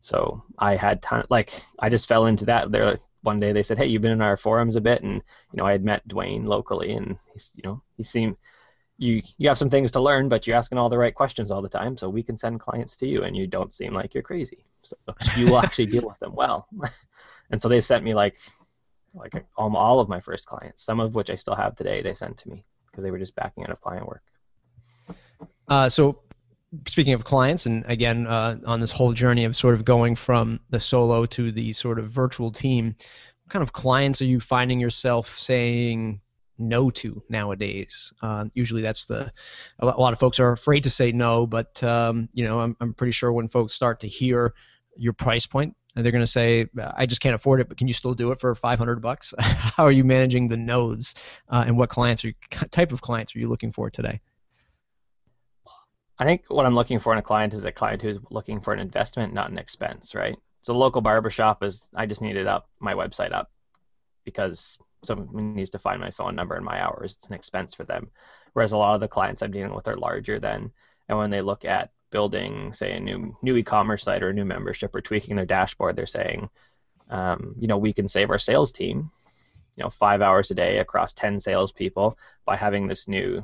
So 0.00 0.42
I 0.58 0.76
had 0.76 1.02
ton 1.02 1.26
like 1.28 1.52
I 1.78 1.90
just 1.90 2.08
fell 2.08 2.24
into 2.26 2.46
that. 2.46 2.72
There 2.72 2.96
one 3.22 3.38
day 3.38 3.52
they 3.52 3.62
said, 3.62 3.76
"Hey, 3.76 3.86
you've 3.86 4.00
been 4.00 4.12
in 4.12 4.22
our 4.22 4.38
forums 4.38 4.76
a 4.76 4.80
bit," 4.80 5.02
and 5.02 5.14
you 5.14 5.56
know 5.56 5.66
I 5.66 5.72
had 5.72 5.84
met 5.84 6.08
Duane 6.08 6.44
locally, 6.44 6.92
and 6.92 7.18
he's 7.34 7.52
you 7.54 7.62
know 7.62 7.82
he 7.98 8.02
seemed 8.02 8.36
you 8.96 9.20
you 9.36 9.48
have 9.48 9.58
some 9.58 9.68
things 9.68 9.90
to 9.92 10.00
learn, 10.00 10.28
but 10.28 10.46
you're 10.46 10.56
asking 10.56 10.78
all 10.78 10.88
the 10.88 10.98
right 10.98 11.14
questions 11.14 11.50
all 11.50 11.60
the 11.60 11.68
time, 11.68 11.96
so 11.98 12.08
we 12.08 12.22
can 12.22 12.38
send 12.38 12.60
clients 12.60 12.96
to 12.96 13.06
you, 13.06 13.24
and 13.24 13.36
you 13.36 13.46
don't 13.46 13.74
seem 13.74 13.92
like 13.92 14.14
you're 14.14 14.22
crazy. 14.22 14.64
So 14.82 14.96
you 15.36 15.46
will 15.46 15.58
actually 15.64 15.86
deal 15.86 16.06
with 16.06 16.18
them 16.18 16.34
well. 16.34 16.66
and 17.50 17.60
so 17.60 17.68
they 17.68 17.80
sent 17.80 18.04
me 18.04 18.14
like 18.14 18.36
like 19.14 19.44
all 19.56 20.00
of 20.00 20.08
my 20.08 20.20
first 20.20 20.46
clients, 20.46 20.84
some 20.84 21.00
of 21.00 21.14
which 21.14 21.30
I 21.30 21.36
still 21.36 21.54
have 21.54 21.74
today, 21.74 22.02
they 22.02 22.14
sent 22.14 22.38
to 22.38 22.48
me 22.48 22.64
because 22.86 23.04
they 23.04 23.10
were 23.10 23.18
just 23.18 23.34
backing 23.34 23.64
out 23.64 23.70
of 23.70 23.80
client 23.80 24.06
work. 24.06 24.22
Uh, 25.68 25.88
so, 25.88 26.20
speaking 26.88 27.14
of 27.14 27.24
clients, 27.24 27.66
and 27.66 27.84
again, 27.86 28.26
uh, 28.26 28.58
on 28.66 28.80
this 28.80 28.90
whole 28.90 29.12
journey 29.12 29.44
of 29.44 29.56
sort 29.56 29.74
of 29.74 29.84
going 29.84 30.16
from 30.16 30.60
the 30.70 30.80
solo 30.80 31.26
to 31.26 31.52
the 31.52 31.72
sort 31.72 31.98
of 31.98 32.10
virtual 32.10 32.50
team, 32.50 32.96
what 33.44 33.52
kind 33.52 33.62
of 33.62 33.72
clients 33.72 34.20
are 34.20 34.26
you 34.26 34.40
finding 34.40 34.80
yourself 34.80 35.38
saying 35.38 36.20
no 36.58 36.90
to 36.90 37.22
nowadays? 37.28 38.12
Uh, 38.22 38.46
usually, 38.54 38.82
that's 38.82 39.04
the 39.04 39.32
a 39.78 39.86
lot 39.86 40.12
of 40.12 40.18
folks 40.18 40.40
are 40.40 40.52
afraid 40.52 40.84
to 40.84 40.90
say 40.90 41.12
no, 41.12 41.46
but 41.46 41.82
um, 41.82 42.28
you 42.32 42.44
know, 42.44 42.60
I'm, 42.60 42.76
I'm 42.80 42.94
pretty 42.94 43.12
sure 43.12 43.32
when 43.32 43.48
folks 43.48 43.74
start 43.74 44.00
to 44.00 44.08
hear 44.08 44.54
your 44.96 45.12
price 45.12 45.46
point, 45.46 45.74
and 45.94 46.04
they're 46.04 46.12
going 46.12 46.22
to 46.22 46.26
say, 46.26 46.66
"I 46.78 47.06
just 47.06 47.20
can't 47.20 47.34
afford 47.34 47.60
it, 47.60 47.68
but 47.68 47.78
can 47.78 47.88
you 47.88 47.94
still 47.94 48.14
do 48.14 48.30
it 48.32 48.40
for 48.40 48.54
500 48.54 49.00
bucks?" 49.00 49.34
How 49.38 49.84
are 49.84 49.92
you 49.92 50.04
managing 50.04 50.48
the 50.48 50.56
nodes, 50.56 51.14
uh, 51.48 51.64
and 51.66 51.76
what 51.76 51.88
clients 51.88 52.24
are 52.24 52.32
type 52.70 52.92
of 52.92 53.00
clients 53.00 53.34
are 53.34 53.38
you 53.38 53.48
looking 53.48 53.72
for 53.72 53.90
today? 53.90 54.20
I 56.18 56.24
think 56.24 56.44
what 56.48 56.66
I'm 56.66 56.74
looking 56.74 56.98
for 56.98 57.14
in 57.14 57.18
a 57.18 57.22
client 57.22 57.54
is 57.54 57.64
a 57.64 57.72
client 57.72 58.02
who's 58.02 58.18
looking 58.30 58.60
for 58.60 58.74
an 58.74 58.78
investment, 58.78 59.32
not 59.32 59.50
an 59.50 59.56
expense, 59.56 60.14
right? 60.14 60.36
So 60.60 60.76
local 60.76 61.00
barbershop 61.00 61.64
is 61.64 61.88
I 61.94 62.04
just 62.04 62.20
needed 62.20 62.46
up 62.46 62.68
my 62.78 62.92
website 62.92 63.32
up 63.32 63.50
because 64.26 64.78
someone 65.02 65.54
needs 65.54 65.70
to 65.70 65.78
find 65.78 65.98
my 65.98 66.10
phone 66.10 66.36
number 66.36 66.54
and 66.54 66.64
my 66.64 66.82
hours. 66.82 67.16
It's 67.16 67.26
an 67.26 67.34
expense 67.34 67.74
for 67.74 67.84
them. 67.84 68.10
Whereas 68.52 68.72
a 68.72 68.76
lot 68.76 68.94
of 68.94 69.00
the 69.00 69.08
clients 69.08 69.40
I'm 69.40 69.50
dealing 69.50 69.74
with 69.74 69.88
are 69.88 69.96
larger 69.96 70.38
than, 70.38 70.72
and 71.08 71.16
when 71.16 71.30
they 71.30 71.40
look 71.40 71.64
at 71.64 71.90
building, 72.10 72.72
say, 72.72 72.92
a 72.92 73.00
new 73.00 73.36
new 73.42 73.56
e-commerce 73.56 74.04
site 74.04 74.22
or 74.22 74.30
a 74.30 74.34
new 74.34 74.44
membership 74.44 74.94
or 74.94 75.00
tweaking 75.00 75.36
their 75.36 75.46
dashboard, 75.46 75.96
they're 75.96 76.06
saying, 76.06 76.48
um, 77.08 77.54
you 77.58 77.68
know, 77.68 77.78
we 77.78 77.92
can 77.92 78.08
save 78.08 78.30
our 78.30 78.38
sales 78.38 78.72
team, 78.72 79.10
you 79.76 79.82
know, 79.82 79.90
five 79.90 80.22
hours 80.22 80.50
a 80.50 80.54
day 80.54 80.78
across 80.78 81.12
ten 81.12 81.40
salespeople 81.40 82.18
by 82.44 82.56
having 82.56 82.86
this 82.86 83.08
new 83.08 83.42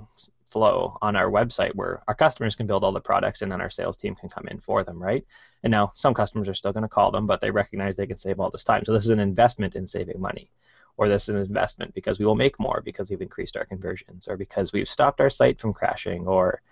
flow 0.51 0.97
on 1.03 1.17
our 1.17 1.31
website 1.31 1.75
where 1.75 2.03
our 2.07 2.15
customers 2.15 2.55
can 2.55 2.67
build 2.67 2.85
all 2.85 2.93
the 2.93 3.01
products 3.01 3.43
and 3.43 3.51
then 3.51 3.61
our 3.61 3.71
sales 3.71 3.97
team 3.97 4.15
can 4.15 4.29
come 4.29 4.47
in 4.49 4.61
for 4.61 4.85
them, 4.85 5.03
right? 5.03 5.25
And 5.63 5.71
now 5.71 5.91
some 5.95 6.15
customers 6.15 6.49
are 6.49 6.55
still 6.55 6.73
going 6.73 6.83
to 6.83 6.89
call 6.89 7.11
them, 7.11 7.27
but 7.27 7.41
they 7.41 7.51
recognize 7.51 7.97
they 7.97 8.07
can 8.07 8.17
save 8.17 8.39
all 8.39 8.51
this 8.51 8.65
time. 8.65 8.85
So 8.85 8.93
this 8.93 9.05
is 9.05 9.11
an 9.11 9.19
investment 9.19 9.75
in 9.75 9.87
saving 9.87 10.21
money. 10.21 10.51
Or 10.99 11.11
this 11.11 11.29
is 11.29 11.37
an 11.37 11.43
investment 11.43 11.93
because 11.93 12.19
we 12.19 12.25
will 12.25 12.37
make 12.37 12.59
more 12.59 12.81
because 12.83 13.11
we've 13.11 13.21
increased 13.21 13.57
our 13.59 13.67
conversions, 13.67 14.29
or 14.29 14.39
because 14.39 14.73
we've 14.73 14.89
stopped 14.89 15.21
our 15.21 15.29
site 15.29 15.61
from 15.61 15.75
crashing, 15.75 16.27
or 16.27 16.63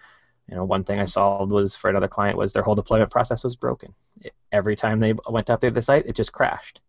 you 0.48 0.56
know, 0.56 0.64
one 0.64 0.84
thing 0.84 1.00
I 1.00 1.06
saw 1.06 1.44
was 1.44 1.74
for 1.74 1.88
another 1.88 2.08
client 2.08 2.36
was 2.36 2.52
their 2.52 2.62
whole 2.62 2.74
deployment 2.74 3.10
process 3.10 3.44
was 3.44 3.56
broken. 3.56 3.94
It, 4.20 4.34
every 4.52 4.76
time 4.76 5.00
they 5.00 5.14
went 5.28 5.46
to 5.46 5.56
update 5.56 5.74
the 5.74 5.82
site, 5.82 6.06
it 6.06 6.16
just 6.16 6.32
crashed. 6.32 6.80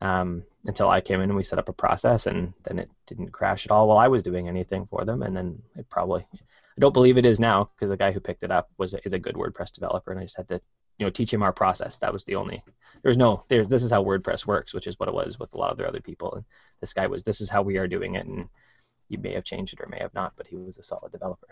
Um, 0.00 0.44
until 0.64 0.88
I 0.88 1.00
came 1.00 1.20
in 1.20 1.28
and 1.28 1.36
we 1.36 1.42
set 1.42 1.58
up 1.58 1.68
a 1.68 1.74
process, 1.74 2.26
and 2.26 2.52
then 2.64 2.78
it 2.78 2.90
didn't 3.06 3.32
crash 3.32 3.66
at 3.66 3.70
all 3.70 3.86
while 3.88 3.98
I 3.98 4.08
was 4.08 4.22
doing 4.22 4.48
anything 4.48 4.86
for 4.86 5.04
them. 5.04 5.22
And 5.22 5.36
then 5.36 5.62
it 5.76 5.88
probably, 5.90 6.26
I 6.32 6.80
don't 6.80 6.94
believe 6.94 7.18
it 7.18 7.26
is 7.26 7.38
now 7.38 7.70
because 7.74 7.90
the 7.90 7.96
guy 7.96 8.10
who 8.10 8.20
picked 8.20 8.42
it 8.42 8.50
up 8.50 8.70
was 8.78 8.94
is 9.04 9.12
a 9.12 9.18
good 9.18 9.34
WordPress 9.34 9.72
developer, 9.72 10.10
and 10.10 10.18
I 10.18 10.24
just 10.24 10.36
had 10.36 10.48
to, 10.48 10.60
you 10.98 11.06
know, 11.06 11.10
teach 11.10 11.32
him 11.32 11.42
our 11.42 11.52
process. 11.52 11.98
That 11.98 12.12
was 12.12 12.24
the 12.24 12.34
only. 12.36 12.62
There's 13.02 13.18
no. 13.18 13.44
There's 13.48 13.68
this 13.68 13.82
is 13.82 13.90
how 13.90 14.02
WordPress 14.02 14.46
works, 14.46 14.74
which 14.74 14.86
is 14.86 14.98
what 14.98 15.08
it 15.08 15.14
was 15.14 15.38
with 15.38 15.54
a 15.54 15.58
lot 15.58 15.70
of 15.70 15.78
the 15.78 15.86
other 15.86 16.00
people. 16.00 16.34
And 16.34 16.44
this 16.80 16.94
guy 16.94 17.06
was. 17.06 17.22
This 17.22 17.40
is 17.40 17.50
how 17.50 17.62
we 17.62 17.76
are 17.76 17.88
doing 17.88 18.14
it, 18.14 18.26
and 18.26 18.48
you 19.08 19.18
may 19.18 19.34
have 19.34 19.44
changed 19.44 19.74
it 19.74 19.80
or 19.82 19.88
may 19.88 19.98
have 20.00 20.14
not, 20.14 20.32
but 20.36 20.46
he 20.46 20.56
was 20.56 20.78
a 20.78 20.82
solid 20.82 21.12
developer. 21.12 21.48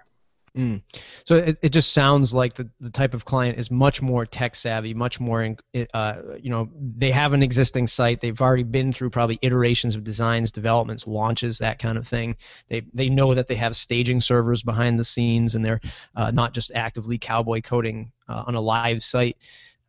Mm. 0.57 0.83
So 1.25 1.37
it, 1.37 1.59
it 1.63 1.69
just 1.71 1.93
sounds 1.93 2.33
like 2.33 2.55
the, 2.55 2.69
the 2.81 2.91
type 2.91 3.15
of 3.15 3.25
client 3.25 3.59
is 3.59 3.71
much 3.71 4.03
more 4.03 4.27
tech 4.27 4.55
savvy, 4.55 4.95
much 4.95 5.21
more, 5.21 5.57
uh, 5.95 6.17
you 6.41 6.51
know, 6.51 6.69
they 6.75 7.11
have 7.11 7.33
an 7.33 7.43
existing 7.43 7.87
site. 7.87 8.21
They've 8.21 8.41
already 8.41 8.63
been 8.63 8.93
through 8.93 9.11
probably 9.11 9.39
iterations 9.43 9.95
of 9.95 10.05
designs, 10.05 10.51
developments, 10.51 11.07
launches, 11.07 11.59
that 11.59 11.79
kind 11.79 11.99
of 11.99 12.07
thing. 12.07 12.37
They, 12.69 12.83
they 12.93 13.09
know 13.09 13.35
that 13.35 13.49
they 13.49 13.57
have 13.57 13.77
staging 13.77 14.21
servers 14.21 14.63
behind 14.63 14.99
the 14.99 15.05
scenes 15.05 15.55
and 15.55 15.65
they're 15.65 15.81
uh, 16.17 16.31
not 16.31 16.55
just 16.55 16.73
actively 16.75 17.19
cowboy 17.19 17.61
coding 17.61 18.13
uh, 18.29 18.45
on 18.47 18.55
a 18.55 18.61
live 18.61 19.03
site. 19.03 19.37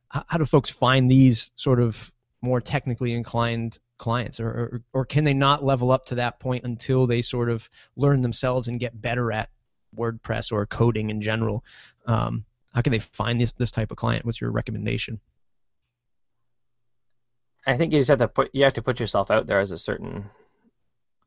How, 0.09 0.23
how 0.27 0.37
do 0.37 0.45
folks 0.45 0.69
find 0.69 1.09
these 1.09 1.51
sort 1.55 1.79
of 1.79 2.11
more 2.41 2.61
technically 2.61 3.13
inclined 3.13 3.79
clients 3.97 4.39
or, 4.39 4.47
or, 4.47 4.81
or 4.93 5.05
can 5.05 5.25
they 5.25 5.33
not 5.33 5.63
level 5.63 5.91
up 5.91 6.05
to 6.05 6.15
that 6.15 6.39
point 6.39 6.63
until 6.63 7.05
they 7.05 7.21
sort 7.21 7.49
of 7.49 7.69
learn 7.97 8.21
themselves 8.21 8.67
and 8.67 8.79
get 8.79 8.99
better 8.99 9.31
at 9.31 9.49
WordPress 9.95 10.51
or 10.51 10.65
coding 10.65 11.09
in 11.09 11.21
general. 11.21 11.63
Um, 12.05 12.45
how 12.73 12.81
can 12.81 12.91
they 12.91 12.99
find 12.99 13.39
this 13.39 13.51
this 13.53 13.71
type 13.71 13.91
of 13.91 13.97
client? 13.97 14.25
What's 14.25 14.41
your 14.41 14.51
recommendation? 14.51 15.19
I 17.65 17.77
think 17.77 17.93
you 17.93 17.99
just 17.99 18.09
have 18.09 18.19
to 18.19 18.27
put 18.27 18.49
you 18.53 18.63
have 18.63 18.73
to 18.73 18.81
put 18.81 18.99
yourself 18.99 19.31
out 19.31 19.47
there 19.47 19.59
as 19.59 19.71
a 19.71 19.77
certain 19.77 20.29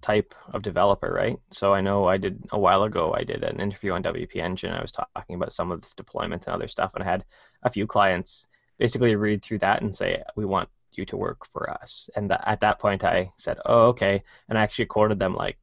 type 0.00 0.34
of 0.52 0.62
developer, 0.62 1.12
right? 1.12 1.38
So 1.50 1.72
I 1.72 1.80
know 1.80 2.06
I 2.06 2.16
did 2.16 2.42
a 2.50 2.58
while 2.58 2.82
ago. 2.82 3.14
I 3.14 3.22
did 3.22 3.44
an 3.44 3.60
interview 3.60 3.92
on 3.92 4.02
WP 4.02 4.36
Engine. 4.36 4.72
I 4.72 4.82
was 4.82 4.92
talking 4.92 5.36
about 5.36 5.52
some 5.52 5.70
of 5.70 5.80
this 5.80 5.94
deployment 5.94 6.46
and 6.46 6.54
other 6.54 6.68
stuff, 6.68 6.94
and 6.94 7.04
I 7.04 7.06
had 7.06 7.24
a 7.62 7.70
few 7.70 7.86
clients 7.86 8.48
basically 8.78 9.14
read 9.14 9.42
through 9.42 9.58
that 9.58 9.82
and 9.82 9.94
say, 9.94 10.22
"We 10.36 10.44
want 10.44 10.68
you 10.92 11.04
to 11.06 11.16
work 11.16 11.46
for 11.46 11.70
us." 11.70 12.10
And 12.16 12.28
th- 12.28 12.40
at 12.44 12.60
that 12.60 12.78
point, 12.80 13.04
I 13.04 13.32
said, 13.36 13.58
"Oh, 13.64 13.88
okay," 13.88 14.22
and 14.48 14.58
I 14.58 14.62
actually 14.62 14.86
quoted 14.86 15.18
them 15.18 15.34
like 15.34 15.58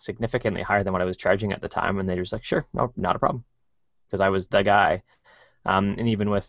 significantly 0.00 0.62
higher 0.62 0.82
than 0.82 0.92
what 0.92 1.02
I 1.02 1.06
was 1.06 1.16
charging 1.16 1.52
at 1.52 1.60
the 1.60 1.68
time, 1.68 1.98
and 1.98 2.08
they 2.08 2.16
were 2.16 2.22
just 2.22 2.32
like, 2.32 2.44
sure, 2.44 2.64
no, 2.72 2.92
not 2.96 3.16
a 3.16 3.18
problem, 3.18 3.44
because 4.06 4.20
I 4.20 4.30
was 4.30 4.46
the 4.46 4.62
guy. 4.62 5.02
Um, 5.64 5.94
and 5.98 6.08
even 6.08 6.30
with, 6.30 6.48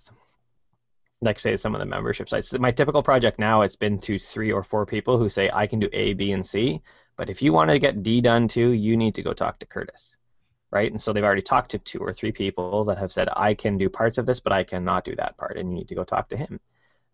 like, 1.21 1.37
say, 1.37 1.57
some 1.57 1.75
of 1.75 1.79
the 1.79 1.85
membership 1.85 2.29
sites, 2.29 2.57
my 2.57 2.71
typical 2.71 3.03
project 3.03 3.39
now, 3.39 3.61
it's 3.61 3.75
been 3.75 3.97
to 3.99 4.17
three 4.17 4.51
or 4.51 4.63
four 4.63 4.85
people 4.85 5.17
who 5.17 5.29
say 5.29 5.49
I 5.53 5.67
can 5.67 5.79
do 5.79 5.89
A, 5.93 6.13
B, 6.13 6.31
and 6.31 6.45
C, 6.45 6.81
but 7.17 7.29
if 7.29 7.41
you 7.41 7.53
want 7.53 7.69
to 7.69 7.77
get 7.77 8.03
D 8.03 8.21
done 8.21 8.47
too, 8.47 8.69
you 8.71 8.97
need 8.97 9.15
to 9.15 9.23
go 9.23 9.33
talk 9.33 9.59
to 9.59 9.65
Curtis, 9.65 10.17
right? 10.71 10.89
And 10.89 10.99
so 10.99 11.11
they've 11.11 11.23
already 11.23 11.41
talked 11.41 11.71
to 11.71 11.79
two 11.79 11.99
or 11.99 12.13
three 12.13 12.31
people 12.31 12.85
that 12.85 12.97
have 12.97 13.11
said 13.11 13.27
I 13.35 13.53
can 13.53 13.77
do 13.77 13.89
parts 13.89 14.17
of 14.17 14.25
this, 14.25 14.39
but 14.39 14.53
I 14.53 14.63
cannot 14.63 15.03
do 15.03 15.15
that 15.17 15.37
part, 15.37 15.57
and 15.57 15.69
you 15.69 15.75
need 15.75 15.89
to 15.89 15.95
go 15.95 16.03
talk 16.03 16.29
to 16.29 16.37
him. 16.37 16.59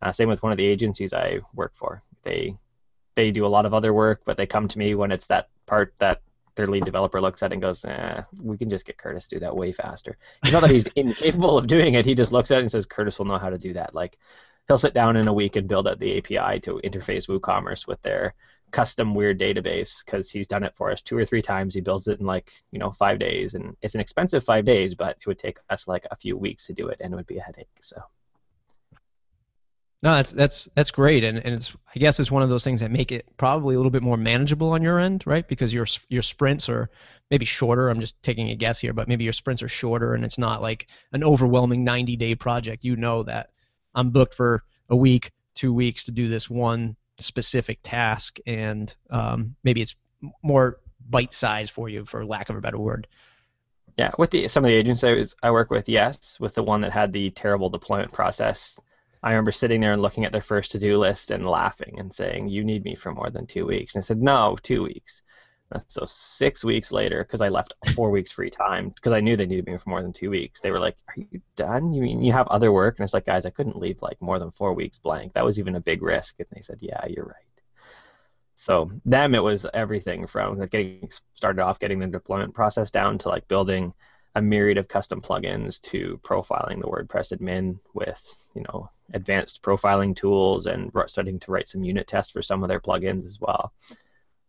Uh, 0.02 0.12
same 0.12 0.30
with 0.30 0.43
one 0.43 0.52
of 0.52 0.58
the 0.58 0.65
agencies 0.67 1.13
I 1.13 1.39
work 1.56 1.73
for. 1.76 2.04
They 2.21 2.56
they 3.17 3.32
do 3.32 3.45
a 3.45 3.56
lot 3.56 3.65
of 3.65 3.73
other 3.73 3.93
work, 3.93 4.21
but 4.25 4.38
they 4.38 4.45
come 4.45 4.67
to 4.67 4.77
me 4.77 4.93
when 4.93 5.12
it's 5.12 5.25
that 5.25 5.49
part 5.65 5.91
that 5.97 6.21
their 6.56 6.67
lead 6.67 6.86
developer 6.86 7.19
looks 7.19 7.41
at 7.41 7.51
it 7.51 7.56
and 7.56 7.62
goes, 7.62 7.84
eh, 7.84 8.21
we 8.43 8.58
can 8.58 8.69
just 8.69 8.86
get 8.86 8.97
Curtis 8.97 9.27
to 9.27 9.36
do 9.36 9.39
that 9.39 9.56
way 9.56 9.71
faster. 9.71 10.17
It's 10.43 10.53
not 10.53 10.62
that 10.62 10.71
he's 10.71 10.86
incapable 10.95 11.58
of 11.58 11.65
doing 11.65 11.95
it. 11.95 12.06
He 12.06 12.13
just 12.13 12.32
looks 12.32 12.51
at 12.51 12.60
it 12.60 12.62
and 12.62 12.71
says, 12.71 12.86
Curtis 12.86 13.17
will 13.17 13.25
know 13.25 13.39
how 13.39 13.49
to 13.49 13.58
do 13.58 13.73
that. 13.73 13.95
Like, 13.95 14.19
he'll 14.67 14.77
sit 14.77 14.93
down 14.93 15.17
in 15.17 15.27
a 15.27 15.34
week 15.34 15.56
and 15.56 15.67
build 15.67 15.88
out 15.88 15.99
the 15.99 16.17
API 16.17 16.60
to 16.62 16.80
interface 16.84 17.27
WooCommerce 17.27 17.88
with 17.88 18.01
their 18.03 18.36
custom 18.69 19.15
weird 19.15 19.39
database 19.39 20.06
because 20.06 20.30
he's 20.30 20.47
done 20.47 20.63
it 20.63 20.75
for 20.75 20.91
us 20.91 21.01
two 21.01 21.17
or 21.17 21.25
three 21.25 21.41
times. 21.41 21.73
He 21.73 21.82
builds 21.82 22.08
it 22.08 22.19
in 22.19 22.25
like, 22.27 22.51
you 22.71 22.77
know, 22.77 22.91
five 22.91 23.17
days. 23.17 23.56
And 23.56 23.75
it's 23.82 23.95
an 23.95 24.01
expensive 24.01 24.43
five 24.43 24.65
days, 24.65 24.93
but 24.93 25.17
it 25.19 25.25
would 25.25 25.39
take 25.39 25.58
us 25.71 25.88
like 25.88 26.06
a 26.11 26.15
few 26.15 26.38
weeks 26.38 26.68
to 26.68 26.74
do 26.74 26.88
it 26.89 27.01
and 27.01 27.13
it 27.13 27.15
would 27.15 27.28
be 27.28 27.38
a 27.38 27.43
headache. 27.43 27.70
So. 27.82 27.99
No, 30.04 30.14
that's 30.14 30.32
that's 30.32 30.70
that's 30.76 30.91
great, 30.91 31.24
and, 31.24 31.39
and 31.39 31.56
it's 31.56 31.76
I 31.95 32.00
guess 32.00 32.20
it's 32.20 32.30
one 32.30 32.43
of 32.43 32.50
those 32.50 32.64
things 32.64 32.82
that 32.82 32.91
make 32.91 33.12
it 33.12 33.26
probably 33.38 33.74
a 33.74 33.80
little 33.80 33.91
bit 33.91 34.04
more 34.04 34.18
manageable 34.18 34.72
on 34.72 34.84
your 34.84 35.00
end, 35.00 35.24
right? 35.26 35.48
Because 35.48 35.74
your 35.74 35.88
your 36.10 36.22
sprints 36.22 36.70
are 36.70 36.91
maybe 37.32 37.45
shorter. 37.45 37.89
I'm 37.89 38.00
just 38.00 38.22
taking 38.22 38.52
a 38.52 38.56
guess 38.56 38.80
here, 38.80 38.93
but 38.93 39.08
maybe 39.08 39.24
your 39.24 39.34
sprints 39.34 39.64
are 39.64 39.68
shorter, 39.68 40.14
and 40.14 40.24
it's 40.24 40.38
not 40.38 40.62
like 40.62 40.88
an 41.14 41.24
overwhelming 41.24 41.84
90 41.84 42.16
day 42.16 42.36
project. 42.36 42.86
You 42.86 42.95
know 42.95 43.24
that 43.24 43.50
I'm 43.95 44.12
booked 44.12 44.36
for 44.36 44.64
a 44.89 44.95
week, 44.95 45.32
two 45.56 45.74
weeks 45.74 46.06
to 46.06 46.12
do 46.12 46.28
this 46.28 46.48
one 46.48 46.95
specific 47.18 47.80
task, 47.82 48.38
and 48.45 48.95
um, 49.10 49.56
maybe 49.64 49.82
it's 49.82 49.95
more 50.43 50.80
bite 51.10 51.34
size 51.34 51.72
for 51.72 51.89
you, 51.89 52.06
for 52.06 52.24
lack 52.24 52.50
of 52.50 52.56
a 52.56 52.62
better 52.62 52.78
word. 52.78 53.08
Yeah, 53.98 54.12
with 54.20 54.30
the 54.30 54.48
some 54.48 54.64
of 54.64 54.70
the 54.70 54.76
agents 54.76 55.04
I, 55.04 55.14
was, 55.14 55.36
I 55.41 55.50
work 55.50 55.72
with, 55.72 55.89
yes. 55.89 56.39
With 56.39 56.54
the 56.54 56.62
one 56.62 56.82
that 56.82 56.91
had 56.91 57.14
the 57.14 57.32
terrible 57.32 57.72
deployment 57.72 58.14
process, 58.14 58.78
I 59.28 59.32
remember 59.32 59.51
sitting 59.51 59.82
there 59.82 59.91
and 59.91 60.01
looking 60.01 60.23
at 60.23 60.32
their 60.32 60.39
first 60.39 60.71
to-do 60.71 60.97
list 60.97 61.32
and 61.32 61.45
laughing 61.45 61.99
and 61.99 62.13
saying, 62.13 62.47
"You 62.47 62.63
need 62.63 62.86
me 62.86 62.95
for 62.95 63.11
more 63.11 63.30
than 63.30 63.45
two 63.45 63.65
weeks." 63.65 63.93
And 63.93 64.01
I 64.01 64.05
said, 64.05 64.21
"No, 64.21 64.55
two 64.63 64.84
weeks." 64.84 65.21
So 65.89 66.05
six 66.05 66.63
weeks 66.63 66.93
later, 66.93 67.25
because 67.25 67.41
I 67.41 67.49
left 67.49 67.75
four 67.93 68.09
weeks 68.09 68.32
free 68.32 68.49
time, 68.49 68.88
because 68.88 69.11
I 69.11 69.19
knew 69.19 69.36
they 69.36 69.45
needed 69.45 69.65
me 69.65 69.75
for 69.75 69.89
more 69.89 70.01
than 70.01 70.13
two 70.13 70.30
weeks, 70.30 70.61
they 70.61 70.71
were 70.71 70.80
like, 70.80 70.95
"Are 71.09 71.15
you 71.17 71.41
done? 71.57 71.93
You 71.93 72.03
mean 72.03 72.23
you 72.23 72.32
have 72.32 72.47
other 72.47 72.71
work?" 72.71 72.97
And 72.97 73.03
it's 73.03 73.13
like, 73.13 73.25
guys, 73.25 73.45
I 73.45 73.49
couldn't 73.49 73.78
leave 73.78 74.01
like 74.01 74.21
more 74.21 74.39
than 74.39 74.49
four 74.49 74.73
weeks 74.73 74.97
blank. 74.97 75.34
That 75.34 75.43
was 75.43 75.59
even 75.59 75.75
a 75.75 75.82
big 75.82 76.03
risk. 76.03 76.36
And 76.39 76.47
they 76.51 76.61
said, 76.61 76.78
"Yeah, 76.80 77.05
you're 77.07 77.25
right." 77.25 77.61
So 78.55 78.89
them, 79.03 79.36
it 79.36 79.43
was 79.43 79.67
everything 79.73 80.25
from 80.25 80.57
like 80.57 80.69
getting 80.69 81.11
started 81.34 81.61
off, 81.61 81.80
getting 81.80 81.99
the 81.99 82.07
deployment 82.07 82.53
process 82.53 82.91
down 82.91 83.17
to 83.19 83.30
like 83.30 83.49
building 83.49 83.93
a 84.36 84.41
myriad 84.41 84.78
of 84.78 84.88
custom 84.88 85.21
plugins 85.21 85.82
to 85.82 86.17
profiling 86.23 86.80
the 86.80 86.88
WordPress 86.88 87.38
admin 87.38 87.78
with 87.93 88.23
you 88.55 88.63
know 88.63 88.89
advanced 89.14 89.62
profiling 89.62 90.16
tools 90.16 90.66
and 90.66 90.91
starting 91.08 91.39
to 91.39 91.51
write 91.51 91.68
some 91.68 91.84
unit 91.84 92.08
tests 92.08 92.32
for 92.32 92.41
some 92.41 92.64
of 92.64 92.70
their 92.70 92.80
plugins 92.80 93.26
as 93.26 93.39
well 93.39 93.72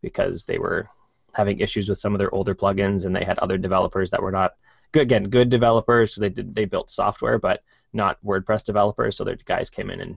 because 0.03 0.45
they 0.45 0.59
were 0.59 0.89
having 1.35 1.61
issues 1.61 1.89
with 1.89 1.99
some 1.99 2.15
of 2.15 2.19
their 2.19 2.35
older 2.35 2.55
plugins, 2.55 3.05
and 3.05 3.15
they 3.15 3.25
had 3.25 3.39
other 3.39 3.59
developers 3.59 4.11
that 4.11 4.23
were 4.23 4.33
not 4.33 4.55
good. 4.93 5.03
Again, 5.03 5.25
good 5.25 5.49
developers. 5.49 6.15
So 6.15 6.21
they 6.21 6.31
did 6.31 6.55
they 6.55 6.65
built 6.65 6.91
software, 6.91 7.39
but 7.39 7.63
not 7.93 8.19
WordPress 8.25 8.65
developers. 8.65 9.17
So 9.17 9.25
their 9.25 9.37
guys 9.37 9.71
came 9.71 9.91
in 9.91 10.01
and 10.01 10.17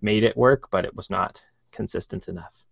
made 0.00 0.22
it 0.22 0.36
work, 0.36 0.70
but 0.70 0.84
it 0.84 0.94
was 0.94 1.10
not 1.10 1.42
consistent 1.72 2.28
enough. 2.28 2.64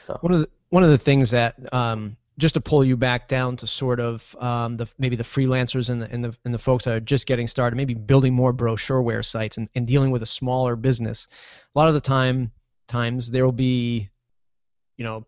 So 0.00 0.18
one 0.20 0.32
of 0.32 0.40
the 0.40 0.48
one 0.70 0.82
of 0.82 0.90
the 0.90 0.98
things 0.98 1.30
that 1.30 1.56
um, 1.72 2.16
just 2.38 2.54
to 2.54 2.60
pull 2.60 2.84
you 2.84 2.96
back 2.96 3.26
down 3.26 3.56
to 3.56 3.66
sort 3.66 4.00
of 4.00 4.34
um, 4.36 4.76
the 4.76 4.86
maybe 4.96 5.16
the 5.16 5.24
freelancers 5.24 5.90
and 5.90 6.00
the, 6.00 6.10
and 6.10 6.24
the 6.24 6.34
and 6.44 6.54
the 6.54 6.58
folks 6.58 6.84
that 6.84 6.94
are 6.94 7.00
just 7.00 7.26
getting 7.26 7.46
started, 7.46 7.76
maybe 7.76 7.94
building 7.94 8.32
more 8.32 8.54
brochureware 8.54 9.24
sites 9.24 9.58
and, 9.58 9.68
and 9.74 9.86
dealing 9.86 10.10
with 10.10 10.22
a 10.22 10.26
smaller 10.26 10.76
business. 10.76 11.26
A 11.74 11.78
lot 11.78 11.88
of 11.88 11.94
the 11.94 12.00
time 12.00 12.52
times 12.86 13.30
there 13.30 13.44
will 13.44 13.52
be, 13.52 14.08
you 14.96 15.04
know, 15.04 15.26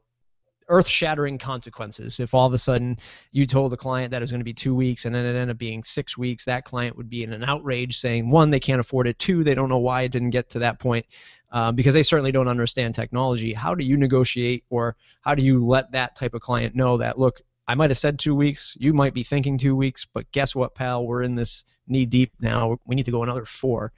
earth-shattering 0.68 1.36
consequences. 1.36 2.20
If 2.20 2.32
all 2.32 2.46
of 2.46 2.52
a 2.52 2.58
sudden 2.58 2.96
you 3.32 3.44
told 3.44 3.72
a 3.72 3.76
client 3.76 4.12
that 4.12 4.18
it 4.18 4.24
was 4.24 4.30
going 4.30 4.40
to 4.40 4.44
be 4.44 4.54
two 4.54 4.74
weeks 4.74 5.04
and 5.04 5.12
then 5.12 5.26
it 5.26 5.30
ended 5.30 5.50
up 5.50 5.58
being 5.58 5.82
six 5.82 6.16
weeks, 6.16 6.44
that 6.44 6.64
client 6.64 6.96
would 6.96 7.10
be 7.10 7.24
in 7.24 7.32
an 7.32 7.42
outrage, 7.42 7.98
saying 7.98 8.30
one, 8.30 8.50
they 8.50 8.60
can't 8.60 8.78
afford 8.78 9.08
it. 9.08 9.18
Two, 9.18 9.42
they 9.42 9.56
don't 9.56 9.68
know 9.68 9.78
why 9.78 10.02
it 10.02 10.12
didn't 10.12 10.30
get 10.30 10.48
to 10.50 10.60
that 10.60 10.78
point 10.78 11.06
uh, 11.52 11.72
because 11.72 11.94
they 11.94 12.02
certainly 12.02 12.32
don't 12.32 12.48
understand 12.48 12.94
technology. 12.94 13.52
How 13.52 13.74
do 13.74 13.84
you 13.84 13.96
negotiate, 13.96 14.64
or 14.70 14.96
how 15.22 15.34
do 15.34 15.42
you 15.42 15.64
let 15.64 15.92
that 15.92 16.16
type 16.16 16.34
of 16.34 16.40
client 16.40 16.74
know 16.74 16.96
that 16.98 17.18
look? 17.18 17.40
I 17.66 17.74
might 17.74 17.90
have 17.90 17.98
said 17.98 18.18
two 18.18 18.34
weeks. 18.34 18.76
You 18.80 18.92
might 18.92 19.14
be 19.14 19.22
thinking 19.22 19.56
two 19.56 19.76
weeks, 19.76 20.04
but 20.04 20.30
guess 20.32 20.54
what, 20.54 20.74
pal? 20.74 21.06
We're 21.06 21.22
in 21.22 21.36
this 21.36 21.64
knee 21.86 22.06
deep 22.06 22.32
now. 22.40 22.78
We 22.84 22.96
need 22.96 23.04
to 23.04 23.12
go 23.12 23.22
another 23.22 23.44
four. 23.44 23.92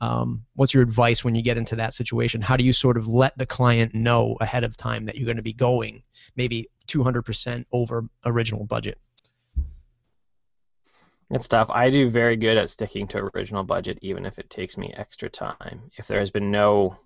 Um, 0.00 0.44
what's 0.54 0.72
your 0.72 0.82
advice 0.82 1.22
when 1.22 1.34
you 1.34 1.42
get 1.42 1.58
into 1.58 1.76
that 1.76 1.92
situation? 1.92 2.40
How 2.40 2.56
do 2.56 2.64
you 2.64 2.72
sort 2.72 2.96
of 2.96 3.06
let 3.06 3.36
the 3.36 3.44
client 3.44 3.94
know 3.94 4.36
ahead 4.40 4.64
of 4.64 4.76
time 4.76 5.04
that 5.04 5.16
you're 5.16 5.26
going 5.26 5.36
to 5.36 5.42
be 5.42 5.52
going 5.52 6.02
maybe 6.36 6.70
200% 6.88 7.66
over 7.72 8.04
original 8.24 8.64
budget? 8.64 8.98
It's 11.30 11.48
tough. 11.48 11.70
I 11.70 11.90
do 11.90 12.10
very 12.10 12.36
good 12.36 12.56
at 12.56 12.70
sticking 12.70 13.06
to 13.08 13.30
original 13.34 13.62
budget, 13.62 13.98
even 14.02 14.26
if 14.26 14.38
it 14.38 14.50
takes 14.50 14.76
me 14.76 14.92
extra 14.96 15.30
time. 15.30 15.90
If 15.96 16.08
there 16.08 16.18
has 16.18 16.30
been 16.30 16.50
no, 16.50 16.98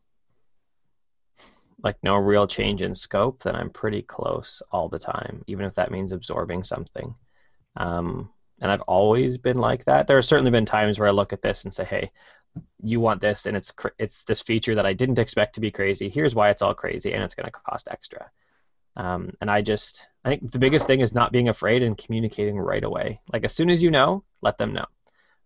like, 1.83 1.97
no 2.03 2.17
real 2.17 2.47
change 2.47 2.81
in 2.81 2.95
scope, 2.95 3.43
then 3.43 3.55
I'm 3.55 3.71
pretty 3.71 4.01
close 4.01 4.63
all 4.73 4.89
the 4.89 4.99
time, 4.99 5.45
even 5.47 5.67
if 5.67 5.75
that 5.75 5.91
means 5.91 6.13
absorbing 6.13 6.65
something. 6.65 7.15
Um, 7.77 8.31
and 8.61 8.71
I've 8.71 8.81
always 8.83 9.37
been 9.37 9.59
like 9.59 9.85
that. 9.85 10.07
There 10.07 10.17
have 10.17 10.25
certainly 10.25 10.51
been 10.51 10.65
times 10.65 10.99
where 10.99 11.09
I 11.09 11.13
look 11.13 11.33
at 11.33 11.43
this 11.43 11.65
and 11.65 11.75
say, 11.75 11.85
"Hey, 11.85 12.11
you 12.83 13.01
want 13.01 13.21
this 13.21 13.47
and 13.47 13.57
it's 13.57 13.73
it's 13.99 14.25
this 14.25 14.41
feature 14.43 14.75
that 14.75 14.87
I 14.87 14.93
didn't 14.93 15.19
expect 15.19 15.55
to 15.55 15.61
be 15.61 15.71
crazy. 15.71 16.09
Here's 16.09 16.35
why 16.35 16.51
it's 16.51 16.63
all 16.63 16.75
crazy 16.75 17.13
and 17.13 17.23
it's 17.23 17.35
going 17.35 17.47
to 17.47 17.51
cost 17.51 17.89
extra. 17.91 18.31
Um, 18.97 19.31
and 19.41 19.51
I 19.51 19.63
just 19.63 20.07
I 20.25 20.29
think 20.31 20.53
the 20.53 20.59
biggest 20.59 20.87
thing 20.87 21.01
is 21.01 21.15
not 21.15 21.33
being 21.33 21.49
afraid 21.49 21.83
and 21.83 21.99
communicating 21.99 22.59
right 22.59 22.85
away. 22.85 23.21
Like 23.33 23.45
as 23.45 23.55
soon 23.55 23.71
as 23.71 23.83
you 23.83 23.91
know, 23.91 24.25
let 24.41 24.59
them 24.59 24.73
know. 24.73 24.87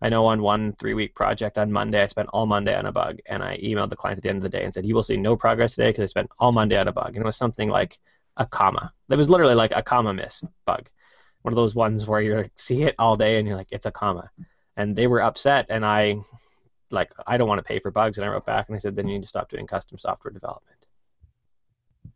I 0.01 0.09
know 0.09 0.27
on 0.27 0.43
one 0.43 0.75
three 0.75 0.95
week 0.95 1.15
project 1.15 1.59
on 1.59 1.73
Monday, 1.73 2.03
I 2.03 2.07
spent 2.07 2.29
all 2.33 2.47
Monday 2.47 2.77
on 2.77 2.87
a 2.87 2.93
bug, 2.93 3.19
and 3.27 3.43
I 3.43 3.59
emailed 3.59 3.91
the 3.91 3.97
client 3.97 4.19
at 4.19 4.23
the 4.23 4.29
end 4.29 4.37
of 4.39 4.43
the 4.45 4.49
day 4.49 4.65
and 4.65 4.73
said, 4.73 4.87
"You 4.87 4.95
will 4.95 5.03
see 5.03 5.17
no 5.17 5.37
progress 5.37 5.75
today 5.75 5.91
because 5.91 6.03
I 6.03 6.07
spent 6.07 6.31
all 6.39 6.53
Monday 6.53 6.79
on 6.79 6.89
a 6.89 6.93
bug." 6.93 7.09
And 7.09 7.19
it 7.19 7.25
was 7.25 7.37
something 7.37 7.69
like 7.69 7.99
a 8.37 8.47
comma. 8.47 8.93
It 9.11 9.17
was 9.17 9.31
literally 9.31 9.55
like 9.55 9.73
a 9.75 9.83
comma 9.83 10.15
miss 10.15 10.45
bug. 10.67 10.89
One 11.43 11.53
of 11.53 11.57
those 11.57 11.75
ones 11.75 12.07
where 12.07 12.21
you 12.21 12.37
like, 12.37 12.53
see 12.57 12.83
it 12.85 12.95
all 12.99 13.17
day 13.17 13.39
and 13.39 13.49
you're 13.49 13.57
like, 13.57 13.73
"It's 13.73 13.87
a 13.87 13.91
comma," 13.93 14.31
and 14.77 14.95
they 14.95 15.07
were 15.09 15.23
upset, 15.23 15.67
and 15.71 15.85
I 15.85 16.21
like 16.91 17.13
I 17.27 17.37
don't 17.37 17.49
want 17.49 17.59
to 17.59 17.65
pay 17.65 17.79
for 17.79 17.91
bugs. 17.91 18.19
And 18.19 18.25
I 18.25 18.31
wrote 18.31 18.47
back 18.47 18.69
and 18.69 18.77
I 18.77 18.79
said, 18.79 18.97
then 18.97 19.09
you 19.09 19.15
need 19.15 19.23
to 19.23 19.29
stop 19.29 19.51
doing 19.51 19.67
custom 19.67 19.99
software 19.99 20.33
development. 20.33 20.78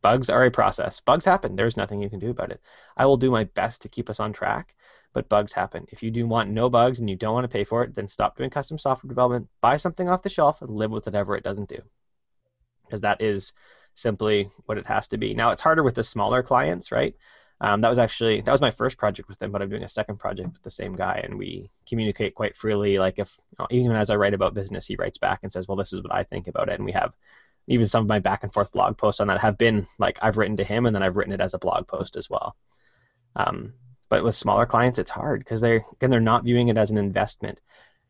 Bugs 0.00 0.30
are 0.30 0.44
a 0.44 0.50
process. 0.50 1.00
Bugs 1.00 1.24
happen. 1.24 1.56
There's 1.56 1.76
nothing 1.76 2.02
you 2.02 2.10
can 2.10 2.18
do 2.18 2.30
about 2.30 2.50
it. 2.50 2.60
I 2.96 3.06
will 3.06 3.16
do 3.16 3.30
my 3.30 3.44
best 3.44 3.82
to 3.82 3.88
keep 3.88 4.10
us 4.10 4.20
on 4.20 4.32
track, 4.32 4.74
but 5.12 5.28
bugs 5.28 5.52
happen. 5.52 5.86
If 5.90 6.02
you 6.02 6.10
do 6.10 6.26
want 6.26 6.50
no 6.50 6.68
bugs 6.68 7.00
and 7.00 7.08
you 7.08 7.16
don't 7.16 7.34
want 7.34 7.44
to 7.44 7.48
pay 7.48 7.64
for 7.64 7.84
it, 7.84 7.94
then 7.94 8.06
stop 8.06 8.36
doing 8.36 8.50
custom 8.50 8.78
software 8.78 9.08
development. 9.08 9.48
Buy 9.60 9.76
something 9.76 10.08
off 10.08 10.22
the 10.22 10.28
shelf 10.28 10.60
and 10.60 10.70
live 10.70 10.90
with 10.90 11.06
whatever 11.06 11.36
it 11.36 11.44
doesn't 11.44 11.68
do. 11.68 11.78
Because 12.84 13.02
that 13.02 13.20
is 13.20 13.52
simply 13.94 14.48
what 14.66 14.78
it 14.78 14.86
has 14.86 15.08
to 15.08 15.18
be. 15.18 15.34
Now 15.34 15.50
it's 15.50 15.62
harder 15.62 15.82
with 15.82 15.94
the 15.94 16.04
smaller 16.04 16.42
clients, 16.42 16.90
right? 16.90 17.14
Um, 17.60 17.80
that 17.80 17.88
was 17.88 17.98
actually 17.98 18.40
that 18.40 18.50
was 18.50 18.60
my 18.60 18.72
first 18.72 18.98
project 18.98 19.28
with 19.28 19.38
them, 19.38 19.52
but 19.52 19.62
I'm 19.62 19.68
doing 19.68 19.84
a 19.84 19.88
second 19.88 20.18
project 20.18 20.52
with 20.52 20.62
the 20.62 20.70
same 20.70 20.94
guy, 20.94 21.20
and 21.22 21.38
we 21.38 21.70
communicate 21.88 22.34
quite 22.34 22.56
freely. 22.56 22.98
Like 22.98 23.20
if 23.20 23.38
even 23.70 23.92
as 23.92 24.10
I 24.10 24.16
write 24.16 24.34
about 24.34 24.52
business, 24.52 24.84
he 24.84 24.96
writes 24.96 25.18
back 25.18 25.40
and 25.42 25.52
says, 25.52 25.68
"Well, 25.68 25.76
this 25.76 25.92
is 25.92 26.02
what 26.02 26.12
I 26.12 26.24
think 26.24 26.48
about 26.48 26.68
it," 26.68 26.74
and 26.74 26.84
we 26.84 26.90
have 26.92 27.12
even 27.66 27.86
some 27.86 28.02
of 28.02 28.08
my 28.08 28.18
back 28.18 28.42
and 28.42 28.52
forth 28.52 28.72
blog 28.72 28.96
posts 28.98 29.20
on 29.20 29.28
that 29.28 29.40
have 29.40 29.58
been 29.58 29.86
like 29.98 30.18
I've 30.22 30.38
written 30.38 30.56
to 30.56 30.64
him, 30.64 30.86
and 30.86 30.94
then 30.94 31.02
I've 31.02 31.16
written 31.16 31.32
it 31.32 31.40
as 31.40 31.54
a 31.54 31.58
blog 31.58 31.86
post 31.86 32.16
as 32.16 32.28
well. 32.28 32.56
Um, 33.36 33.74
but 34.08 34.24
with 34.24 34.34
smaller 34.34 34.66
clients, 34.66 34.98
it's 34.98 35.10
hard 35.10 35.40
because 35.40 35.60
they're 35.60 35.84
again 35.94 36.10
they're 36.10 36.20
not 36.20 36.44
viewing 36.44 36.68
it 36.68 36.76
as 36.76 36.90
an 36.90 36.98
investment, 36.98 37.60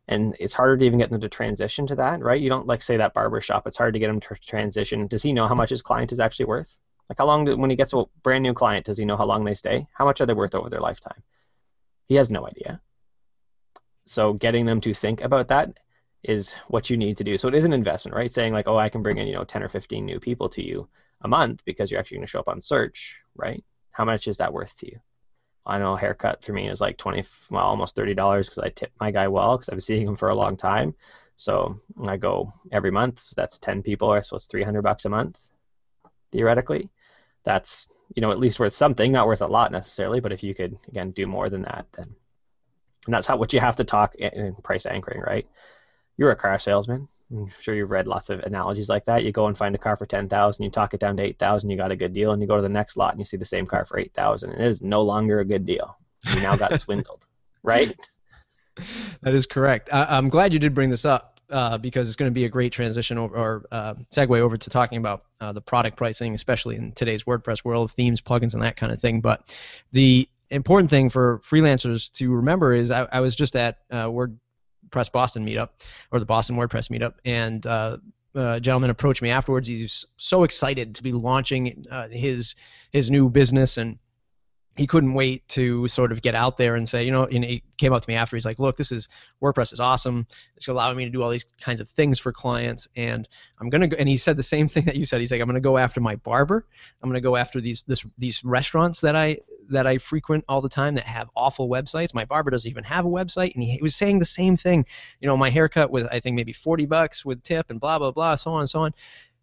and 0.09 0.36
it's 0.40 0.55
harder 0.55 0.76
to 0.76 0.84
even 0.84 0.98
get 0.98 1.11
them 1.11 1.20
to 1.20 1.28
transition 1.28 1.86
to 1.86 1.96
that, 1.96 2.20
right? 2.20 2.40
You 2.40 2.48
don't 2.48 2.66
like 2.66 2.82
say 2.82 2.96
that 2.96 3.14
barber 3.14 3.40
shop. 3.40 3.66
It's 3.66 3.76
hard 3.78 3.94
to 3.94 4.00
get 4.00 4.09
them 4.09 4.20
to 4.20 4.34
transition. 4.36 5.07
Does 5.07 5.22
he 5.22 5.32
know 5.32 5.46
how 5.46 5.55
much 5.55 5.70
his 5.70 5.82
client 5.82 6.12
is 6.12 6.20
actually 6.20 6.46
worth? 6.46 6.76
Like 7.09 7.18
how 7.18 7.26
long 7.26 7.44
do, 7.44 7.57
when 7.57 7.70
he 7.70 7.76
gets 7.76 7.92
a 7.92 8.05
brand 8.22 8.42
new 8.42 8.55
client, 8.55 8.86
does 8.86 8.98
he 8.98 9.05
know 9.05 9.16
how 9.16 9.26
long 9.26 9.44
they 9.44 9.55
stay? 9.55 9.86
How 9.92 10.05
much 10.05 10.20
are 10.20 10.26
they 10.26 10.34
worth 10.34 10.55
over 10.55 10.70
their 10.70 10.80
lifetime? 10.80 11.22
He 12.09 12.14
has 12.16 12.30
no 12.30 12.46
idea. 12.46 12.80
So 14.07 14.32
getting 14.32 14.66
them 14.66 14.80
to 14.80 14.94
think 14.94 15.20
about 15.20 15.48
that 15.48 15.76
is 16.25 16.55
what 16.68 16.91
you 16.91 16.97
need 16.97 17.16
to 17.16 17.25
do. 17.25 17.37
So 17.37 17.49
it 17.49 17.55
is 17.55 17.64
an 17.64 17.73
investment, 17.73 18.16
right? 18.16 18.33
Saying 18.33 18.53
like, 18.53 18.68
oh, 18.68 18.79
I 18.79 18.89
can 18.89 19.03
bring 19.03 19.18
in 19.18 19.27
you 19.27 19.35
know 19.35 19.45
10 19.45 19.62
or 19.62 19.68
15 19.68 20.05
new 20.05 20.20
people 20.20 20.49
to 20.51 20.66
you 20.66 20.89
a 21.23 21.29
month 21.29 21.64
because 21.64 21.91
you're 21.91 22.01
actually 22.01 22.18
going 22.18 22.27
to 22.27 22.31
show 22.31 22.41
up 22.41 22.49
on 22.49 22.61
search, 22.61 23.20
right? 23.35 23.62
How 23.93 24.05
much 24.05 24.29
is 24.29 24.39
that 24.39 24.53
worth 24.53 24.77
to 24.79 24.87
you? 24.87 25.01
I 25.64 25.79
know 25.79 25.95
haircut 25.95 26.45
for 26.45 26.53
me 26.53 26.68
is 26.68 26.81
like 26.81 26.97
20, 26.97 27.25
well, 27.51 27.64
almost 27.64 27.97
$30 27.97 28.16
because 28.16 28.59
I 28.59 28.70
tip 28.70 28.93
my 29.01 29.11
guy 29.11 29.29
well 29.29 29.57
because 29.57 29.68
I've 29.68 29.77
been 29.77 29.81
seeing 29.81 30.09
him 30.09 30.16
for 30.16 30.31
a 30.31 30.35
long 30.35 30.57
time. 30.57 30.95
So 31.37 31.77
I 32.07 32.16
go 32.16 32.53
every 32.73 32.91
month. 32.91 33.20
So 33.20 33.35
that's 33.37 33.59
10 33.59 33.83
people, 33.83 34.20
so 34.23 34.37
it's 34.37 34.47
300 34.47 34.83
bucks 34.83 35.05
a 35.05 35.09
month, 35.09 35.49
theoretically 36.33 36.91
that's 37.45 37.89
you 38.14 38.20
know 38.20 38.31
at 38.31 38.39
least 38.39 38.61
worth 38.61 38.75
something, 38.75 39.11
not 39.11 39.27
worth 39.27 39.43
a 39.43 39.47
lot 39.47 39.73
necessarily, 39.73 40.20
but 40.20 40.33
if 40.33 40.43
you 40.43 40.55
could 40.55 40.77
again 40.89 41.11
do 41.11 41.27
more 41.27 41.49
than 41.49 41.62
that, 41.62 41.87
then 41.93 42.14
and 43.07 43.14
that's 43.14 43.27
how 43.27 43.37
what 43.37 43.53
you 43.53 43.61
have 43.61 43.77
to 43.77 43.85
talk 43.85 44.14
in 44.14 44.55
price 44.62 44.87
anchoring, 44.87 45.20
right? 45.20 45.47
You're 46.16 46.30
a 46.30 46.36
car 46.36 46.58
salesman. 46.58 47.08
I'm 47.32 47.48
sure 47.60 47.74
you've 47.74 47.90
read 47.90 48.06
lots 48.06 48.28
of 48.28 48.40
analogies 48.40 48.88
like 48.88 49.06
that. 49.06 49.24
You 49.24 49.32
go 49.32 49.46
and 49.46 49.56
find 49.56 49.74
a 49.74 49.78
car 49.78 49.96
for 49.96 50.06
ten 50.06 50.28
thousand, 50.28 50.64
you 50.64 50.70
talk 50.70 50.92
it 50.92 51.00
down 51.00 51.16
to 51.16 51.22
eight 51.22 51.38
thousand, 51.38 51.70
you 51.70 51.76
got 51.76 51.90
a 51.90 51.96
good 51.96 52.12
deal, 52.12 52.32
and 52.32 52.42
you 52.42 52.48
go 52.48 52.56
to 52.56 52.62
the 52.62 52.68
next 52.68 52.96
lot 52.96 53.12
and 53.12 53.20
you 53.20 53.24
see 53.24 53.38
the 53.38 53.44
same 53.44 53.66
car 53.66 53.84
for 53.84 53.98
eight 53.98 54.12
thousand, 54.12 54.50
and 54.50 54.60
it 54.60 54.68
is 54.68 54.82
no 54.82 55.02
longer 55.02 55.40
a 55.40 55.44
good 55.44 55.64
deal. 55.64 55.96
You 56.34 56.42
now 56.42 56.56
got 56.56 56.78
swindled, 56.80 57.24
right? 57.62 57.94
That 59.22 59.34
is 59.34 59.46
correct. 59.46 59.92
I, 59.92 60.18
am 60.18 60.28
glad 60.28 60.52
you 60.52 60.58
did 60.58 60.74
bring 60.74 60.90
this 60.90 61.04
up 61.04 61.40
uh, 61.50 61.78
because 61.78 62.08
it's 62.08 62.16
going 62.16 62.30
to 62.30 62.34
be 62.34 62.44
a 62.44 62.48
great 62.48 62.72
transition 62.72 63.18
over, 63.18 63.36
or 63.36 63.66
uh, 63.70 63.94
segue 64.10 64.38
over 64.38 64.56
to 64.56 64.70
talking 64.70 64.98
about 64.98 65.24
uh, 65.40 65.52
the 65.52 65.60
product 65.60 65.96
pricing, 65.96 66.34
especially 66.34 66.76
in 66.76 66.92
today's 66.92 67.24
WordPress 67.24 67.64
world, 67.64 67.92
themes, 67.92 68.20
plugins, 68.20 68.54
and 68.54 68.62
that 68.62 68.76
kind 68.76 68.92
of 68.92 69.00
thing. 69.00 69.20
But 69.20 69.56
the 69.92 70.28
important 70.50 70.90
thing 70.90 71.10
for 71.10 71.40
freelancers 71.40 72.10
to 72.12 72.30
remember 72.32 72.74
is 72.74 72.90
I, 72.90 73.06
I 73.12 73.20
was 73.20 73.36
just 73.36 73.56
at 73.56 73.78
uh, 73.90 74.10
WordPress 74.93 75.12
Boston 75.12 75.47
meetup 75.47 75.70
or 76.11 76.18
the 76.18 76.26
Boston 76.26 76.57
WordPress 76.57 76.90
meetup, 76.90 77.14
and 77.24 77.66
uh, 77.66 77.99
a 78.34 78.61
gentleman 78.61 78.90
approached 78.90 79.22
me 79.22 79.30
afterwards. 79.30 79.68
He's 79.68 80.07
so 80.16 80.45
excited 80.45 80.95
to 80.97 81.03
be 81.03 81.12
launching 81.12 81.82
uh, 81.90 82.09
his 82.09 82.55
his 82.90 83.11
new 83.11 83.28
business 83.28 83.76
and 83.76 83.99
he 84.76 84.86
couldn't 84.86 85.12
wait 85.12 85.47
to 85.49 85.86
sort 85.86 86.12
of 86.12 86.22
get 86.22 86.34
out 86.34 86.57
there 86.57 86.76
and 86.76 86.88
say, 86.88 87.05
you 87.05 87.11
know, 87.11 87.24
and 87.24 87.45
he 87.45 87.62
came 87.76 87.93
up 87.93 88.01
to 88.01 88.09
me 88.09 88.14
after. 88.14 88.36
He's 88.36 88.47
like, 88.47 88.59
look, 88.59 88.76
this 88.76 88.90
is 88.90 89.09
WordPress 89.43 89.72
is 89.74 89.80
awesome. 89.80 90.26
It's 90.57 90.68
allowing 90.68 90.97
me 90.97 91.05
to 91.05 91.11
do 91.11 91.22
all 91.22 91.28
these 91.28 91.45
kinds 91.61 91.82
of 91.82 91.90
things 91.90 92.18
for 92.18 92.32
clients, 92.32 92.88
and 92.97 93.28
I'm 93.61 93.68
gonna 93.68 93.88
go. 93.88 93.97
And 93.99 94.09
he 94.09 94.16
said 94.16 94.36
the 94.36 94.43
same 94.43 94.68
thing 94.68 94.84
that 94.84 94.97
you 94.97 95.05
said. 95.05 95.20
He's 95.20 95.30
like, 95.30 95.40
I'm 95.40 95.47
gonna 95.47 95.61
go 95.61 95.76
after 95.76 96.01
my 96.01 96.16
barber. 96.16 96.66
I'm 97.03 97.11
gonna 97.11 97.20
go 97.20 97.36
after 97.36 97.61
these 97.61 97.84
this 97.86 98.05
these 98.16 98.43
restaurants 98.45 99.01
that 99.03 99.14
I 99.14 99.38
that 99.70 99.86
I 99.86 99.98
frequent 99.98 100.44
all 100.48 100.60
the 100.60 100.68
time 100.68 100.94
that 100.96 101.04
have 101.04 101.30
awful 101.36 101.68
websites. 101.68 102.14
My 102.14 102.24
barber 102.24 102.50
doesn't 102.50 102.70
even 102.70 102.84
have 102.84 103.04
a 103.04 103.08
website, 103.08 103.54
and 103.54 103.62
he 103.62 103.78
was 103.82 103.94
saying 103.96 104.18
the 104.18 104.24
same 104.24 104.56
thing. 104.56 104.86
You 105.20 105.26
know, 105.28 105.36
my 105.36 105.50
haircut 105.50 105.90
was 105.90 106.06
I 106.06 106.20
think 106.20 106.36
maybe 106.36 106.52
40 106.52 106.86
bucks 106.86 107.24
with 107.24 107.42
tip 107.42 107.70
and 107.70 107.80
blah 107.80 107.98
blah 107.98 108.10
blah, 108.10 108.34
so 108.34 108.52
on 108.52 108.60
and 108.60 108.70
so 108.70 108.80
on. 108.80 108.94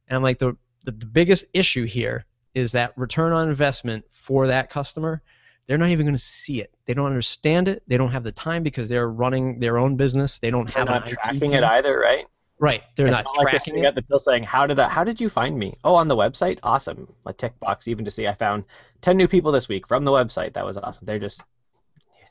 And 0.08 0.16
I'm 0.18 0.24
like, 0.24 0.40
the 0.40 0.56
the, 0.86 0.92
the 0.92 1.06
biggest 1.06 1.46
issue 1.54 1.86
here 1.86 2.26
is 2.54 2.72
that 2.72 2.98
return 2.98 3.34
on 3.34 3.50
investment 3.50 4.06
for 4.12 4.48
that 4.48 4.70
customer 4.70 5.22
they're 5.70 5.78
not 5.78 5.90
even 5.90 6.04
going 6.04 6.16
to 6.16 6.20
see 6.20 6.62
it. 6.62 6.74
They 6.88 6.96
don't 6.96 7.06
understand 7.06 7.68
it. 7.68 7.84
They 7.86 7.96
don't 7.96 8.10
have 8.10 8.24
the 8.24 8.32
time 8.32 8.64
because 8.64 8.90
they're 8.90 9.08
running 9.08 9.60
their 9.60 9.78
own 9.78 9.98
business. 9.98 10.40
They 10.40 10.50
don't 10.50 10.66
They're 10.66 10.84
have 10.84 10.88
not 10.88 11.08
tracking 11.08 11.40
team. 11.42 11.54
it 11.54 11.64
either, 11.64 12.00
right? 12.00 12.26
Right. 12.60 12.84
They're 12.96 13.08
It's 13.08 13.16
not, 13.16 13.24
not 13.24 13.38
like 13.38 13.50
tracking 13.50 13.76
they 13.76 13.88
it. 13.88 13.96
the 13.96 14.02
bill 14.02 14.20
saying, 14.20 14.44
"How 14.44 14.68
did 14.68 14.78
that? 14.78 14.92
How 14.92 15.04
did 15.06 15.22
you 15.22 15.30
find 15.30 15.58
me?" 15.58 15.74
Oh, 15.84 15.96
on 15.96 16.10
the 16.10 16.16
website. 16.16 16.60
Awesome. 16.62 17.12
A 17.26 17.32
tick 17.32 17.58
box 17.60 17.88
even 17.88 18.04
to 18.04 18.12
see 18.12 18.28
I 18.28 18.34
found 18.34 18.66
ten 19.02 19.16
new 19.16 19.28
people 19.28 19.52
this 19.52 19.70
week 19.70 19.88
from 19.88 20.04
the 20.04 20.12
website. 20.12 20.54
That 20.54 20.66
was 20.66 20.78
awesome. 20.78 21.06
They're 21.06 21.20
just 21.20 21.46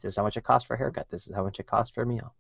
this 0.03 0.13
is 0.13 0.17
how 0.17 0.23
much 0.23 0.37
it 0.37 0.45
costs 0.45 0.67
for 0.67 0.75
a 0.75 0.79
haircut. 0.79 1.09
This 1.11 1.27
is 1.27 1.35
how 1.35 1.43
much 1.43 1.59
it 1.59 1.67
costs 1.67 1.95
for 1.95 2.03
a 2.03 2.07
meal. 2.07 2.35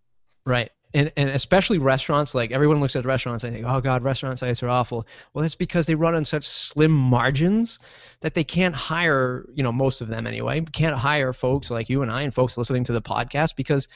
Right. 0.46 0.70
And, 0.94 1.12
and 1.18 1.28
especially 1.30 1.78
restaurants, 1.78 2.34
like 2.34 2.52
everyone 2.52 2.80
looks 2.80 2.96
at 2.96 3.04
restaurants 3.04 3.44
and 3.44 3.52
they 3.52 3.58
think, 3.58 3.68
oh 3.68 3.80
God, 3.80 4.02
restaurant 4.02 4.38
sites 4.38 4.62
are 4.62 4.68
awful. 4.68 5.06
Well, 5.34 5.42
that's 5.42 5.54
because 5.54 5.86
they 5.86 5.94
run 5.94 6.14
on 6.14 6.24
such 6.24 6.46
slim 6.46 6.90
margins 6.92 7.78
that 8.20 8.32
they 8.32 8.44
can't 8.44 8.74
hire, 8.74 9.44
you 9.52 9.62
know, 9.62 9.72
most 9.72 10.00
of 10.00 10.08
them 10.08 10.26
anyway, 10.26 10.62
can't 10.72 10.96
hire 10.96 11.34
folks 11.34 11.70
like 11.70 11.90
you 11.90 12.00
and 12.00 12.10
I 12.10 12.22
and 12.22 12.32
folks 12.32 12.56
listening 12.56 12.84
to 12.84 12.92
the 12.92 13.02
podcast 13.02 13.56
because 13.56 13.88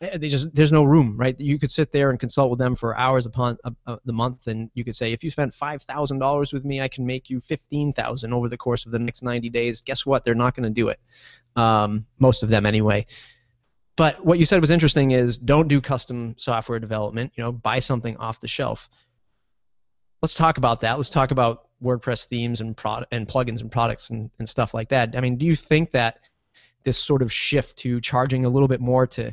they 0.00 0.16
they 0.16 0.28
just 0.28 0.54
there's 0.54 0.72
no 0.72 0.84
room, 0.84 1.16
right? 1.16 1.38
You 1.38 1.58
could 1.58 1.70
sit 1.70 1.92
there 1.92 2.10
and 2.10 2.20
consult 2.20 2.50
with 2.50 2.58
them 2.58 2.76
for 2.76 2.96
hours 2.96 3.26
upon 3.26 3.56
uh, 3.64 3.70
uh, 3.86 3.96
the 4.04 4.12
month, 4.12 4.46
and 4.46 4.70
you 4.74 4.84
could 4.84 4.96
say, 4.96 5.12
if 5.12 5.24
you 5.24 5.30
spend 5.30 5.54
five 5.54 5.82
thousand 5.82 6.18
dollars 6.18 6.52
with 6.52 6.64
me, 6.64 6.80
I 6.80 6.88
can 6.88 7.06
make 7.06 7.30
you 7.30 7.40
fifteen 7.40 7.92
thousand 7.92 8.32
over 8.32 8.48
the 8.48 8.58
course 8.58 8.86
of 8.86 8.92
the 8.92 8.98
next 8.98 9.22
ninety 9.22 9.48
days. 9.48 9.80
Guess 9.80 10.04
what? 10.04 10.24
They're 10.24 10.34
not 10.34 10.54
going 10.54 10.64
to 10.64 10.70
do 10.70 10.88
it. 10.88 11.00
Um, 11.56 12.06
most 12.18 12.42
of 12.42 12.48
them, 12.48 12.66
anyway. 12.66 13.06
But 13.96 14.22
what 14.24 14.38
you 14.38 14.44
said 14.44 14.60
was 14.60 14.70
interesting 14.70 15.12
is 15.12 15.38
don't 15.38 15.68
do 15.68 15.80
custom 15.80 16.34
software 16.36 16.78
development. 16.78 17.32
You 17.34 17.44
know, 17.44 17.52
buy 17.52 17.78
something 17.78 18.16
off 18.18 18.40
the 18.40 18.48
shelf. 18.48 18.90
Let's 20.20 20.34
talk 20.34 20.58
about 20.58 20.82
that. 20.82 20.98
Let's 20.98 21.08
talk 21.08 21.30
about 21.30 21.68
WordPress 21.82 22.26
themes 22.26 22.60
and 22.60 22.76
product 22.76 23.12
and 23.12 23.26
plugins 23.26 23.62
and 23.62 23.70
products 23.70 24.10
and, 24.10 24.30
and 24.38 24.46
stuff 24.48 24.74
like 24.74 24.90
that. 24.90 25.16
I 25.16 25.20
mean, 25.20 25.36
do 25.36 25.46
you 25.46 25.56
think 25.56 25.92
that 25.92 26.18
this 26.84 26.98
sort 26.98 27.22
of 27.22 27.32
shift 27.32 27.78
to 27.78 28.00
charging 28.00 28.44
a 28.44 28.48
little 28.48 28.68
bit 28.68 28.80
more 28.80 29.06
to 29.08 29.32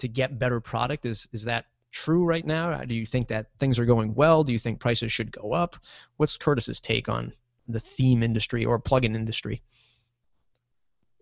to 0.00 0.08
get 0.08 0.38
better 0.38 0.60
product 0.60 1.06
is 1.06 1.28
is 1.32 1.44
that 1.44 1.66
true 1.92 2.24
right 2.24 2.46
now? 2.46 2.70
Uh, 2.70 2.84
do 2.84 2.94
you 2.94 3.06
think 3.06 3.28
that 3.28 3.46
things 3.58 3.78
are 3.78 3.84
going 3.84 4.14
well? 4.14 4.44
Do 4.44 4.52
you 4.52 4.58
think 4.58 4.80
prices 4.80 5.12
should 5.12 5.32
go 5.32 5.52
up? 5.52 5.76
What's 6.16 6.36
Curtis's 6.36 6.80
take 6.80 7.08
on 7.08 7.32
the 7.68 7.80
theme 7.80 8.22
industry 8.22 8.64
or 8.64 8.80
plugin 8.80 9.14
industry? 9.14 9.62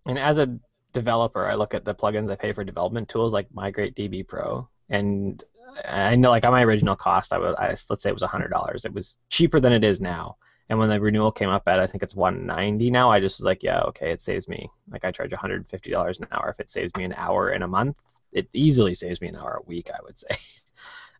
And 0.06 0.18
as 0.18 0.38
a 0.38 0.58
developer, 0.92 1.46
I 1.46 1.54
look 1.54 1.74
at 1.74 1.84
the 1.84 1.94
plugins 1.94 2.30
I 2.30 2.36
pay 2.36 2.52
for 2.52 2.64
development 2.64 3.08
tools 3.08 3.32
like 3.32 3.52
Migrate 3.52 3.94
DB 3.94 4.26
Pro, 4.26 4.68
and 4.88 5.42
I 5.84 6.16
know 6.16 6.30
like 6.30 6.44
on 6.44 6.52
my 6.52 6.64
original 6.64 6.96
cost, 6.96 7.32
I 7.32 7.38
was 7.38 7.54
I, 7.56 7.68
let's 7.68 8.02
say 8.02 8.10
it 8.10 8.14
was 8.14 8.22
hundred 8.22 8.50
dollars. 8.50 8.84
It 8.84 8.92
was 8.92 9.18
cheaper 9.28 9.60
than 9.60 9.72
it 9.72 9.84
is 9.84 10.00
now. 10.00 10.36
And 10.70 10.78
when 10.78 10.90
the 10.90 11.00
renewal 11.00 11.32
came 11.32 11.48
up 11.48 11.66
at 11.66 11.80
I 11.80 11.86
think 11.86 12.02
it's 12.02 12.14
190 12.14 12.90
now, 12.90 13.10
I 13.10 13.20
just 13.20 13.40
was 13.40 13.46
like, 13.46 13.62
yeah, 13.62 13.80
okay, 13.84 14.10
it 14.10 14.20
saves 14.20 14.48
me. 14.48 14.68
Like 14.90 15.04
I 15.04 15.10
charge 15.10 15.32
150 15.32 15.90
dollars 15.90 16.20
an 16.20 16.28
hour. 16.30 16.50
If 16.50 16.60
it 16.60 16.70
saves 16.70 16.94
me 16.96 17.04
an 17.04 17.14
hour 17.16 17.50
in 17.50 17.62
a 17.62 17.68
month, 17.68 17.98
it 18.32 18.48
easily 18.52 18.94
saves 18.94 19.20
me 19.20 19.28
an 19.28 19.36
hour 19.36 19.60
a 19.62 19.68
week, 19.68 19.90
I 19.92 19.98
would 20.04 20.18
say. 20.18 20.28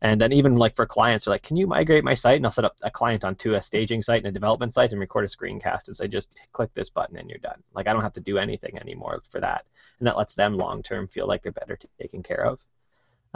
And 0.01 0.21
then 0.21 0.33
even 0.33 0.55
like 0.55 0.77
for 0.77 0.87
clients, 0.87 1.25
they're 1.25 1.35
like, 1.35 1.43
can 1.43 1.57
you 1.57 1.67
migrate 1.67 2.05
my 2.05 2.15
site? 2.15 2.37
And 2.37 2.47
I'll 2.47 2.53
set 2.53 2.65
up 2.65 2.77
a 2.83 2.91
client 2.91 3.25
onto 3.25 3.55
a 3.55 3.63
staging 3.63 4.01
site 4.01 4.19
and 4.19 4.29
a 4.29 4.33
development 4.33 4.73
site 4.73 4.93
and 4.93 5.01
record 5.01 5.25
a 5.25 5.29
screencast 5.29 5.89
and 5.89 5.97
say, 5.97 6.07
just 6.07 6.41
click 6.53 6.73
this 6.73 6.89
button 6.89 7.17
and 7.17 7.29
you're 7.29 7.39
done. 7.41 7.61
Like 7.75 7.89
I 7.89 7.93
don't 7.93 8.03
have 8.03 8.13
to 8.13 8.21
do 8.21 8.39
anything 8.39 8.79
anymore 8.79 9.23
for 9.31 9.41
that. 9.41 9.67
And 9.99 10.07
that 10.07 10.17
lets 10.17 10.35
them 10.35 10.57
long 10.57 10.83
term 10.83 11.09
feel 11.09 11.27
like 11.27 11.43
they're 11.43 11.53
better 11.53 11.77
taken 12.01 12.23
care 12.23 12.47
of. 12.47 12.61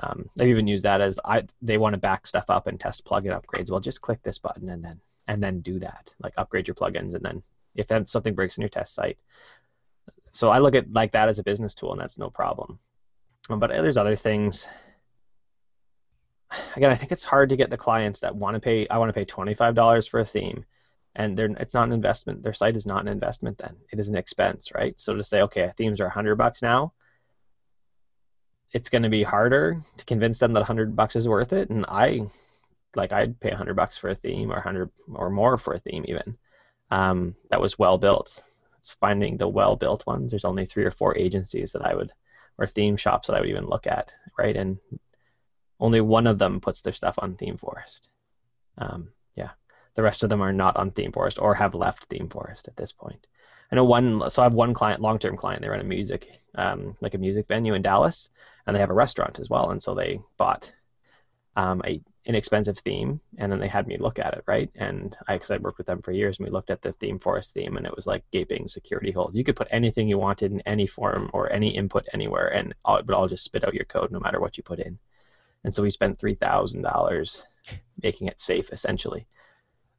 Um, 0.02 0.28
I've 0.40 0.48
even 0.48 0.68
used 0.68 0.84
that 0.84 1.00
as 1.00 1.18
I 1.24 1.44
they 1.60 1.78
want 1.78 1.94
to 1.94 2.00
back 2.00 2.26
stuff 2.26 2.48
up 2.48 2.66
and 2.66 2.78
test 2.78 3.04
plugin 3.04 3.38
upgrades. 3.38 3.70
Well, 3.70 3.80
just 3.80 4.00
click 4.00 4.22
this 4.22 4.38
button 4.38 4.68
and 4.68 4.84
then 4.84 5.00
and 5.26 5.42
then 5.42 5.60
do 5.60 5.80
that. 5.80 6.14
Like 6.20 6.34
upgrade 6.36 6.68
your 6.68 6.76
plugins 6.76 7.14
and 7.14 7.24
then 7.24 7.42
if 7.74 7.88
something 8.08 8.34
breaks 8.34 8.56
in 8.56 8.62
your 8.62 8.68
test 8.68 8.94
site. 8.94 9.18
So 10.30 10.48
I 10.48 10.60
look 10.60 10.76
at 10.76 10.92
like 10.92 11.12
that 11.12 11.28
as 11.28 11.40
a 11.40 11.44
business 11.44 11.74
tool 11.74 11.92
and 11.92 12.00
that's 12.00 12.18
no 12.18 12.30
problem. 12.30 12.78
But 13.48 13.70
there's 13.70 13.96
other 13.96 14.16
things 14.16 14.68
again, 16.76 16.90
I 16.90 16.94
think 16.94 17.12
it's 17.12 17.24
hard 17.24 17.48
to 17.50 17.56
get 17.56 17.70
the 17.70 17.76
clients 17.76 18.20
that 18.20 18.34
want 18.34 18.54
to 18.54 18.60
pay. 18.60 18.86
I 18.88 18.98
want 18.98 19.08
to 19.08 19.18
pay 19.18 19.24
twenty 19.24 19.54
five 19.54 19.74
dollars 19.74 20.06
for 20.06 20.20
a 20.20 20.24
theme, 20.24 20.64
and 21.14 21.36
they're 21.36 21.50
it's 21.58 21.74
not 21.74 21.86
an 21.86 21.92
investment. 21.92 22.42
Their 22.42 22.52
site 22.52 22.76
is 22.76 22.86
not 22.86 23.02
an 23.02 23.08
investment. 23.08 23.58
Then 23.58 23.76
it 23.90 23.98
is 23.98 24.08
an 24.08 24.16
expense, 24.16 24.72
right? 24.74 24.94
So 24.98 25.14
to 25.14 25.24
say, 25.24 25.42
okay, 25.42 25.70
themes 25.76 26.00
are 26.00 26.08
hundred 26.08 26.36
bucks 26.36 26.62
now, 26.62 26.92
it's 28.72 28.88
going 28.88 29.02
to 29.02 29.08
be 29.08 29.22
harder 29.22 29.78
to 29.96 30.04
convince 30.04 30.38
them 30.38 30.52
that 30.54 30.64
hundred 30.64 30.96
bucks 30.96 31.16
is 31.16 31.28
worth 31.28 31.52
it. 31.52 31.70
And 31.70 31.84
I, 31.88 32.22
like, 32.94 33.12
I'd 33.12 33.38
pay 33.40 33.50
hundred 33.50 33.74
bucks 33.74 33.98
for 33.98 34.10
a 34.10 34.14
theme, 34.14 34.52
or 34.52 34.60
hundred 34.60 34.90
or 35.12 35.30
more 35.30 35.58
for 35.58 35.74
a 35.74 35.78
theme, 35.78 36.04
even 36.08 36.36
um, 36.90 37.34
that 37.50 37.60
was 37.60 37.78
well 37.78 37.98
built. 37.98 38.42
It's 38.78 38.94
finding 38.94 39.36
the 39.36 39.48
well 39.48 39.76
built 39.76 40.06
ones. 40.06 40.32
There's 40.32 40.44
only 40.44 40.66
three 40.66 40.84
or 40.84 40.90
four 40.90 41.16
agencies 41.16 41.72
that 41.72 41.86
I 41.86 41.94
would, 41.94 42.12
or 42.58 42.66
theme 42.66 42.96
shops 42.96 43.26
that 43.26 43.34
I 43.36 43.40
would 43.40 43.48
even 43.48 43.66
look 43.66 43.86
at, 43.86 44.14
right? 44.38 44.56
And 44.56 44.78
only 45.80 46.00
one 46.00 46.26
of 46.26 46.38
them 46.38 46.60
puts 46.60 46.82
their 46.82 46.92
stuff 46.92 47.18
on 47.18 47.34
ThemeForest. 47.34 48.08
Um, 48.78 49.08
yeah, 49.34 49.50
the 49.94 50.02
rest 50.02 50.22
of 50.22 50.30
them 50.30 50.42
are 50.42 50.52
not 50.52 50.76
on 50.76 50.90
ThemeForest 50.90 51.40
or 51.40 51.54
have 51.54 51.74
left 51.74 52.08
ThemeForest 52.08 52.68
at 52.68 52.76
this 52.76 52.92
point. 52.92 53.26
I 53.70 53.76
know 53.76 53.84
one, 53.84 54.30
so 54.30 54.42
I 54.42 54.44
have 54.44 54.54
one 54.54 54.74
client, 54.74 55.00
long-term 55.00 55.36
client. 55.36 55.62
They 55.62 55.68
run 55.68 55.80
a 55.80 55.84
music, 55.84 56.38
um, 56.54 56.94
like 57.00 57.14
a 57.14 57.18
music 57.18 57.48
venue 57.48 57.72
in 57.72 57.80
Dallas, 57.80 58.28
and 58.66 58.76
they 58.76 58.80
have 58.80 58.90
a 58.90 58.94
restaurant 58.94 59.38
as 59.40 59.48
well. 59.48 59.70
And 59.70 59.82
so 59.82 59.94
they 59.94 60.20
bought 60.36 60.70
um, 61.56 61.80
a 61.86 62.02
inexpensive 62.24 62.78
theme, 62.78 63.20
and 63.38 63.50
then 63.50 63.58
they 63.58 63.68
had 63.68 63.88
me 63.88 63.96
look 63.96 64.18
at 64.18 64.34
it, 64.34 64.44
right? 64.46 64.70
And 64.76 65.16
I, 65.26 65.34
because 65.34 65.50
I'd 65.50 65.62
worked 65.62 65.78
with 65.78 65.88
them 65.88 66.02
for 66.02 66.12
years, 66.12 66.38
and 66.38 66.46
we 66.46 66.52
looked 66.52 66.70
at 66.70 66.80
the 66.80 66.92
ThemeForest 66.92 67.52
theme, 67.52 67.76
and 67.76 67.84
it 67.84 67.96
was 67.96 68.06
like 68.06 68.24
gaping 68.30 68.68
security 68.68 69.10
holes. 69.10 69.36
You 69.36 69.44
could 69.44 69.56
put 69.56 69.68
anything 69.70 70.08
you 70.08 70.18
wanted 70.18 70.52
in 70.52 70.60
any 70.60 70.86
form 70.86 71.30
or 71.32 71.52
any 71.52 71.70
input 71.70 72.06
anywhere, 72.12 72.48
and 72.48 72.74
all, 72.84 72.96
it 72.96 73.06
would 73.06 73.14
all 73.14 73.28
just 73.28 73.44
spit 73.44 73.64
out 73.64 73.74
your 73.74 73.84
code 73.84 74.12
no 74.12 74.20
matter 74.20 74.40
what 74.40 74.56
you 74.56 74.62
put 74.62 74.78
in. 74.78 74.98
And 75.64 75.74
so 75.74 75.82
we 75.82 75.90
spent 75.90 76.18
three 76.18 76.34
thousand 76.34 76.82
dollars 76.82 77.44
making 78.02 78.28
it 78.28 78.40
safe, 78.40 78.72
essentially. 78.72 79.26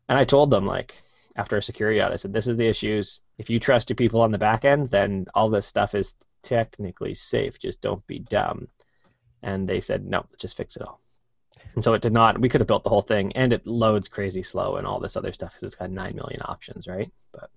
And 0.10 0.18
I 0.18 0.26
told 0.26 0.50
them 0.50 0.66
like 0.66 0.96
after 1.36 1.58
a 1.58 1.62
security 1.62 2.02
audit, 2.02 2.14
I 2.14 2.18
said, 2.18 2.34
"This 2.34 2.48
is 2.48 2.58
the 2.58 2.68
issues. 2.68 3.22
If 3.38 3.50
you 3.50 3.60
trust 3.60 3.90
your 3.90 3.96
people 3.96 4.22
on 4.22 4.32
the 4.32 4.38
back 4.38 4.66
end, 4.66 4.90
then 4.90 5.26
all 5.34 5.50
this 5.50 5.66
stuff 5.68 5.96
is 5.96 6.14
technically 6.42 7.14
safe. 7.16 7.60
Just 7.60 7.82
don't 7.82 8.06
be 8.08 8.20
dumb." 8.20 8.68
And 9.42 9.68
they 9.68 9.82
said, 9.82 10.06
"No, 10.06 10.26
just 10.38 10.58
fix 10.58 10.76
it 10.78 10.84
all." 10.84 11.02
And 11.76 11.84
so 11.84 11.94
it 11.94 12.02
did 12.02 12.14
not. 12.14 12.40
We 12.40 12.50
could 12.50 12.62
have 12.62 12.68
built 12.68 12.84
the 12.84 12.90
whole 12.90 13.02
thing, 13.02 13.34
and 13.34 13.54
it 13.54 13.66
loads 13.66 14.08
crazy 14.08 14.44
slow 14.44 14.76
and 14.76 14.86
all 14.86 15.00
this 15.00 15.16
other 15.16 15.34
stuff 15.34 15.54
because 15.54 15.64
it's 15.64 15.76
got 15.76 15.90
nine 15.90 16.16
million 16.16 16.42
options, 16.46 16.88
right? 16.88 17.12
But 17.32 17.50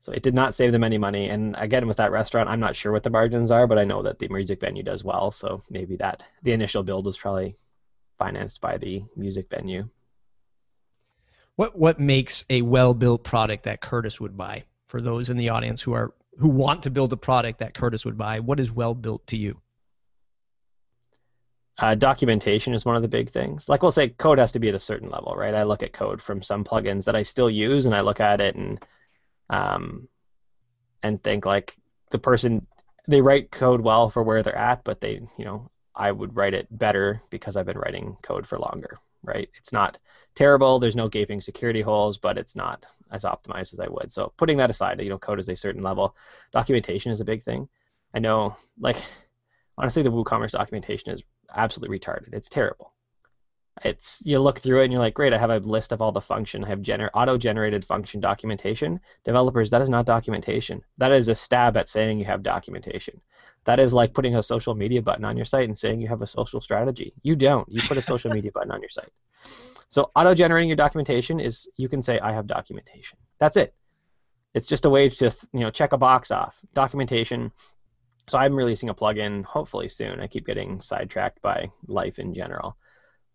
so 0.00 0.10
it 0.12 0.22
did 0.22 0.34
not 0.34 0.54
save 0.54 0.72
them 0.72 0.82
any 0.82 0.98
money. 0.98 1.28
And 1.28 1.54
again, 1.58 1.86
with 1.86 1.98
that 1.98 2.10
restaurant, 2.10 2.48
I'm 2.48 2.60
not 2.60 2.74
sure 2.74 2.90
what 2.90 3.04
the 3.04 3.10
margins 3.10 3.50
are, 3.50 3.66
but 3.66 3.78
I 3.78 3.84
know 3.84 4.02
that 4.02 4.18
the 4.18 4.28
music 4.28 4.60
venue 4.60 4.82
does 4.82 5.04
well. 5.04 5.30
So 5.30 5.62
maybe 5.70 5.96
that 5.96 6.26
the 6.42 6.52
initial 6.52 6.82
build 6.82 7.06
was 7.06 7.16
probably 7.16 7.54
financed 8.18 8.60
by 8.60 8.78
the 8.78 9.04
music 9.16 9.48
venue. 9.48 9.88
What 11.56 11.78
what 11.78 12.00
makes 12.00 12.44
a 12.50 12.62
well 12.62 12.94
built 12.94 13.22
product 13.22 13.64
that 13.64 13.80
Curtis 13.80 14.20
would 14.20 14.36
buy? 14.36 14.64
For 14.86 15.00
those 15.00 15.30
in 15.30 15.36
the 15.36 15.50
audience 15.50 15.80
who 15.80 15.92
are 15.92 16.12
who 16.38 16.48
want 16.48 16.82
to 16.82 16.90
build 16.90 17.12
a 17.12 17.16
product 17.16 17.60
that 17.60 17.74
Curtis 17.74 18.04
would 18.04 18.18
buy, 18.18 18.40
what 18.40 18.58
is 18.58 18.72
well 18.72 18.94
built 18.94 19.26
to 19.28 19.36
you? 19.36 19.60
Uh, 21.78 21.94
documentation 21.94 22.74
is 22.74 22.84
one 22.84 22.96
of 22.96 23.02
the 23.02 23.08
big 23.08 23.30
things. 23.30 23.68
Like 23.68 23.82
we'll 23.82 23.90
say, 23.90 24.08
code 24.10 24.38
has 24.38 24.52
to 24.52 24.58
be 24.58 24.68
at 24.68 24.74
a 24.74 24.78
certain 24.78 25.08
level, 25.08 25.34
right? 25.34 25.54
I 25.54 25.62
look 25.62 25.82
at 25.82 25.92
code 25.92 26.20
from 26.20 26.42
some 26.42 26.64
plugins 26.64 27.04
that 27.06 27.16
I 27.16 27.22
still 27.22 27.50
use, 27.50 27.86
and 27.86 27.94
I 27.94 28.02
look 28.02 28.20
at 28.20 28.40
it 28.40 28.56
and 28.56 28.84
um, 29.48 30.08
and 31.02 31.22
think 31.22 31.46
like 31.46 31.74
the 32.10 32.18
person 32.18 32.66
they 33.08 33.20
write 33.20 33.50
code 33.50 33.80
well 33.80 34.08
for 34.08 34.22
where 34.22 34.42
they're 34.42 34.56
at, 34.56 34.84
but 34.84 35.00
they, 35.00 35.20
you 35.36 35.44
know, 35.44 35.70
I 35.94 36.12
would 36.12 36.36
write 36.36 36.54
it 36.54 36.66
better 36.70 37.20
because 37.30 37.56
I've 37.56 37.66
been 37.66 37.78
writing 37.78 38.16
code 38.22 38.46
for 38.46 38.58
longer, 38.58 38.96
right? 39.22 39.48
It's 39.58 39.72
not 39.72 39.98
terrible. 40.34 40.78
There's 40.78 40.96
no 40.96 41.08
gaping 41.08 41.40
security 41.40 41.80
holes, 41.80 42.16
but 42.16 42.38
it's 42.38 42.56
not 42.56 42.86
as 43.10 43.24
optimized 43.24 43.72
as 43.72 43.80
I 43.80 43.88
would. 43.88 44.12
So 44.12 44.32
putting 44.36 44.56
that 44.58 44.70
aside, 44.70 45.00
you 45.00 45.10
know, 45.10 45.18
code 45.18 45.40
is 45.40 45.48
a 45.48 45.56
certain 45.56 45.82
level. 45.82 46.16
Documentation 46.52 47.12
is 47.12 47.20
a 47.20 47.24
big 47.24 47.42
thing. 47.42 47.68
I 48.14 48.20
know, 48.20 48.56
like, 48.78 48.96
honestly, 49.76 50.02
the 50.02 50.12
WooCommerce 50.12 50.52
documentation 50.52 51.12
is 51.12 51.22
absolutely 51.54 51.98
retarded. 51.98 52.32
It's 52.34 52.48
terrible. 52.48 52.92
it's 53.84 54.20
you 54.24 54.38
look 54.38 54.58
through 54.60 54.80
it 54.80 54.84
and 54.84 54.92
you're 54.92 55.00
like, 55.00 55.14
great, 55.14 55.32
I 55.32 55.38
have 55.38 55.50
a 55.50 55.58
list 55.58 55.92
of 55.92 56.02
all 56.02 56.12
the 56.12 56.20
function. 56.20 56.64
I 56.64 56.68
have 56.68 56.80
gener- 56.80 57.10
auto-generated 57.14 57.84
function 57.84 58.20
documentation. 58.20 59.00
Developers, 59.24 59.70
that 59.70 59.82
is 59.82 59.88
not 59.90 60.06
documentation. 60.06 60.82
That 60.98 61.12
is 61.12 61.28
a 61.28 61.34
stab 61.34 61.76
at 61.76 61.88
saying 61.88 62.18
you 62.18 62.24
have 62.26 62.42
documentation. 62.42 63.20
That 63.64 63.80
is 63.80 63.94
like 63.94 64.14
putting 64.14 64.36
a 64.36 64.42
social 64.42 64.74
media 64.74 65.02
button 65.02 65.24
on 65.24 65.36
your 65.36 65.46
site 65.46 65.68
and 65.68 65.76
saying 65.76 66.00
you 66.00 66.08
have 66.08 66.22
a 66.22 66.26
social 66.26 66.60
strategy. 66.60 67.14
You 67.22 67.34
don't. 67.36 67.68
You 67.68 67.80
put 67.82 67.96
a 67.96 68.02
social 68.02 68.30
media 68.30 68.52
button 68.54 68.70
on 68.70 68.80
your 68.80 68.90
site. 68.90 69.12
So 69.88 70.10
auto-generating 70.16 70.68
your 70.68 70.76
documentation 70.76 71.40
is 71.40 71.68
you 71.76 71.88
can 71.88 72.02
say 72.02 72.18
I 72.20 72.32
have 72.32 72.46
documentation. 72.46 73.18
That's 73.38 73.56
it. 73.56 73.74
It's 74.54 74.66
just 74.66 74.84
a 74.84 74.90
way 74.90 75.08
to 75.08 75.34
you 75.52 75.60
know 75.60 75.70
check 75.70 75.92
a 75.92 75.98
box 75.98 76.30
off. 76.30 76.58
Documentation. 76.74 77.52
So 78.32 78.38
I'm 78.38 78.54
releasing 78.54 78.88
a 78.88 78.94
plugin 78.94 79.44
hopefully 79.44 79.88
soon. 79.88 80.18
I 80.18 80.26
keep 80.26 80.46
getting 80.46 80.80
sidetracked 80.80 81.42
by 81.42 81.70
life 81.86 82.18
in 82.18 82.32
general 82.34 82.76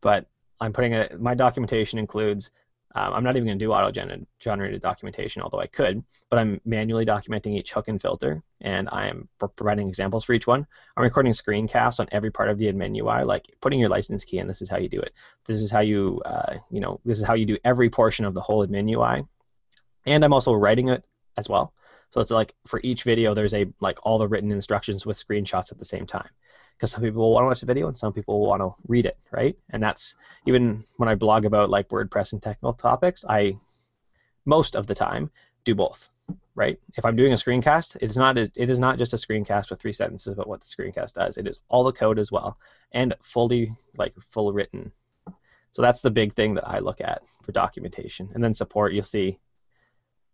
but 0.02 0.26
I'm 0.60 0.74
putting 0.74 0.94
it. 0.94 1.20
My 1.20 1.36
documentation 1.36 2.00
includes. 2.00 2.52
Um, 2.96 3.14
I'm 3.14 3.24
not 3.24 3.36
even 3.36 3.46
going 3.46 3.60
to 3.60 3.66
do 3.66 3.74
auto-generated 3.74 4.82
documentation, 4.82 5.44
although 5.44 5.60
I 5.60 5.68
could. 5.68 6.04
But 6.30 6.40
I'm 6.40 6.60
manually 6.66 7.06
documenting 7.06 7.56
each 7.56 7.74
hook 7.74 7.90
and 7.90 8.02
filter, 8.02 8.42
and 8.62 8.90
I 8.92 9.08
am 9.08 9.28
providing 9.38 9.88
examples 9.88 10.24
for 10.24 10.34
each 10.34 10.48
one. 10.48 10.66
I'm 10.96 11.04
recording 11.04 11.34
screencasts 11.34 12.00
on 12.00 12.08
every 12.12 12.32
part 12.32 12.50
of 12.50 12.58
the 12.58 12.72
admin 12.72 12.98
UI, 12.98 13.24
like 13.24 13.46
putting 13.62 13.80
your 13.80 13.90
license 13.90 14.24
key 14.24 14.40
in. 14.40 14.48
This 14.48 14.62
is 14.62 14.70
how 14.70 14.78
you 14.78 14.90
do 14.90 15.00
it. 15.02 15.14
This 15.46 15.62
is 15.62 15.70
how 15.70 15.82
you, 15.82 16.22
uh, 16.26 16.56
you 16.72 16.80
know, 16.80 17.00
this 17.06 17.20
is 17.20 17.26
how 17.26 17.36
you 17.36 17.46
do 17.46 17.58
every 17.64 17.90
portion 17.90 18.26
of 18.26 18.34
the 18.34 18.42
whole 18.42 18.66
admin 18.66 18.90
UI. 18.90 19.26
And 20.06 20.24
I'm 20.24 20.34
also 20.34 20.54
writing 20.54 20.88
it 20.88 21.04
as 21.36 21.50
well. 21.50 21.74
So 22.12 22.22
it's 22.22 22.32
like 22.32 22.54
for 22.66 22.80
each 22.84 23.04
video, 23.04 23.34
there's 23.34 23.54
a 23.54 23.68
like 23.80 24.00
all 24.04 24.18
the 24.18 24.28
written 24.28 24.52
instructions 24.52 25.06
with 25.06 25.18
screenshots 25.18 25.72
at 25.72 25.78
the 25.78 25.86
same 25.86 26.06
time 26.06 26.30
because 26.76 26.92
some 26.92 27.02
people 27.02 27.22
will 27.22 27.34
want 27.34 27.44
to 27.44 27.48
watch 27.48 27.60
the 27.60 27.66
video 27.66 27.88
and 27.88 27.98
some 27.98 28.14
people 28.14 28.40
will 28.40 28.48
want 28.48 28.62
to 28.62 28.74
read 28.88 29.06
it, 29.06 29.18
right? 29.32 29.58
And 29.72 29.82
that's 29.82 30.16
even 30.46 30.84
when 30.98 31.10
I 31.10 31.16
blog 31.16 31.46
about 31.46 31.70
like 31.70 31.90
WordPress 31.90 32.34
and 32.34 32.42
technical 32.42 32.74
topics, 32.74 33.26
I 33.28 33.56
most 34.46 34.76
of 34.76 34.88
the 34.88 34.96
time 34.96 35.30
do 35.66 35.76
both, 35.76 36.10
right? 36.56 36.80
If 36.96 37.04
I'm 37.04 37.16
doing 37.16 37.34
a 37.34 37.36
screencast, 37.36 37.98
it's 38.00 38.16
not 38.16 38.38
it 38.38 38.52
is 38.56 38.80
not 38.80 38.98
just 38.98 39.14
a 39.14 39.18
screencast 39.18 39.70
with 39.70 39.82
three 39.82 39.94
sentences 39.94 40.34
about 40.34 40.48
what 40.48 40.62
the 40.62 40.68
screencast 40.68 41.14
does. 41.14 41.38
It 41.38 41.48
is 41.48 41.60
all 41.68 41.84
the 41.84 41.92
code 41.92 42.20
as 42.20 42.32
well 42.32 42.58
and 42.92 43.14
fully 43.22 43.72
like 43.98 44.14
full 44.14 44.54
written. 44.54 44.92
So 45.72 45.82
that's 45.82 46.02
the 46.02 46.12
big 46.12 46.34
thing 46.34 46.56
that 46.56 46.68
I 46.68 46.80
look 46.80 47.02
at 47.02 47.22
for 47.44 47.52
documentation. 47.52 48.30
And 48.34 48.42
then 48.42 48.54
support, 48.54 48.94
you'll 48.94 49.04
see 49.04 49.40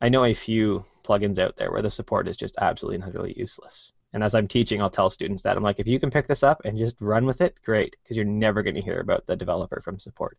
I 0.03 0.09
know 0.09 0.25
a 0.25 0.33
few 0.33 0.83
plugins 1.05 1.39
out 1.39 1.55
there 1.55 1.71
where 1.71 1.81
the 1.81 1.89
support 1.89 2.27
is 2.27 2.35
just 2.35 2.57
absolutely 2.59 2.95
and 2.95 3.05
utterly 3.05 3.33
useless. 3.37 3.93
And 4.11 4.21
as 4.21 4.35
I'm 4.35 4.47
teaching, 4.47 4.81
I'll 4.81 4.89
tell 4.89 5.09
students 5.09 5.41
that 5.43 5.55
I'm 5.55 5.63
like, 5.63 5.79
if 5.79 5.87
you 5.87 5.97
can 5.97 6.11
pick 6.11 6.27
this 6.27 6.43
up 6.43 6.61
and 6.65 6.77
just 6.77 6.99
run 6.99 7.25
with 7.25 7.39
it, 7.39 7.57
great, 7.63 7.95
because 8.03 8.17
you're 8.17 8.25
never 8.25 8.63
going 8.63 8.75
to 8.75 8.81
hear 8.81 8.99
about 8.99 9.25
the 9.25 9.37
developer 9.37 9.79
from 9.79 9.97
support. 9.97 10.37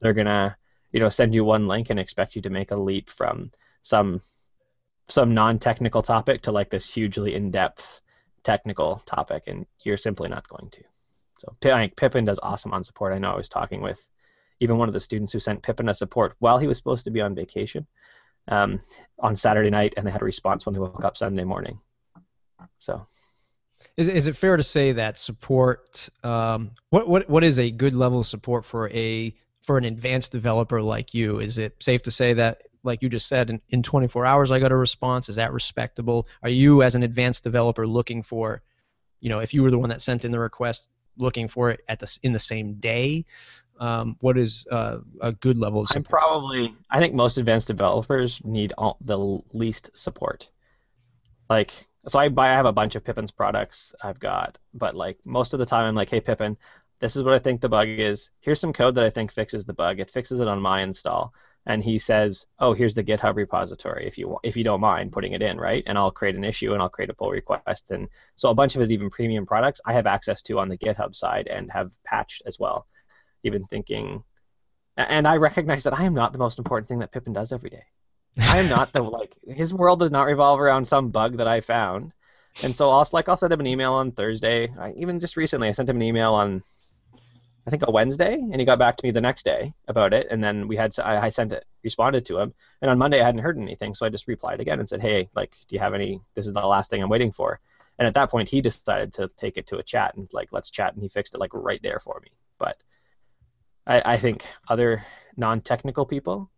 They're 0.00 0.12
gonna, 0.12 0.54
you 0.92 1.00
know, 1.00 1.08
send 1.08 1.34
you 1.34 1.46
one 1.46 1.66
link 1.66 1.88
and 1.88 1.98
expect 1.98 2.36
you 2.36 2.42
to 2.42 2.50
make 2.50 2.72
a 2.72 2.76
leap 2.76 3.08
from 3.08 3.52
some 3.82 4.20
some 5.08 5.32
non-technical 5.32 6.02
topic 6.02 6.42
to 6.42 6.52
like 6.52 6.68
this 6.68 6.92
hugely 6.92 7.34
in-depth 7.34 8.02
technical 8.42 8.96
topic, 9.06 9.44
and 9.46 9.64
you're 9.82 9.96
simply 9.96 10.28
not 10.28 10.46
going 10.46 10.68
to. 10.68 10.82
So 11.38 11.56
Pippin 11.96 12.26
does 12.26 12.40
awesome 12.42 12.74
on 12.74 12.84
support. 12.84 13.14
I 13.14 13.18
know 13.18 13.30
I 13.30 13.36
was 13.36 13.48
talking 13.48 13.80
with 13.80 14.06
even 14.60 14.76
one 14.76 14.88
of 14.88 14.94
the 14.94 15.00
students 15.00 15.32
who 15.32 15.40
sent 15.40 15.62
Pippin 15.62 15.88
a 15.88 15.94
support 15.94 16.34
while 16.38 16.58
he 16.58 16.66
was 16.66 16.76
supposed 16.76 17.04
to 17.04 17.10
be 17.10 17.22
on 17.22 17.34
vacation 17.34 17.86
um, 18.48 18.80
on 19.18 19.36
Saturday 19.36 19.70
night, 19.70 19.94
and 19.96 20.06
they 20.06 20.10
had 20.10 20.22
a 20.22 20.26
response 20.26 20.66
when 20.66 20.72
they 20.72 20.80
woke 20.80 21.04
up 21.04 21.16
Sunday 21.16 21.44
morning. 21.44 21.80
So 22.78 23.06
is, 23.96 24.08
is 24.08 24.26
it 24.26 24.36
fair 24.36 24.56
to 24.56 24.62
say 24.62 24.92
that 24.92 25.18
support? 25.18 26.08
Um, 26.22 26.72
what 26.90 27.08
what 27.08 27.28
what 27.30 27.44
is 27.44 27.58
a 27.58 27.70
good 27.70 27.94
level 27.94 28.20
of 28.20 28.26
support 28.26 28.64
for 28.64 28.90
a 28.90 29.34
for 29.62 29.78
an 29.78 29.84
advanced 29.84 30.32
developer 30.32 30.82
like 30.82 31.14
you? 31.14 31.40
Is 31.40 31.58
it 31.58 31.82
safe 31.82 32.02
to 32.02 32.10
say 32.10 32.34
that, 32.34 32.62
like 32.82 33.02
you 33.02 33.08
just 33.08 33.26
said, 33.26 33.50
in, 33.50 33.60
in 33.68 33.82
24 33.82 34.24
hours 34.24 34.50
I 34.50 34.60
got 34.60 34.70
a 34.70 34.76
response? 34.76 35.28
Is 35.28 35.36
that 35.36 35.52
respectable? 35.52 36.28
Are 36.42 36.48
you, 36.48 36.82
as 36.82 36.94
an 36.94 37.02
advanced 37.02 37.42
developer, 37.42 37.86
looking 37.86 38.22
for, 38.22 38.62
you 39.20 39.28
know, 39.28 39.40
if 39.40 39.54
you 39.54 39.62
were 39.62 39.72
the 39.72 39.78
one 39.78 39.88
that 39.88 40.00
sent 40.00 40.24
in 40.24 40.30
the 40.30 40.38
request, 40.38 40.88
looking 41.16 41.48
for 41.48 41.70
it 41.70 41.80
at 41.88 41.98
the 41.98 42.18
in 42.22 42.32
the 42.32 42.38
same 42.38 42.74
day? 42.74 43.24
Um, 43.78 44.16
what 44.20 44.38
is 44.38 44.66
uh, 44.70 44.98
a 45.20 45.32
good 45.32 45.58
level 45.58 45.82
of 45.82 45.88
support? 45.88 46.06
I'm 46.06 46.10
probably. 46.10 46.74
I 46.90 46.98
think 46.98 47.14
most 47.14 47.36
advanced 47.38 47.68
developers 47.68 48.42
need 48.44 48.72
all, 48.78 48.96
the 49.00 49.18
least 49.52 49.90
support. 49.94 50.50
Like 51.48 51.72
so 52.08 52.18
I 52.18 52.28
buy 52.28 52.50
I 52.50 52.54
have 52.54 52.66
a 52.66 52.72
bunch 52.72 52.94
of 52.94 53.04
Pippin's 53.04 53.30
products 53.30 53.94
I've 54.02 54.20
got, 54.20 54.58
but 54.74 54.94
like 54.94 55.18
most 55.26 55.54
of 55.54 55.58
the 55.58 55.66
time 55.66 55.84
I'm 55.84 55.94
like, 55.94 56.10
hey 56.10 56.20
Pippin, 56.20 56.56
this 57.00 57.16
is 57.16 57.22
what 57.22 57.34
I 57.34 57.38
think 57.38 57.60
the 57.60 57.68
bug 57.68 57.88
is. 57.88 58.30
Here's 58.40 58.60
some 58.60 58.72
code 58.72 58.94
that 58.94 59.04
I 59.04 59.10
think 59.10 59.32
fixes 59.32 59.66
the 59.66 59.74
bug. 59.74 60.00
It 60.00 60.10
fixes 60.10 60.40
it 60.40 60.48
on 60.48 60.60
my 60.60 60.82
install. 60.82 61.34
And 61.68 61.82
he 61.82 61.98
says, 61.98 62.46
oh, 62.60 62.74
here's 62.74 62.94
the 62.94 63.02
GitHub 63.02 63.34
repository 63.34 64.06
if 64.06 64.16
you 64.16 64.38
if 64.44 64.56
you 64.56 64.62
don't 64.62 64.80
mind 64.80 65.12
putting 65.12 65.32
it 65.32 65.42
in, 65.42 65.58
right? 65.58 65.82
And 65.86 65.98
I'll 65.98 66.12
create 66.12 66.36
an 66.36 66.44
issue 66.44 66.72
and 66.72 66.80
I'll 66.80 66.88
create 66.88 67.10
a 67.10 67.14
pull 67.14 67.30
request. 67.30 67.90
And 67.90 68.08
so 68.36 68.50
a 68.50 68.54
bunch 68.54 68.76
of 68.76 68.80
his 68.80 68.92
even 68.92 69.10
premium 69.10 69.44
products 69.44 69.80
I 69.84 69.92
have 69.92 70.06
access 70.06 70.42
to 70.42 70.60
on 70.60 70.68
the 70.68 70.78
GitHub 70.78 71.14
side 71.14 71.48
and 71.48 71.70
have 71.72 71.92
patched 72.04 72.42
as 72.46 72.58
well. 72.60 72.86
Even 73.46 73.62
thinking, 73.62 74.22
and 74.96 75.26
I 75.26 75.36
recognize 75.36 75.84
that 75.84 75.98
I 75.98 76.04
am 76.04 76.14
not 76.14 76.32
the 76.32 76.38
most 76.38 76.58
important 76.58 76.88
thing 76.88 76.98
that 76.98 77.12
Pippin 77.12 77.32
does 77.32 77.52
every 77.52 77.70
day. 77.70 77.84
I 78.38 78.58
am 78.58 78.68
not 78.68 78.92
the 78.92 79.02
like 79.18 79.36
his 79.46 79.72
world 79.72 80.00
does 80.00 80.10
not 80.10 80.26
revolve 80.26 80.60
around 80.60 80.86
some 80.86 81.10
bug 81.10 81.36
that 81.38 81.48
I 81.48 81.60
found. 81.60 82.12
And 82.62 82.74
so 82.74 82.90
I'll 82.90 83.08
like 83.12 83.28
I'll 83.28 83.36
send 83.36 83.52
him 83.52 83.60
an 83.60 83.66
email 83.66 83.92
on 83.92 84.12
Thursday. 84.12 84.68
I, 84.78 84.92
even 84.96 85.20
just 85.20 85.36
recently 85.36 85.68
I 85.68 85.72
sent 85.72 85.88
him 85.88 85.96
an 85.96 86.02
email 86.02 86.34
on 86.34 86.62
I 87.66 87.70
think 87.70 87.82
a 87.86 87.90
Wednesday, 87.90 88.34
and 88.34 88.60
he 88.60 88.64
got 88.64 88.78
back 88.78 88.96
to 88.96 89.04
me 89.04 89.10
the 89.10 89.20
next 89.20 89.44
day 89.44 89.74
about 89.88 90.14
it. 90.14 90.28
And 90.30 90.42
then 90.42 90.68
we 90.68 90.76
had 90.76 90.96
I, 91.00 91.26
I 91.26 91.28
sent 91.30 91.52
it, 91.52 91.64
responded 91.82 92.24
to 92.26 92.38
him, 92.38 92.54
and 92.80 92.90
on 92.90 92.98
Monday 92.98 93.20
I 93.20 93.24
hadn't 93.24 93.42
heard 93.42 93.58
anything, 93.58 93.92
so 93.94 94.06
I 94.06 94.08
just 94.08 94.28
replied 94.28 94.60
again 94.60 94.78
and 94.78 94.88
said, 94.88 95.00
"Hey, 95.00 95.28
like, 95.34 95.52
do 95.68 95.74
you 95.74 95.80
have 95.80 95.94
any? 95.94 96.20
This 96.34 96.46
is 96.46 96.52
the 96.52 96.66
last 96.66 96.90
thing 96.90 97.02
I'm 97.02 97.08
waiting 97.08 97.32
for." 97.32 97.60
And 97.98 98.06
at 98.06 98.14
that 98.14 98.30
point, 98.30 98.48
he 98.48 98.60
decided 98.60 99.12
to 99.14 99.28
take 99.36 99.56
it 99.56 99.66
to 99.68 99.78
a 99.78 99.82
chat 99.82 100.14
and 100.16 100.28
like 100.32 100.50
let's 100.52 100.70
chat, 100.70 100.94
and 100.94 101.02
he 101.02 101.08
fixed 101.08 101.34
it 101.34 101.40
like 101.40 101.54
right 101.54 101.82
there 101.82 101.98
for 101.98 102.20
me. 102.22 102.30
But 102.58 102.82
I, 103.86 104.14
I 104.14 104.16
think 104.18 104.46
other 104.68 105.04
non-technical 105.36 106.06
people 106.06 106.50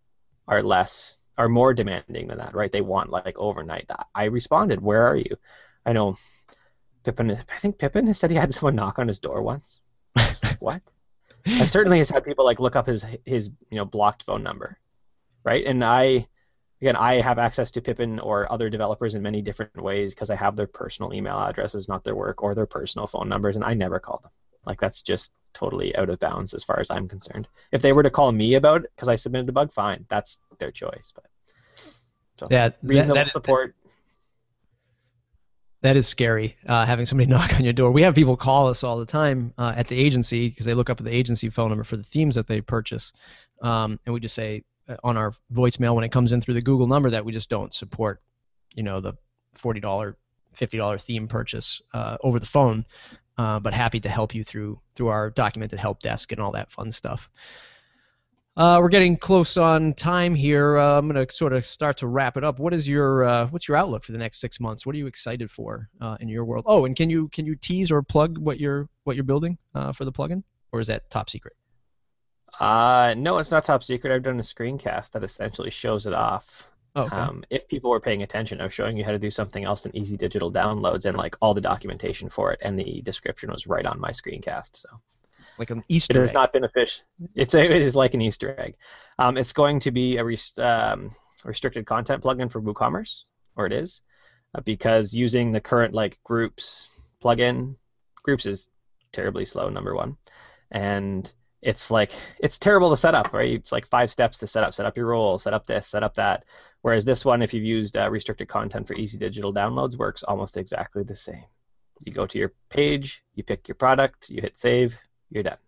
are 0.47 0.63
less 0.63 1.19
are 1.37 1.49
more 1.49 1.73
demanding 1.75 2.29
than 2.29 2.39
that, 2.39 2.55
right? 2.55 2.73
They 2.73 2.81
want 2.81 3.11
like 3.11 3.39
overnight. 3.39 3.91
I 4.15 4.25
responded, 4.25 4.81
"Where 4.81 5.07
are 5.07 5.17
you?" 5.17 5.37
I 5.87 5.93
know 5.93 6.17
Pippin. 7.05 7.31
I 7.31 7.59
think 7.59 7.79
Pippin 7.79 8.07
has 8.07 8.19
said 8.19 8.31
he 8.31 8.37
had 8.37 8.53
someone 8.53 8.77
knock 8.77 8.99
on 8.99 9.09
his 9.09 9.21
door 9.21 9.43
once. 9.43 9.83
Like, 10.17 10.61
"What?" 10.61 10.83
I 11.47 11.67
certainly 11.67 11.99
has 12.05 12.11
had 12.11 12.25
people 12.25 12.45
like 12.45 12.61
look 12.61 12.77
up 12.77 12.87
his 12.87 13.05
his 13.25 13.51
you 13.71 13.77
know 13.77 13.85
blocked 13.85 14.25
phone 14.25 14.43
number, 14.43 14.79
right? 15.45 15.65
And 15.65 15.85
I 15.85 16.27
again 16.81 16.97
I 16.97 17.21
have 17.21 17.39
access 17.39 17.71
to 17.73 17.81
Pippin 17.83 18.19
or 18.19 18.51
other 18.51 18.71
developers 18.71 19.15
in 19.15 19.23
many 19.23 19.43
different 19.43 19.81
ways 19.83 20.15
because 20.15 20.31
I 20.31 20.37
have 20.37 20.57
their 20.57 20.67
personal 20.67 21.15
email 21.15 21.39
addresses, 21.39 21.89
not 21.89 22.05
their 22.05 22.17
work 22.17 22.43
or 22.43 22.55
their 22.55 22.67
personal 22.67 23.07
phone 23.07 23.29
numbers, 23.29 23.57
and 23.57 23.65
I 23.65 23.75
never 23.75 24.01
call 24.01 24.21
them. 24.23 24.33
Like 24.69 24.79
that's 24.79 25.01
just 25.01 25.33
totally 25.55 25.97
out 25.97 26.11
of 26.11 26.21
bounds 26.21 26.53
as 26.53 26.63
far 26.63 26.79
as 26.79 26.91
I'm 26.91 27.09
concerned. 27.09 27.49
If 27.73 27.81
they 27.81 27.95
were 27.95 28.03
to 28.03 28.11
call 28.11 28.31
me 28.31 28.55
about 28.55 28.85
it 28.85 28.93
because 28.95 29.09
I 29.09 29.17
submitted 29.17 29.49
a 29.49 29.53
bug, 29.53 29.73
fine, 29.73 30.05
that's 30.09 30.39
their 30.59 30.71
choice. 30.71 31.13
But 31.15 31.25
so 32.39 32.47
yeah, 32.51 32.71
reasonable 32.83 33.15
that, 33.15 33.27
that, 33.27 33.33
support. 33.33 33.75
That 35.81 35.97
is 35.97 36.07
scary. 36.07 36.57
Uh, 36.67 36.85
having 36.85 37.07
somebody 37.07 37.31
knock 37.31 37.55
on 37.55 37.65
your 37.65 37.73
door. 37.73 37.91
We 37.91 38.03
have 38.03 38.15
people 38.15 38.37
call 38.37 38.69
us 38.69 38.85
all 38.85 38.99
the 38.99 39.07
time 39.07 39.55
uh, 39.57 39.73
at 39.75 39.89
the 39.89 39.99
agency 39.99 40.51
because 40.51 40.67
they 40.67 40.75
look 40.75 40.91
up 40.91 40.99
the 40.99 41.15
agency 41.15 41.49
phone 41.49 41.71
number 41.71 41.85
for 41.85 41.97
the 41.97 42.05
themes 42.05 42.35
that 42.35 42.47
they 42.47 42.61
purchase, 42.61 43.15
um, 43.63 43.99
and 44.05 44.13
we 44.13 44.21
just 44.21 44.35
say 44.35 44.65
uh, 44.87 44.97
on 45.03 45.17
our 45.17 45.33
voicemail 45.51 45.95
when 45.95 46.05
it 46.05 46.13
comes 46.13 46.33
in 46.33 46.43
through 46.43 46.55
the 46.55 46.63
Google 46.63 46.87
number 46.87 47.09
that 47.09 47.25
we 47.25 47.33
just 47.33 47.49
don't 47.49 47.73
support, 47.73 48.21
you 48.75 48.83
know, 48.83 49.01
the 49.01 49.15
forty 49.55 49.81
dollar, 49.81 50.19
fifty 50.53 50.77
dollar 50.77 50.99
theme 50.99 51.27
purchase 51.27 51.81
uh, 51.95 52.19
over 52.23 52.39
the 52.39 52.47
phone 52.47 52.85
uh, 53.39 53.61
but 53.61 53.73
happy 53.73 54.01
to 54.01 54.09
help 54.09 54.35
you 54.35 54.45
through 54.45 54.81
through 54.95 55.09
our 55.09 55.31
documented 55.31 55.79
help 55.79 56.01
desk 56.01 56.33
and 56.33 56.41
all 56.41 56.53
that 56.53 56.71
fun 56.71 56.91
stuff. 56.91 57.31
Uh, 58.57 58.81
we're 58.83 58.89
getting 58.89 59.17
close 59.17 59.57
on 59.57 59.95
time 59.95 60.35
here. 60.35 60.79
Uh, 60.79 60.99
I'm 60.99 61.09
going 61.09 61.25
to 61.25 61.33
sort 61.33 61.53
of 61.53 61.65
start 61.65 61.97
to 61.99 62.09
wrap 62.09 62.37
it 62.37 62.43
up. 62.43 62.59
What 62.59 62.75
is 62.75 62.89
your 62.89 63.23
uh, 63.23 63.47
what's 63.47 63.69
your 63.69 63.77
outlook 63.77 64.03
for 64.03 64.11
the 64.11 64.19
next 64.19 64.41
six 64.41 64.59
months? 64.59 64.85
What 64.85 64.97
are 64.97 64.99
you 64.99 65.07
excited 65.07 65.49
for 65.49 65.89
uh, 66.01 66.17
in 66.19 66.29
your 66.29 66.45
world? 66.45 66.65
Oh, 66.67 66.85
and 66.85 66.97
can 66.97 67.09
you 67.09 67.29
can 67.29 67.47
you 67.47 67.55
tease 67.55 67.93
or 67.93 68.03
plug 68.03 68.37
what 68.37 68.59
you're 68.59 68.89
what 69.05 69.15
you're 69.15 69.25
building 69.25 69.57
uh, 69.77 69.93
for 69.93 70.05
the 70.05 70.13
plugin, 70.13 70.43
or 70.73 70.81
is 70.81 70.89
that 70.89 71.09
top 71.09 71.31
secret? 71.31 71.55
Uh, 72.59 73.15
no, 73.17 73.39
it's 73.39 73.53
not 73.53 73.65
top 73.65 73.85
secret. 73.85 74.13
I've 74.13 74.25
done 74.25 74.41
a 74.41 74.43
screencast 74.43 75.13
that 75.13 75.23
essentially 75.23 75.71
shows 75.71 76.07
it 76.07 76.13
off. 76.13 76.69
Oh, 76.97 77.03
okay. 77.05 77.17
Um, 77.17 77.45
if 77.51 77.69
people 77.69 77.91
were 77.91 78.01
paying 78.01 78.23
attention, 78.23 78.61
I 78.61 78.65
was 78.65 78.75
showing 78.75 78.97
you 78.97 79.05
how 79.05 79.13
to 79.13 79.19
do 79.19 79.31
something 79.31 79.65
else 79.65 79.83
than 79.83 79.97
easy 79.97 80.17
digital 80.17 80.51
downloads 80.51 81.05
and 81.05 81.17
like 81.17 81.37
all 81.41 81.55
the 81.55 81.61
documentation 81.61 82.29
for 82.29 82.53
it, 82.53 82.61
and 82.63 82.79
the 82.79 83.03
description 83.03 83.51
was 83.51 83.67
right 83.67 83.87
on 83.87 84.01
my 84.01 84.11
screencast. 84.11 84.71
So, 84.77 84.89
like 85.59 85.71
an 85.71 85.85
Easter. 85.89 86.17
It 86.17 86.21
has 86.21 86.31
egg. 86.31 86.35
not 86.35 86.53
been 86.53 86.65
official. 86.65 87.05
It's 87.35 87.55
a, 87.55 87.65
it 87.65 87.85
is 87.85 87.95
like 87.95 88.15
an 88.15 88.21
Easter 88.21 88.59
egg. 88.59 88.77
Um, 89.19 89.37
it's 89.37 89.53
going 89.53 89.81
to 89.81 89.91
be 89.91 90.17
a 90.17 90.25
rest, 90.25 90.59
um, 90.59 91.11
restricted 91.45 91.87
content 91.87 92.23
plugin 92.23 92.51
for 92.51 92.61
WooCommerce, 92.61 93.25
or 93.57 93.67
it 93.67 93.73
is, 93.73 94.01
uh, 94.55 94.61
because 94.63 95.15
using 95.15 95.53
the 95.53 95.61
current 95.61 95.95
like 95.95 96.19
groups 96.25 96.89
plugin, 97.23 97.77
groups 98.23 98.47
is 98.47 98.71
terribly 99.13 99.45
slow. 99.45 99.69
Number 99.69 99.95
one, 99.95 100.17
and 100.71 101.31
it's 101.61 101.91
like 101.91 102.13
it's 102.39 102.59
terrible 102.59 102.91
to 102.91 102.97
set 102.97 103.15
up, 103.15 103.33
right? 103.33 103.53
It's 103.53 103.73
like 103.73 103.87
five 103.87 104.11
steps 104.11 104.39
to 104.39 104.47
set 104.47 104.65
up, 104.65 104.75
set 104.75 104.87
up 104.87 104.97
your 104.97 105.07
role, 105.07 105.39
set 105.39 105.55
up 105.55 105.67
this, 105.67 105.89
set 105.89 106.03
up 106.03 106.15
that. 106.15 106.45
Whereas 106.83 107.05
this 107.05 107.25
one, 107.25 107.43
if 107.43 107.53
you've 107.53 107.65
used 107.65 107.97
uh, 107.97 108.09
restricted 108.11 108.49
content 108.49 108.87
for 108.87 108.95
easy 108.95 109.19
digital 109.19 109.53
downloads, 109.53 109.99
works 109.99 110.23
almost 110.23 110.57
exactly 110.57 111.03
the 111.03 111.17
same. 111.17 111.45
You 112.05 112.13
go 112.13 112.27
to 112.27 112.39
your 112.39 112.53
page, 112.69 113.25
you 113.35 113.43
pick 113.43 113.67
your 113.67 113.75
product, 113.75 114.31
you 114.31 114.41
hit 114.41 114.59
save, 114.59 114.97
you're 115.31 115.43
done. 115.43 115.59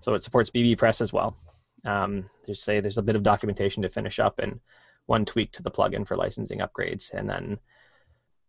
So 0.00 0.14
it 0.14 0.22
supports 0.22 0.50
bbPress 0.50 1.02
as 1.02 1.12
well. 1.12 1.36
Um, 1.84 2.24
there's 2.46 2.62
say 2.62 2.80
there's 2.80 2.98
a 2.98 3.02
bit 3.02 3.16
of 3.16 3.22
documentation 3.22 3.82
to 3.82 3.88
finish 3.90 4.18
up 4.18 4.38
and 4.38 4.60
one 5.06 5.24
tweak 5.24 5.52
to 5.52 5.62
the 5.62 5.70
plugin 5.70 6.06
for 6.06 6.16
licensing 6.16 6.60
upgrades, 6.60 7.12
and 7.12 7.28
then 7.28 7.58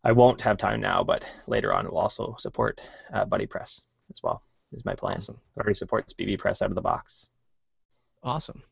I 0.03 0.13
won't 0.13 0.41
have 0.41 0.57
time 0.57 0.79
now, 0.79 1.03
but 1.03 1.25
later 1.47 1.73
on 1.73 1.85
it 1.85 1.91
will 1.91 1.99
also 1.99 2.35
support 2.39 2.81
uh, 3.13 3.25
BuddyPress 3.25 3.81
as 4.11 4.23
well. 4.23 4.41
Is 4.73 4.85
my 4.85 4.95
plan. 4.95 5.17
Awesome. 5.17 5.39
It 5.55 5.59
already 5.59 5.75
supports 5.75 6.13
bbPress 6.13 6.61
out 6.61 6.69
of 6.69 6.75
the 6.75 6.81
box. 6.81 7.27
Awesome. 8.23 8.63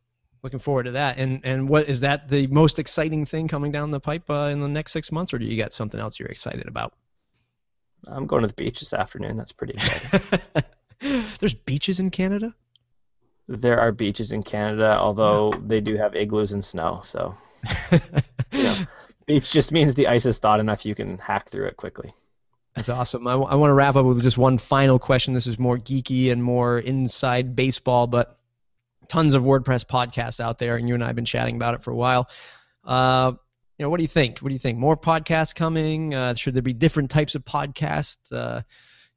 Looking 0.43 0.59
forward 0.59 0.83
to 0.83 0.91
that. 0.91 1.17
And 1.17 1.41
and 1.43 1.67
what 1.67 1.89
is 1.89 1.99
that 2.01 2.29
the 2.29 2.47
most 2.47 2.79
exciting 2.79 3.25
thing 3.25 3.47
coming 3.47 3.71
down 3.71 3.91
the 3.91 3.99
pipe 3.99 4.29
uh, 4.29 4.49
in 4.51 4.61
the 4.61 4.69
next 4.69 4.93
six 4.93 5.11
months, 5.11 5.33
or 5.33 5.39
do 5.39 5.45
you 5.45 5.57
got 5.57 5.73
something 5.73 5.99
else 5.99 6.17
you're 6.17 6.29
excited 6.29 6.67
about? 6.67 6.93
I'm 8.07 8.27
going 8.27 8.43
to 8.43 8.47
the 8.47 8.53
beach 8.53 8.79
this 8.79 8.93
afternoon. 8.93 9.35
That's 9.35 9.51
pretty 9.51 9.73
exciting. 9.73 10.39
There's 11.39 11.53
beaches 11.53 11.99
in 11.99 12.11
Canada. 12.11 12.55
There 13.47 13.79
are 13.79 13.91
beaches 13.91 14.31
in 14.31 14.43
Canada, 14.43 14.97
although 14.97 15.51
they 15.65 15.81
do 15.81 15.97
have 15.97 16.15
igloos 16.15 16.51
and 16.51 16.63
snow. 16.63 17.01
So, 17.03 17.35
you 18.51 18.63
know, 18.63 18.75
beach 19.25 19.51
just 19.51 19.71
means 19.71 19.95
the 19.95 20.07
ice 20.07 20.25
is 20.25 20.37
thawed 20.37 20.59
enough 20.59 20.85
you 20.85 20.95
can 20.95 21.17
hack 21.17 21.49
through 21.49 21.65
it 21.65 21.75
quickly. 21.75 22.13
That's 22.75 22.89
awesome. 22.89 23.27
I, 23.27 23.31
w- 23.31 23.49
I 23.49 23.55
want 23.55 23.69
to 23.69 23.73
wrap 23.73 23.95
up 23.95 24.05
with 24.05 24.21
just 24.21 24.37
one 24.37 24.57
final 24.57 24.99
question. 24.99 25.33
This 25.33 25.47
is 25.47 25.59
more 25.59 25.77
geeky 25.77 26.31
and 26.31 26.43
more 26.43 26.79
inside 26.79 27.55
baseball, 27.55 28.07
but 28.07 28.39
tons 29.07 29.33
of 29.33 29.43
WordPress 29.43 29.85
podcasts 29.85 30.39
out 30.39 30.59
there, 30.59 30.77
and 30.77 30.87
you 30.87 30.93
and 30.93 31.03
I 31.03 31.07
have 31.07 31.15
been 31.15 31.25
chatting 31.25 31.55
about 31.55 31.73
it 31.73 31.83
for 31.83 31.91
a 31.91 31.95
while. 31.95 32.29
Uh, 32.85 33.33
you 33.77 33.85
know, 33.85 33.89
what 33.89 33.97
do 33.97 34.03
you 34.03 34.09
think? 34.09 34.39
What 34.39 34.49
do 34.49 34.53
you 34.53 34.59
think? 34.59 34.77
More 34.77 34.95
podcasts 34.95 35.55
coming? 35.55 36.13
Uh, 36.13 36.33
should 36.35 36.53
there 36.53 36.61
be 36.61 36.73
different 36.73 37.09
types 37.09 37.35
of 37.35 37.43
podcasts? 37.43 38.31
Uh, 38.31 38.61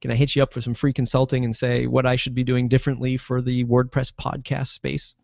can 0.00 0.10
I 0.10 0.14
hit 0.14 0.34
you 0.34 0.42
up 0.42 0.52
for 0.52 0.60
some 0.60 0.74
free 0.74 0.92
consulting 0.92 1.44
and 1.44 1.54
say 1.54 1.86
what 1.86 2.06
I 2.06 2.16
should 2.16 2.34
be 2.34 2.44
doing 2.44 2.68
differently 2.68 3.16
for 3.16 3.40
the 3.40 3.64
WordPress 3.64 4.12
podcast 4.12 4.68
space? 4.68 5.14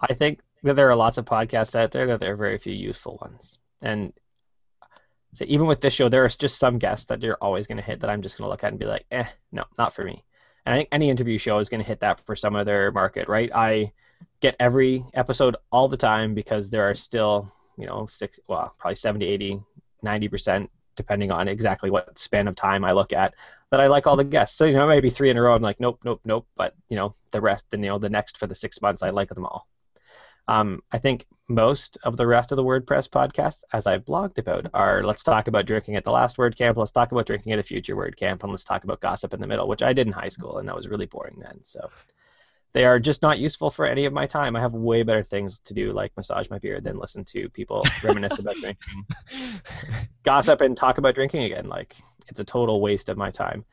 I 0.00 0.14
think 0.14 0.40
that 0.62 0.74
there 0.74 0.88
are 0.88 0.96
lots 0.96 1.18
of 1.18 1.24
podcasts 1.24 1.74
out 1.74 1.92
there 1.92 2.06
that 2.08 2.20
there 2.20 2.32
are 2.32 2.36
very 2.36 2.58
few 2.58 2.72
useful 2.72 3.18
ones. 3.20 3.58
And 3.82 4.12
so 5.32 5.44
even 5.48 5.66
with 5.66 5.80
this 5.80 5.94
show, 5.94 6.08
there 6.08 6.24
are 6.24 6.28
just 6.28 6.58
some 6.58 6.78
guests 6.78 7.06
that 7.06 7.22
you're 7.22 7.38
always 7.40 7.66
going 7.66 7.78
to 7.78 7.84
hit 7.84 8.00
that 8.00 8.10
I'm 8.10 8.22
just 8.22 8.36
going 8.36 8.46
to 8.46 8.50
look 8.50 8.64
at 8.64 8.72
and 8.72 8.78
be 8.78 8.86
like, 8.86 9.06
eh, 9.10 9.26
no, 9.52 9.64
not 9.78 9.94
for 9.94 10.04
me. 10.04 10.24
And 10.66 10.74
I 10.74 10.78
think 10.78 10.88
any 10.92 11.08
interview 11.08 11.38
show 11.38 11.58
is 11.58 11.68
going 11.68 11.82
to 11.82 11.86
hit 11.86 12.00
that 12.00 12.20
for 12.26 12.36
some 12.36 12.56
other 12.56 12.92
market, 12.92 13.28
right? 13.28 13.50
I 13.54 13.92
get 14.40 14.56
every 14.58 15.04
episode 15.14 15.56
all 15.70 15.88
the 15.88 15.96
time 15.96 16.34
because 16.34 16.68
there 16.68 16.88
are 16.88 16.94
still, 16.94 17.50
you 17.78 17.86
know, 17.86 18.06
six, 18.06 18.40
well, 18.48 18.72
probably 18.78 18.96
70, 18.96 19.24
80, 19.26 19.62
90% 20.04 20.68
depending 20.96 21.30
on 21.30 21.48
exactly 21.48 21.90
what 21.90 22.18
span 22.18 22.46
of 22.46 22.54
time 22.54 22.84
I 22.84 22.92
look 22.92 23.12
at, 23.14 23.34
that 23.70 23.80
I 23.80 23.86
like 23.86 24.06
all 24.06 24.16
the 24.16 24.24
guests. 24.24 24.58
So 24.58 24.66
you 24.66 24.74
know, 24.74 24.86
maybe 24.86 25.08
three 25.08 25.30
in 25.30 25.38
a 25.38 25.42
row, 25.42 25.54
I'm 25.54 25.62
like, 25.62 25.80
nope, 25.80 25.98
nope, 26.04 26.20
nope. 26.24 26.46
But 26.56 26.74
you 26.90 26.96
know, 26.96 27.14
the 27.30 27.40
rest, 27.40 27.64
the 27.70 27.78
you 27.78 27.86
know, 27.86 27.98
the 27.98 28.10
next 28.10 28.36
for 28.36 28.46
the 28.46 28.54
six 28.54 28.82
months, 28.82 29.02
I 29.02 29.08
like 29.08 29.30
them 29.30 29.46
all. 29.46 29.66
Um, 30.50 30.82
I 30.90 30.98
think 30.98 31.26
most 31.48 31.96
of 32.02 32.16
the 32.16 32.26
rest 32.26 32.50
of 32.50 32.56
the 32.56 32.64
WordPress 32.64 33.08
podcasts, 33.08 33.62
as 33.72 33.86
I've 33.86 34.04
blogged 34.04 34.38
about, 34.38 34.66
are 34.74 35.04
let's 35.04 35.22
talk 35.22 35.46
about 35.46 35.64
drinking 35.64 35.94
at 35.94 36.04
the 36.04 36.10
last 36.10 36.38
WordCamp, 36.38 36.76
let's 36.76 36.90
talk 36.90 37.12
about 37.12 37.26
drinking 37.26 37.52
at 37.52 37.60
a 37.60 37.62
future 37.62 37.94
WordCamp, 37.94 38.42
and 38.42 38.50
let's 38.50 38.64
talk 38.64 38.82
about 38.82 39.00
gossip 39.00 39.32
in 39.32 39.40
the 39.40 39.46
middle, 39.46 39.68
which 39.68 39.84
I 39.84 39.92
did 39.92 40.08
in 40.08 40.12
high 40.12 40.28
school, 40.28 40.58
and 40.58 40.68
that 40.68 40.74
was 40.74 40.88
really 40.88 41.06
boring 41.06 41.38
then. 41.38 41.62
So 41.62 41.88
they 42.72 42.84
are 42.84 42.98
just 42.98 43.22
not 43.22 43.38
useful 43.38 43.70
for 43.70 43.86
any 43.86 44.06
of 44.06 44.12
my 44.12 44.26
time. 44.26 44.56
I 44.56 44.60
have 44.60 44.72
way 44.72 45.04
better 45.04 45.22
things 45.22 45.60
to 45.60 45.72
do, 45.72 45.92
like 45.92 46.16
massage 46.16 46.50
my 46.50 46.58
beard, 46.58 46.82
than 46.82 46.98
listen 46.98 47.24
to 47.26 47.48
people 47.50 47.84
reminisce 48.02 48.40
about 48.40 48.56
drinking, 48.56 49.04
gossip, 50.24 50.62
and 50.62 50.76
talk 50.76 50.98
about 50.98 51.14
drinking 51.14 51.44
again. 51.44 51.68
Like 51.68 51.94
it's 52.26 52.40
a 52.40 52.44
total 52.44 52.80
waste 52.80 53.08
of 53.08 53.16
my 53.16 53.30
time. 53.30 53.64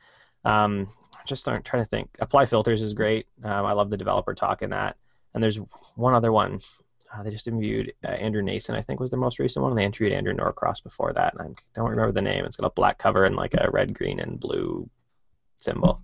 Um, 0.44 0.86
just 1.26 1.44
trying 1.44 1.62
to 1.62 1.84
think. 1.84 2.10
Apply 2.20 2.46
filters 2.46 2.82
is 2.82 2.94
great. 2.94 3.26
Um, 3.42 3.66
I 3.66 3.72
love 3.72 3.90
the 3.90 3.96
developer 3.96 4.32
talk 4.32 4.62
in 4.62 4.70
that. 4.70 4.96
And 5.34 5.42
there's 5.42 5.56
one 5.96 6.14
other 6.14 6.32
one. 6.32 6.58
Uh, 7.12 7.22
they 7.22 7.30
just 7.30 7.46
interviewed 7.46 7.92
uh, 8.04 8.08
Andrew 8.08 8.42
Nacin, 8.42 8.74
I 8.74 8.82
think, 8.82 9.00
was 9.00 9.10
the 9.10 9.16
most 9.16 9.38
recent 9.38 9.62
one. 9.62 9.74
They 9.74 9.84
interviewed 9.84 10.12
Andrew 10.12 10.34
Norcross 10.34 10.82
before 10.82 11.12
that, 11.14 11.34
and 11.34 11.42
I 11.42 11.52
don't 11.74 11.90
remember 11.90 12.12
the 12.12 12.22
name. 12.22 12.44
It's 12.44 12.56
got 12.56 12.66
a 12.66 12.74
black 12.74 12.98
cover 12.98 13.24
and 13.24 13.36
like 13.36 13.54
a 13.54 13.70
red, 13.70 13.94
green, 13.94 14.20
and 14.20 14.38
blue 14.38 14.88
symbol. 15.56 16.02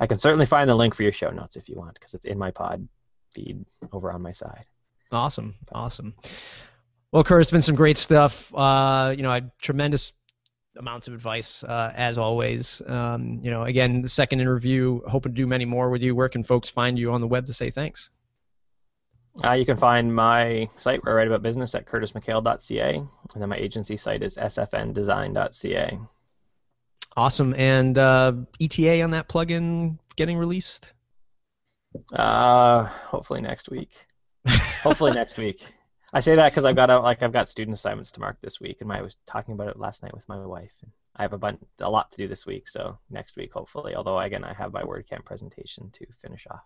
I 0.00 0.06
can 0.06 0.16
certainly 0.16 0.46
find 0.46 0.68
the 0.68 0.74
link 0.74 0.94
for 0.94 1.02
your 1.02 1.12
show 1.12 1.30
notes 1.30 1.56
if 1.56 1.68
you 1.68 1.76
want, 1.76 1.94
because 1.94 2.14
it's 2.14 2.24
in 2.24 2.38
my 2.38 2.50
pod 2.50 2.88
feed 3.34 3.64
over 3.92 4.10
on 4.12 4.22
my 4.22 4.32
side. 4.32 4.64
Awesome, 5.12 5.54
awesome. 5.72 6.14
Well, 7.12 7.24
Kurt, 7.24 7.40
it's 7.40 7.50
been 7.50 7.62
some 7.62 7.76
great 7.76 7.98
stuff. 7.98 8.54
Uh, 8.54 9.14
you 9.16 9.22
know, 9.22 9.32
I 9.32 9.42
tremendous 9.62 10.12
amounts 10.76 11.08
of 11.08 11.14
advice 11.14 11.64
uh, 11.64 11.92
as 11.94 12.18
always. 12.18 12.80
Um, 12.86 13.40
you 13.42 13.50
know, 13.50 13.64
again, 13.64 14.02
the 14.02 14.08
second 14.08 14.40
interview, 14.40 15.00
hoping 15.06 15.32
to 15.32 15.36
do 15.36 15.46
many 15.46 15.64
more 15.64 15.90
with 15.90 16.02
you. 16.02 16.14
Where 16.14 16.28
can 16.28 16.44
folks 16.44 16.70
find 16.70 16.98
you 16.98 17.12
on 17.12 17.20
the 17.20 17.26
web 17.26 17.46
to 17.46 17.52
say 17.52 17.70
thanks? 17.70 18.10
Uh, 19.44 19.52
you 19.52 19.64
can 19.64 19.76
find 19.76 20.12
my 20.12 20.68
site 20.76 21.04
where 21.04 21.14
I 21.14 21.18
write 21.18 21.28
about 21.28 21.42
business 21.42 21.74
at 21.74 21.86
curtismchale.ca, 21.86 22.94
and 22.94 23.08
then 23.42 23.48
my 23.48 23.56
agency 23.56 23.96
site 23.96 24.22
is 24.22 24.36
sfndesign.ca. 24.36 25.98
Awesome. 27.16 27.54
And 27.56 27.98
uh, 27.98 28.32
ETA 28.60 29.02
on 29.02 29.10
that 29.12 29.28
plugin 29.28 29.98
getting 30.16 30.38
released? 30.38 30.92
Uh, 32.12 32.84
hopefully 32.84 33.40
next 33.40 33.70
week. 33.70 34.06
hopefully 34.82 35.12
next 35.12 35.38
week. 35.38 35.64
I 36.12 36.20
say 36.20 36.36
that 36.36 36.52
because 36.52 36.64
I've 36.64 36.76
got 36.76 36.90
a, 36.90 37.00
like 37.00 37.22
I've 37.22 37.32
got 37.32 37.48
student 37.48 37.74
assignments 37.74 38.12
to 38.12 38.20
mark 38.20 38.40
this 38.40 38.60
week, 38.60 38.80
and 38.80 38.88
my, 38.88 38.98
I 38.98 39.02
was 39.02 39.16
talking 39.26 39.54
about 39.54 39.68
it 39.68 39.78
last 39.78 40.02
night 40.02 40.14
with 40.14 40.28
my 40.28 40.38
wife. 40.44 40.72
And 40.82 40.90
I 41.16 41.22
have 41.22 41.32
a 41.32 41.38
bunch, 41.38 41.60
a 41.80 41.90
lot 41.90 42.10
to 42.12 42.16
do 42.16 42.28
this 42.28 42.46
week, 42.46 42.66
so 42.66 42.98
next 43.10 43.36
week 43.36 43.52
hopefully. 43.52 43.94
Although 43.94 44.18
again, 44.18 44.44
I 44.44 44.54
have 44.54 44.72
my 44.72 44.82
WordCamp 44.82 45.24
presentation 45.24 45.90
to 45.90 46.06
finish 46.20 46.46
off. 46.50 46.62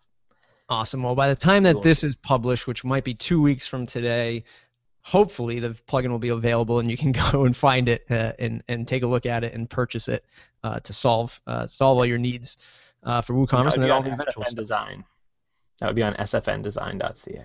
Awesome. 0.73 1.03
Well, 1.03 1.15
by 1.15 1.29
the 1.29 1.35
time 1.35 1.65
that 1.65 1.75
cool. 1.75 1.83
this 1.83 2.03
is 2.03 2.15
published, 2.15 2.67
which 2.67 2.83
might 2.83 3.05
be 3.05 3.13
two 3.13 3.43
weeks 3.43 3.67
from 3.67 3.85
today, 3.85 4.45
hopefully 5.03 5.61
the 5.61 5.71
plugin 5.87 6.09
will 6.09 6.19
be 6.19 6.31
available 6.31 6.79
and 6.79 6.91
you 6.91 6.97
can 6.97 7.13
go 7.33 7.45
and 7.45 7.55
find 7.55 7.91
it 7.91 8.07
uh, 8.11 8.33
and 8.39 8.63
and 8.69 8.89
take 8.89 9.03
a 9.03 9.07
look 9.07 9.27
at 9.27 9.45
it 9.45 9.53
and 9.53 9.69
purchase 9.69 10.09
it 10.09 10.25
uh, 10.65 10.81
to 10.81 10.95
solve 10.95 11.39
uh, 11.47 11.67
solve 11.67 11.99
all 11.99 12.07
your 12.07 12.17
needs 12.17 12.57
uh, 13.03 13.21
for 13.21 13.35
WooCommerce 13.35 13.75
and 13.75 13.83
then 13.83 13.91
all 13.91 14.03
the 14.03 14.11
SFN 14.11 14.55
design. 14.55 15.05
That 15.81 15.89
would 15.89 15.97
be 15.97 16.03
on 16.05 16.15
sfndesign.ca. 16.15 17.45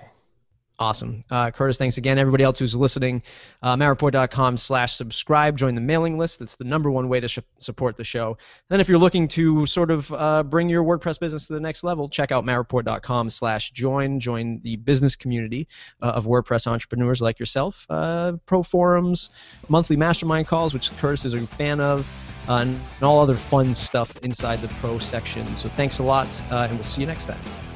Awesome. 0.80 1.22
Uh, 1.32 1.50
Curtis, 1.50 1.78
thanks 1.78 1.98
again. 1.98 2.20
Everybody 2.20 2.44
else 2.44 2.60
who's 2.60 2.76
listening, 2.76 3.24
uh, 3.64 3.76
mattreport.com 3.76 4.58
slash 4.58 4.96
subscribe. 4.96 5.58
Join 5.58 5.74
the 5.74 5.82
mailing 5.82 6.20
list. 6.20 6.38
That's 6.38 6.56
the 6.56 6.66
number 6.66 6.92
one 6.92 7.10
way 7.10 7.20
to 7.20 7.28
sh- 7.28 7.40
support 7.58 7.98
the 7.98 8.04
show. 8.04 8.38
then 8.70 8.80
if 8.80 8.88
you're 8.88 9.00
looking 9.00 9.28
to 9.30 9.66
sort 9.66 9.90
of 9.90 10.14
uh, 10.14 10.44
bring 10.44 10.70
your 10.70 10.84
WordPress 10.84 11.20
business 11.20 11.48
to 11.48 11.54
the 11.54 11.60
next 11.60 11.84
level, 11.84 12.08
check 12.08 12.32
out 12.32 12.46
mattreport.com 12.46 13.32
slash 13.32 13.72
join. 13.72 14.20
Join 14.20 14.60
the 14.62 14.76
business 14.76 15.16
community 15.16 15.68
uh, 16.04 16.12
of 16.12 16.26
WordPress 16.26 16.68
entrepreneurs 16.68 17.22
like 17.22 17.40
yourself. 17.40 17.88
Uh, 17.90 18.34
pro 18.46 18.62
forums, 18.62 19.32
monthly 19.70 19.96
mastermind 19.96 20.46
calls, 20.46 20.76
which 20.76 20.96
Curtis 20.98 21.26
is 21.26 21.34
a 21.34 21.40
fan 21.40 21.80
of, 21.80 22.08
uh, 22.48 22.58
and 22.58 22.80
all 23.02 23.20
other 23.20 23.36
fun 23.36 23.74
stuff 23.74 24.16
inside 24.18 24.60
the 24.60 24.68
pro 24.80 25.00
section. 25.00 25.56
So 25.56 25.70
thanks 25.70 25.98
a 25.98 26.04
lot, 26.04 26.28
uh, 26.52 26.68
and 26.70 26.74
we'll 26.74 26.84
see 26.84 27.02
you 27.02 27.08
next 27.08 27.26
time. 27.26 27.66